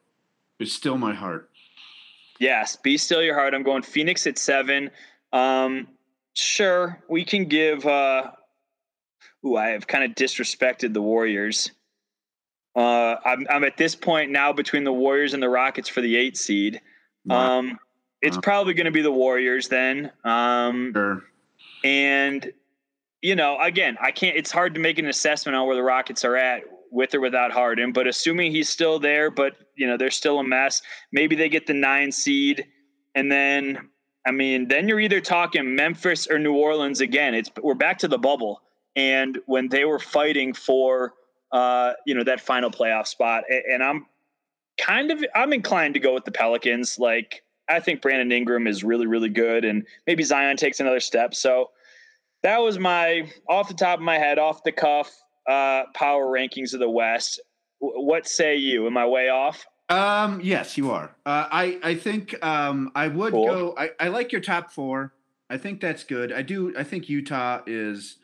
it's 0.59 0.73
still 0.73 0.97
my 0.97 1.13
heart. 1.13 1.51
Yes, 2.39 2.77
be 2.77 2.97
still 2.97 3.23
your 3.23 3.35
heart. 3.35 3.55
I'm 3.55 3.63
going 3.63 3.83
Phoenix 3.83 4.27
at 4.27 4.39
seven. 4.39 4.91
Um, 5.33 5.89
sure, 6.35 7.03
we 7.09 7.25
can 7.25 7.47
give. 7.47 7.85
Uh, 7.85 8.31
ooh, 9.45 9.57
I 9.57 9.69
have 9.69 9.87
kind 9.87 10.05
of 10.05 10.13
disrespected 10.13 10.95
the 10.95 11.03
Warriors. 11.03 11.71
Uh, 12.77 13.17
I'm, 13.25 13.47
I'm 13.49 13.65
at 13.65 13.79
this 13.79 13.95
point 13.95 14.31
now 14.31 14.53
between 14.53 14.85
the 14.85 14.93
Warriors 14.93 15.33
and 15.33 15.43
the 15.43 15.49
Rockets 15.49 15.89
for 15.89 16.03
the 16.03 16.15
eight 16.15 16.37
seed. 16.37 16.81
Um, 17.31 17.79
it's 18.23 18.37
probably 18.39 18.75
going 18.75 18.85
to 18.85 18.93
be 18.93 19.03
the 19.03 19.13
Warriors 19.13 19.69
then. 19.69 20.13
Um, 20.25 20.93
sure. 20.93 21.25
And 21.85 22.53
you 23.23 23.35
know, 23.35 23.59
again, 23.61 23.97
I 24.01 24.11
can't. 24.11 24.37
It's 24.37 24.53
hard 24.53 24.75
to 24.75 24.81
make 24.81 24.99
an 24.99 25.07
assessment 25.07 25.57
on 25.57 25.67
where 25.67 25.77
the 25.77 25.83
Rockets 25.83 26.25
are 26.25 26.37
at 26.37 26.63
with 26.91 27.15
or 27.15 27.21
without 27.21 27.51
Harden. 27.51 27.93
But 27.93 28.07
assuming 28.07 28.53
he's 28.53 28.69
still 28.69 28.99
there, 28.99 29.31
but 29.31 29.57
you 29.75 29.87
know 29.87 29.97
they're 29.97 30.11
still 30.11 30.39
a 30.39 30.45
mess. 30.45 30.83
Maybe 31.13 31.35
they 31.35 31.49
get 31.49 31.67
the 31.67 31.75
nine 31.75 32.13
seed, 32.13 32.67
and 33.15 33.33
then 33.33 33.89
I 34.27 34.33
mean, 34.33 34.69
then 34.69 34.89
you're 34.89 35.01
either 35.01 35.21
talking 35.21 35.75
Memphis 35.75 36.27
or 36.29 36.39
New 36.39 36.55
Orleans 36.55 37.01
again. 37.01 37.35
It's 37.35 37.51
we're 37.63 37.75
back 37.75 37.99
to 37.99 38.09
the 38.09 38.19
bubble, 38.19 38.61
and 38.97 39.39
when 39.47 39.69
they 39.69 39.85
were 39.85 39.99
fighting 39.99 40.53
for 40.53 41.15
uh, 41.53 41.93
you 42.07 42.15
know 42.15 42.25
that 42.25 42.41
final 42.41 42.71
playoff 42.71 43.07
spot, 43.07 43.45
and 43.49 43.83
I'm 43.83 44.07
kind 44.79 45.11
of 45.11 45.25
I'm 45.35 45.53
inclined 45.53 45.95
to 45.95 46.01
go 46.01 46.15
with 46.15 46.25
the 46.25 46.33
Pelicans. 46.33 46.99
Like 46.99 47.43
I 47.69 47.81
think 47.81 48.03
Brandon 48.03 48.31
Ingram 48.33 48.67
is 48.67 48.85
really 48.85 49.07
really 49.07 49.29
good, 49.29 49.65
and 49.65 49.87
maybe 50.07 50.23
Zion 50.23 50.57
takes 50.57 50.81
another 50.81 51.01
step. 51.01 51.35
So 51.35 51.71
that 52.43 52.59
was 52.59 52.79
my 52.79 53.31
off 53.49 53.69
the 53.69 53.75
top 53.75 53.99
of 53.99 54.05
my 54.05 54.19
head, 54.19 54.39
off 54.39 54.63
the 54.65 54.73
cuff 54.73 55.11
uh, 55.49 55.85
power 55.95 56.27
rankings 56.27 56.75
of 56.75 56.81
the 56.81 56.91
West. 56.91 57.41
W- 57.81 58.03
what 58.07 58.27
say 58.27 58.57
you? 58.57 58.87
Am 58.87 58.97
I 58.97 59.07
way 59.07 59.29
off? 59.29 59.67
Um, 59.89 60.41
yes, 60.43 60.77
you 60.77 60.91
are. 60.91 61.15
Uh, 61.25 61.47
I 61.51 61.79
I 61.83 61.95
think 61.95 62.35
um, 62.45 62.91
I 62.95 63.09
would 63.09 63.33
cool. 63.33 63.47
go. 63.47 63.75
I, 63.79 63.91
I 64.01 64.09
like 64.09 64.33
your 64.33 64.41
top 64.41 64.73
four. 64.73 65.13
I 65.49 65.59
think 65.59 65.81
that's 65.81 66.03
good. 66.03 66.33
I 66.33 66.43
do. 66.43 66.75
I 66.77 66.83
think 66.83 67.09
Utah 67.09 67.63
is 67.67 68.17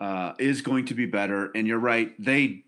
uh, 0.00 0.32
is 0.38 0.62
going 0.62 0.86
to 0.86 0.94
be 0.94 1.06
better. 1.06 1.50
And 1.54 1.66
you're 1.66 1.78
right. 1.78 2.12
They 2.18 2.64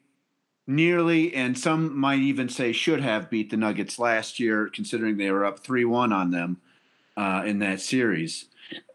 nearly, 0.67 1.35
and 1.35 1.59
some 1.59 1.97
might 1.99 2.21
even 2.21 2.49
say 2.49 2.73
should 2.73 3.01
have 3.01 3.31
beat 3.31 3.51
the 3.51 3.57
Nuggets 3.57 3.99
last 3.99 4.39
year, 4.39 4.69
considering 4.73 5.17
they 5.17 5.31
were 5.31 5.45
up 5.45 5.61
three 5.61 5.85
one 5.85 6.13
on 6.13 6.31
them 6.31 6.61
uh, 7.17 7.43
in 7.47 7.59
that 7.61 7.81
series. 7.81 8.47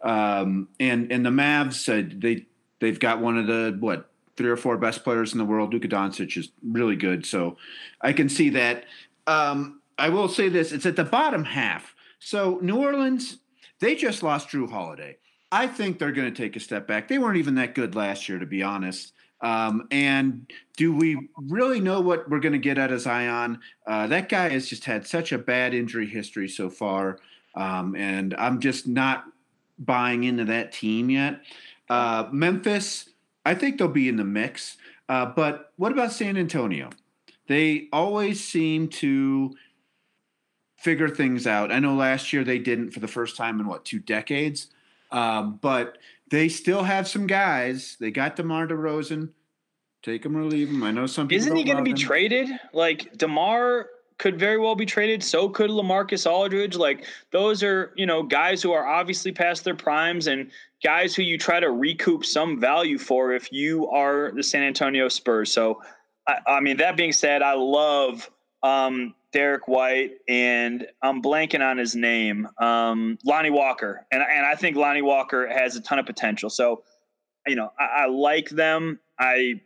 Um, 0.01 0.69
and 0.79 1.11
and 1.11 1.25
the 1.25 1.29
Mavs, 1.29 1.87
uh, 1.87 2.07
they 2.17 2.45
they've 2.79 2.99
got 2.99 3.21
one 3.21 3.37
of 3.37 3.47
the 3.47 3.75
what 3.79 4.09
three 4.35 4.49
or 4.49 4.57
four 4.57 4.77
best 4.77 5.03
players 5.03 5.33
in 5.33 5.39
the 5.39 5.45
world. 5.45 5.73
Luka 5.73 5.87
Doncic 5.87 6.37
is 6.37 6.49
really 6.63 6.95
good, 6.95 7.25
so 7.25 7.57
I 8.01 8.13
can 8.13 8.29
see 8.29 8.49
that. 8.49 8.85
Um, 9.25 9.81
I 9.97 10.09
will 10.09 10.29
say 10.29 10.49
this: 10.49 10.71
it's 10.71 10.85
at 10.85 10.95
the 10.95 11.03
bottom 11.03 11.43
half. 11.43 11.95
So 12.19 12.59
New 12.61 12.77
Orleans, 12.77 13.37
they 13.79 13.95
just 13.95 14.23
lost 14.23 14.49
Jrue 14.49 14.69
Holiday. 14.69 15.17
I 15.51 15.67
think 15.67 15.97
they're 15.97 16.11
going 16.11 16.31
to 16.31 16.41
take 16.43 16.55
a 16.55 16.59
step 16.59 16.87
back. 16.87 17.07
They 17.07 17.17
weren't 17.17 17.37
even 17.37 17.55
that 17.55 17.75
good 17.75 17.95
last 17.95 18.27
year, 18.27 18.39
to 18.39 18.45
be 18.45 18.63
honest. 18.63 19.13
Um, 19.41 19.87
and 19.91 20.51
do 20.75 20.95
we 20.95 21.29
really 21.37 21.79
know 21.79 22.01
what 22.01 22.29
we're 22.29 22.39
going 22.39 22.53
to 22.53 22.59
get 22.59 22.77
out 22.77 22.91
of 22.91 23.01
Zion? 23.01 23.59
Uh, 23.85 24.07
that 24.07 24.29
guy 24.29 24.49
has 24.49 24.67
just 24.67 24.85
had 24.85 25.05
such 25.05 25.31
a 25.31 25.37
bad 25.37 25.73
injury 25.73 26.07
history 26.07 26.49
so 26.49 26.69
far, 26.69 27.19
um, 27.55 27.95
and 27.95 28.33
I'm 28.37 28.59
just 28.59 28.87
not 28.87 29.25
buying 29.77 30.23
into 30.23 30.45
that 30.45 30.71
team 30.71 31.09
yet. 31.09 31.41
Uh, 31.87 32.27
Memphis, 32.31 33.09
I 33.45 33.53
think 33.53 33.77
they'll 33.77 33.87
be 33.87 34.09
in 34.09 34.17
the 34.17 34.23
mix. 34.23 34.77
Uh, 35.07 35.27
but 35.27 35.71
what 35.77 35.91
about 35.91 36.11
San 36.11 36.35
Antonio? 36.35 36.89
They 37.47 37.87
always 37.93 38.43
seem 38.43 38.89
to 38.89 39.55
figure 40.77 41.09
things 41.09 41.47
out. 41.47 41.71
I 41.71 41.79
know 41.79 41.95
last 41.95 42.33
year 42.33 42.43
they 42.43 42.59
didn't 42.59 42.91
for 42.91 42.99
the 42.99 43.07
first 43.07 43.37
time 43.37 43.59
in 43.59 43.67
what 43.67 43.85
two 43.85 43.99
decades, 43.99 44.67
um, 45.11 45.59
but 45.61 45.97
they 46.29 46.49
still 46.49 46.83
have 46.83 47.07
some 47.07 47.27
guys. 47.27 47.97
They 47.99 48.11
got 48.11 48.35
DeMar 48.35 48.67
DeRozan. 48.67 49.29
Take 50.03 50.25
him 50.25 50.37
or 50.37 50.43
leave 50.43 50.69
him. 50.69 50.83
I 50.83 50.91
know 50.91 51.07
some 51.07 51.27
people. 51.27 51.41
Isn't 51.41 51.55
he 51.55 51.63
going 51.63 51.77
to 51.77 51.83
be 51.83 51.91
him. 51.91 51.97
traded? 51.97 52.49
Like 52.73 53.17
DeMar 53.17 53.87
could 54.17 54.39
very 54.39 54.57
well 54.57 54.75
be 54.75 54.85
traded. 54.85 55.23
So 55.23 55.49
could 55.49 55.69
LaMarcus 55.69 56.29
Aldridge. 56.29 56.75
Like 56.75 57.05
those 57.31 57.63
are, 57.63 57.93
you 57.95 58.05
know, 58.05 58.23
guys 58.23 58.61
who 58.61 58.71
are 58.71 58.85
obviously 58.87 59.31
past 59.31 59.63
their 59.63 59.75
primes 59.75 60.27
and 60.27 60.51
guys 60.83 61.15
who 61.15 61.23
you 61.23 61.37
try 61.37 61.59
to 61.59 61.71
recoup 61.71 62.25
some 62.25 62.59
value 62.59 62.97
for 62.97 63.33
if 63.33 63.51
you 63.51 63.87
are 63.89 64.31
the 64.31 64.43
San 64.43 64.63
Antonio 64.63 65.07
Spurs. 65.07 65.51
So, 65.51 65.81
I, 66.27 66.37
I 66.47 66.59
mean, 66.61 66.77
that 66.77 66.97
being 66.97 67.11
said, 67.11 67.41
I 67.41 67.53
love 67.53 68.29
um, 68.63 69.13
Derrick 69.37 69.67
White 69.67 70.13
and 70.27 70.87
I'm 71.03 71.21
blanking 71.21 71.61
on 71.61 71.77
his 71.77 71.95
name, 71.95 72.47
um, 72.59 73.19
Lonnie 73.23 73.51
Walker. 73.51 74.03
And, 74.11 74.23
and 74.23 74.47
I 74.47 74.55
think 74.55 74.75
Lonnie 74.75 75.03
Walker 75.03 75.47
has 75.47 75.75
a 75.75 75.81
ton 75.81 75.99
of 75.99 76.07
potential. 76.07 76.49
So, 76.49 76.81
you 77.45 77.55
know, 77.55 77.71
I, 77.79 77.83
I 77.83 78.05
like 78.07 78.49
them. 78.49 78.99
I, 79.19 79.61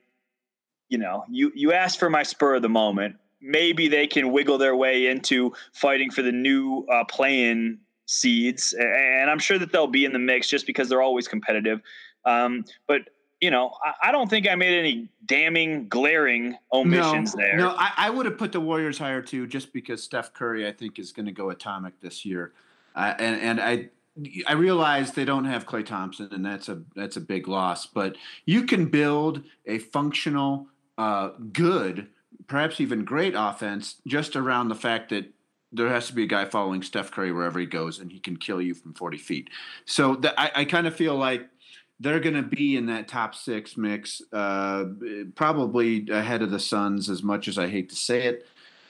you 0.90 0.98
know, 0.98 1.24
you, 1.30 1.54
you 1.56 1.72
asked 1.72 2.00
for 2.00 2.10
my 2.10 2.24
spur 2.24 2.56
of 2.56 2.64
the 2.64 2.68
moment 2.68 3.16
maybe 3.42 3.88
they 3.88 4.08
can 4.08 4.34
wiggle 4.34 4.58
their 4.58 4.76
way 4.76 5.08
into 5.08 5.54
fighting 5.72 6.12
for 6.12 6.22
the 6.22 6.34
new 6.34 6.86
uh, 6.92 7.06
play-in 7.06 7.80
seeds, 8.08 8.74
and 8.78 9.30
I'm 9.32 9.40
sure 9.40 9.58
that 9.58 9.72
they'll 9.72 9.88
be 9.88 10.04
in 10.04 10.12
the 10.12 10.20
mix 10.20 10.50
just 10.50 10.68
because 10.68 10.90
they're 10.90 11.02
always 11.02 11.30
competitive. 11.30 11.82
Um, 12.26 12.66
but 12.88 13.10
you 13.42 13.52
know, 13.52 13.72
I, 13.84 14.10
I, 14.10 14.12
don't 14.12 14.30
think 14.30 14.48
I 14.48 14.56
made 14.56 14.78
any 14.78 15.10
damning, 15.26 15.88
glaring 15.88 16.56
omissions 16.72 17.36
no, 17.36 17.42
there. 17.42 17.58
No, 17.58 17.70
I, 17.78 17.92
I, 17.98 18.10
would 18.10 18.26
have 18.26 18.38
put 18.38 18.52
the 18.52 18.60
Warriors 18.60 18.98
higher 18.98 19.22
too, 19.22 19.48
just 19.48 19.74
because 19.74 20.04
Steph 20.04 20.34
Curry, 20.34 20.68
I 20.68 20.72
think, 20.72 21.00
is 21.00 21.12
going 21.12 21.26
to 21.26 21.32
go 21.32 21.50
atomic 21.50 22.00
this 22.00 22.24
year, 22.26 22.54
uh, 22.96 23.14
and 23.20 23.42
and 23.42 23.60
I. 23.60 23.90
I 24.46 24.54
realize 24.54 25.14
they 25.14 25.24
don't 25.24 25.46
have 25.46 25.66
Klay 25.66 25.86
Thompson, 25.86 26.28
and 26.34 26.46
that's 26.46 26.68
a 26.68 26.82
that's 26.98 27.16
a 27.16 27.22
big 27.22 27.48
loss. 27.48 27.86
But 27.86 28.18
you 28.46 28.64
can 28.64 28.88
build 28.88 29.42
a 29.66 29.80
functional, 29.80 30.68
uh, 30.98 31.30
good 31.54 32.10
perhaps 32.48 32.82
even 32.82 33.06
great 33.06 33.34
offense 33.36 33.96
just 34.06 34.36
around 34.36 34.68
the 34.68 34.76
fact 34.76 35.10
that 35.10 35.26
there 35.72 35.88
has 35.88 36.08
to 36.08 36.14
be 36.14 36.24
a 36.24 36.28
guy 36.28 36.44
following 36.44 36.84
Steph 36.84 37.12
Curry 37.12 37.32
wherever 37.32 37.60
he 37.60 37.66
goes, 37.66 38.00
and 38.00 38.12
he 38.12 38.20
can 38.20 38.36
kill 38.36 38.62
you 38.62 38.74
from 38.74 38.94
40 38.94 39.18
feet. 39.18 39.50
So 39.86 40.16
the, 40.16 40.38
I, 40.40 40.52
I 40.56 40.66
kind 40.66 40.86
of 40.86 40.94
feel 40.94 41.16
like 41.16 41.48
they're 42.02 42.20
going 42.20 42.36
to 42.36 42.42
be 42.42 42.76
in 42.76 42.88
that 42.88 43.08
top 43.08 43.36
six 43.36 43.78
mix, 43.78 44.24
uh, 44.34 44.86
probably 45.36 46.10
ahead 46.10 46.42
of 46.42 46.50
the 46.50 46.60
Suns. 46.60 47.10
As 47.10 47.22
much 47.22 47.48
as 47.48 47.60
I 47.60 47.68
hate 47.68 47.90
to 47.90 47.96
say 47.96 48.24
it, 48.24 48.48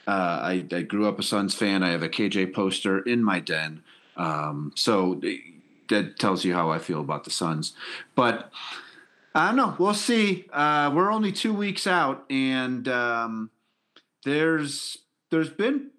uh, 0.07 0.39
I, 0.41 0.66
I, 0.72 0.82
grew 0.82 1.07
up 1.07 1.20
a 1.20 1.24
Suns 1.24 1.53
fan. 1.53 1.84
I 1.84 1.89
have 1.89 2.03
a 2.03 2.09
KJ 2.09 2.53
poster 2.53 2.99
in 2.99 3.22
my 3.22 3.41
den, 3.41 3.84
um, 4.16 4.72
so 4.76 5.22
that 5.89 6.20
tells 6.20 6.45
you 6.45 6.53
how 6.53 6.72
I 6.72 6.80
feel 6.80 7.01
about 7.01 7.26
the 7.26 7.32
Suns. 7.32 7.74
But 8.16 8.49
I 9.36 9.47
don't 9.47 9.57
know. 9.57 9.76
We'll 9.78 9.93
see. 9.93 10.47
Uh, 10.51 10.91
we're 10.95 11.12
only 11.12 11.34
two 11.34 11.53
weeks 11.53 11.86
out, 11.86 12.24
and 12.30 12.88
um, 12.88 13.51
there's 14.24 14.99
there's 15.32 15.49
been 15.49 15.91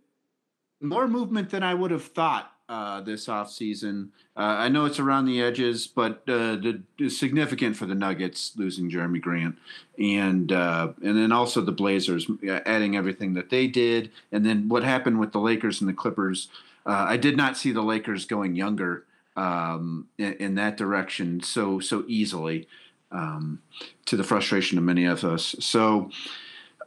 more 0.80 1.06
movement 1.06 1.50
than 1.50 1.62
I 1.62 1.74
would 1.74 1.90
have 1.90 2.04
thought 2.04 2.50
uh, 2.70 3.02
this 3.02 3.26
offseason. 3.26 4.08
Uh, 4.34 4.40
I 4.60 4.68
know 4.70 4.86
it's 4.86 4.98
around 4.98 5.26
the 5.26 5.42
edges, 5.42 5.86
but 5.86 6.22
uh, 6.26 6.56
the, 6.56 6.82
the, 6.98 7.10
significant 7.10 7.76
for 7.76 7.84
the 7.84 7.94
Nuggets 7.94 8.52
losing 8.56 8.90
Jerami 8.90 9.20
Grant, 9.20 9.56
and 9.98 10.50
uh, 10.50 10.94
and 11.02 11.18
then 11.18 11.32
also 11.32 11.60
the 11.60 11.72
Blazers 11.72 12.30
uh, 12.48 12.60
adding 12.64 12.96
everything 12.96 13.34
that 13.34 13.50
they 13.50 13.66
did, 13.66 14.10
and 14.30 14.46
then 14.46 14.70
what 14.70 14.84
happened 14.84 15.20
with 15.20 15.32
the 15.32 15.40
Lakers 15.40 15.80
and 15.82 15.88
the 15.88 15.94
Clippers. 15.94 16.48
Uh, 16.86 17.04
I 17.08 17.18
did 17.18 17.36
not 17.36 17.58
see 17.58 17.72
the 17.72 17.82
Lakers 17.82 18.24
going 18.24 18.56
younger 18.56 19.04
um, 19.36 20.08
in, 20.16 20.32
in, 20.34 20.54
that 20.56 20.76
direction 20.78 21.42
so 21.42 21.78
so 21.78 22.02
easily 22.08 22.66
um, 23.10 23.60
to 24.06 24.16
the 24.16 24.24
frustration 24.24 24.78
of 24.78 24.84
many 24.84 25.04
of 25.04 25.24
us. 25.24 25.54
So, 25.60 26.10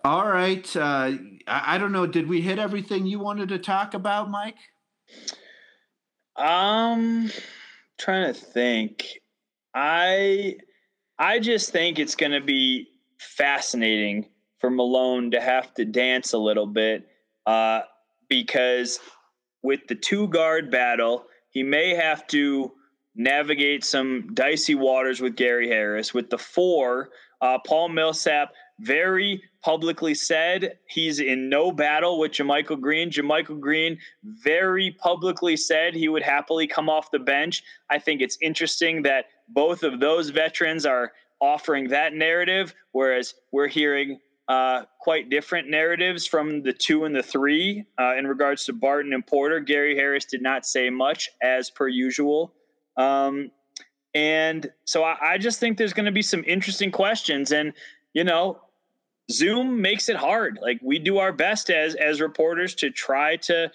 all 0.04 0.28
right. 0.28 0.76
Uh, 0.76 1.14
I, 1.48 1.76
I, 1.76 1.78
don't 1.78 1.92
know. 1.92 2.08
Did 2.08 2.28
we 2.28 2.42
hit 2.42 2.60
everything 2.60 3.06
you 3.06 3.20
wanted 3.20 3.50
to 3.50 3.60
talk 3.60 3.94
about, 3.94 4.30
Mike? 4.30 4.58
Um, 6.36 7.32
trying 7.98 8.34
to 8.34 8.40
think. 8.40 9.20
I 9.74 10.58
I 11.18 11.40
just 11.40 11.72
think 11.72 12.00
it's 12.00 12.16
going 12.16 12.32
to 12.32 12.42
be 12.42 12.88
fascinating 13.18 14.28
for 14.60 14.70
Malone 14.70 15.32
to 15.32 15.42
have 15.42 15.74
to 15.76 15.86
dance 15.86 16.34
a 16.34 16.38
little 16.38 16.68
bit 16.68 17.08
uh, 17.46 17.82
because 18.30 19.00
with 19.64 19.82
the 19.88 19.96
two 19.96 20.28
guard 20.28 20.72
battle, 20.72 21.26
he 21.50 21.64
may 21.64 21.96
have 21.96 22.28
to 22.28 22.72
navigate 23.16 23.86
some 23.86 24.34
dicey 24.34 24.76
waters 24.76 25.22
with 25.22 25.36
Gary 25.36 25.70
Harris. 25.70 26.14
With 26.14 26.30
the 26.30 26.38
four, 26.38 27.10
uh, 27.42 27.60
Paul 27.66 27.90
Millsap 27.90 28.54
very 28.80 29.42
publicly 29.64 30.14
said 30.14 30.78
he's 30.88 31.20
in 31.20 31.50
no 31.50 31.72
battle 31.72 32.20
with 32.20 32.34
JaMychal 32.34 32.80
Green. 32.82 33.10
JaMychal 33.10 33.60
Green 33.60 33.98
very 34.24 34.92
publicly 34.92 35.56
said 35.56 35.94
he 35.94 36.10
would 36.10 36.24
happily 36.24 36.68
come 36.68 36.90
off 36.90 37.12
the 37.12 37.20
bench. 37.20 37.64
I 37.90 38.00
think 38.00 38.22
it's 38.22 38.38
interesting 38.42 39.02
that 39.04 39.26
both 39.50 39.84
of 39.84 40.00
those 40.00 40.30
veterans 40.30 40.86
are 40.86 41.14
offering 41.40 41.88
that 41.90 42.14
narrative, 42.14 42.74
whereas 42.92 43.34
we're 43.52 43.68
hearing 43.68 44.20
uh, 44.48 44.84
quite 45.00 45.30
different 45.30 45.70
narratives 45.70 46.28
from 46.28 46.62
the 46.62 46.74
two 46.74 47.06
and 47.06 47.16
the 47.16 47.24
three 47.24 47.84
uh, 48.00 48.16
in 48.16 48.28
regards 48.28 48.66
to 48.66 48.74
Barton 48.74 49.14
and 49.14 49.26
Porter. 49.26 49.60
Gary 49.60 49.96
Harris 49.96 50.26
did 50.26 50.42
not 50.42 50.66
say 50.66 50.90
much, 50.90 51.30
as 51.42 51.70
per 51.70 51.88
usual. 51.88 52.54
Um, 52.98 53.52
and 54.14 54.72
so 54.86 55.04
I, 55.04 55.34
I 55.34 55.38
just 55.38 55.60
think 55.60 55.78
there's 55.78 55.94
going 55.94 56.06
to 56.06 56.12
be 56.12 56.22
some 56.22 56.44
interesting 56.46 56.92
questions. 56.92 57.52
And, 57.52 57.74
you 58.14 58.24
know, 58.24 58.62
Zoom 59.32 59.82
makes 59.82 60.10
it 60.10 60.16
hard. 60.16 60.60
Like 60.62 60.80
we 60.82 61.00
do 61.00 61.18
our 61.18 61.32
best 61.32 61.70
as 61.70 61.96
as 61.96 62.22
reporters 62.22 62.76
to 62.76 62.92
try 62.92 63.38
to 63.38 63.72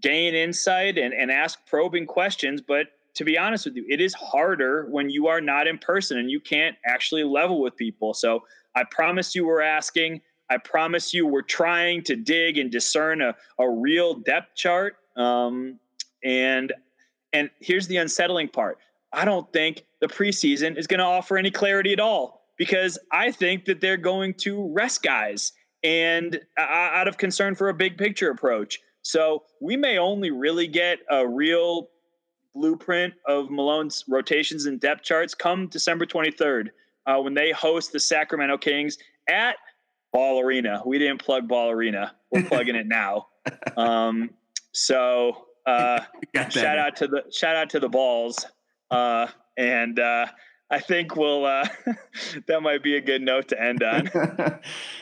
gain 0.00 0.34
insight 0.34 0.98
and, 0.98 1.12
and 1.14 1.30
ask 1.30 1.58
probing 1.66 2.06
questions, 2.06 2.60
but 2.60 2.88
to 3.14 3.24
be 3.24 3.38
honest 3.38 3.64
with 3.64 3.76
you, 3.76 3.86
it 3.88 4.00
is 4.00 4.12
harder 4.14 4.86
when 4.86 5.08
you 5.08 5.28
are 5.28 5.40
not 5.40 5.68
in 5.68 5.78
person 5.78 6.18
and 6.18 6.30
you 6.30 6.40
can't 6.40 6.76
actually 6.84 7.22
level 7.22 7.60
with 7.60 7.76
people. 7.76 8.12
So 8.12 8.44
I 8.74 8.84
promise 8.90 9.34
you 9.34 9.46
we're 9.46 9.60
asking. 9.60 10.20
I 10.50 10.56
promise 10.58 11.14
you 11.14 11.26
we're 11.26 11.42
trying 11.42 12.02
to 12.04 12.16
dig 12.16 12.58
and 12.58 12.70
discern 12.70 13.22
a, 13.22 13.34
a 13.58 13.70
real 13.70 14.14
depth 14.14 14.56
chart. 14.56 14.96
Um, 15.16 15.78
and 16.24 16.72
and 17.32 17.50
here's 17.60 17.86
the 17.86 17.98
unsettling 17.98 18.48
part. 18.48 18.78
I 19.12 19.24
don't 19.24 19.50
think 19.52 19.84
the 20.00 20.08
preseason 20.08 20.76
is 20.76 20.86
going 20.86 20.98
to 20.98 21.04
offer 21.04 21.36
any 21.36 21.50
clarity 21.50 21.92
at 21.92 22.00
all 22.00 22.43
because 22.56 22.98
I 23.12 23.30
think 23.30 23.64
that 23.66 23.80
they're 23.80 23.96
going 23.96 24.34
to 24.34 24.72
rest 24.72 25.02
guys 25.02 25.52
and 25.82 26.40
uh, 26.58 26.62
out 26.62 27.08
of 27.08 27.18
concern 27.18 27.54
for 27.54 27.68
a 27.68 27.74
big 27.74 27.98
picture 27.98 28.30
approach. 28.30 28.80
So 29.02 29.44
we 29.60 29.76
may 29.76 29.98
only 29.98 30.30
really 30.30 30.66
get 30.66 31.00
a 31.10 31.26
real 31.26 31.88
blueprint 32.54 33.14
of 33.26 33.50
Malone's 33.50 34.04
rotations 34.08 34.66
and 34.66 34.80
depth 34.80 35.02
charts 35.02 35.34
come 35.34 35.68
December 35.68 36.06
23rd 36.06 36.68
uh, 37.06 37.18
when 37.18 37.34
they 37.34 37.50
host 37.50 37.92
the 37.92 38.00
Sacramento 38.00 38.56
Kings 38.58 38.96
at 39.28 39.56
Ball 40.12 40.40
Arena. 40.40 40.80
We 40.86 40.98
didn't 40.98 41.22
plug 41.22 41.48
Ball 41.48 41.70
Arena. 41.70 42.14
We're 42.30 42.44
plugging 42.48 42.76
it 42.76 42.86
now. 42.86 43.26
Um, 43.76 44.30
so 44.72 45.46
uh, 45.66 46.00
shout 46.50 46.78
out 46.78 46.96
to 46.96 47.08
the 47.08 47.24
shout 47.30 47.56
out 47.56 47.70
to 47.70 47.80
the 47.80 47.88
balls. 47.88 48.46
Uh, 48.90 49.26
and 49.56 49.98
uh, 49.98 50.26
I 50.70 50.80
think 50.80 51.14
we'll 51.16 51.44
uh, 51.44 51.66
that 52.46 52.62
might 52.62 52.82
be 52.82 52.96
a 52.96 53.00
good 53.00 53.22
note 53.22 53.48
to 53.48 53.62
end 53.62 53.82
on. 53.82 54.10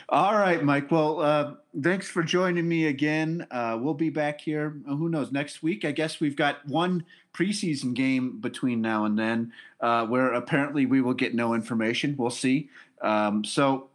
All 0.08 0.36
right, 0.36 0.62
Mike. 0.62 0.90
Well, 0.90 1.20
uh, 1.20 1.54
thanks 1.80 2.08
for 2.08 2.22
joining 2.22 2.68
me 2.68 2.86
again. 2.86 3.46
Uh, 3.50 3.78
we'll 3.80 3.94
be 3.94 4.10
back 4.10 4.40
here. 4.40 4.76
Uh, 4.86 4.96
who 4.96 5.08
knows? 5.08 5.32
Next 5.32 5.62
week, 5.62 5.84
I 5.84 5.92
guess 5.92 6.20
we've 6.20 6.36
got 6.36 6.66
one 6.66 7.04
preseason 7.32 7.94
game 7.94 8.40
between 8.40 8.80
now 8.82 9.04
and 9.04 9.18
then, 9.18 9.52
uh, 9.80 10.06
where 10.06 10.32
apparently 10.32 10.84
we 10.84 11.00
will 11.00 11.14
get 11.14 11.34
no 11.34 11.54
information. 11.54 12.16
We'll 12.18 12.30
see. 12.30 12.68
Um, 13.00 13.44
so 13.44 13.88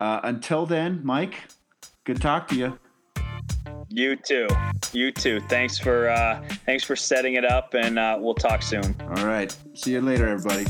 uh, 0.00 0.20
until 0.22 0.66
then, 0.66 1.00
Mike, 1.02 1.34
good 2.04 2.20
talk 2.20 2.48
to 2.48 2.54
you. 2.54 2.78
You 3.88 4.16
too. 4.16 4.46
You 4.92 5.12
too. 5.12 5.40
Thanks 5.48 5.78
for 5.78 6.08
uh, 6.08 6.42
thanks 6.64 6.84
for 6.84 6.96
setting 6.96 7.34
it 7.34 7.44
up, 7.44 7.74
and 7.74 7.98
uh, 7.98 8.16
we'll 8.18 8.34
talk 8.34 8.62
soon. 8.62 8.96
All 9.02 9.26
right. 9.26 9.54
See 9.74 9.92
you 9.92 10.00
later, 10.00 10.26
everybody. 10.28 10.64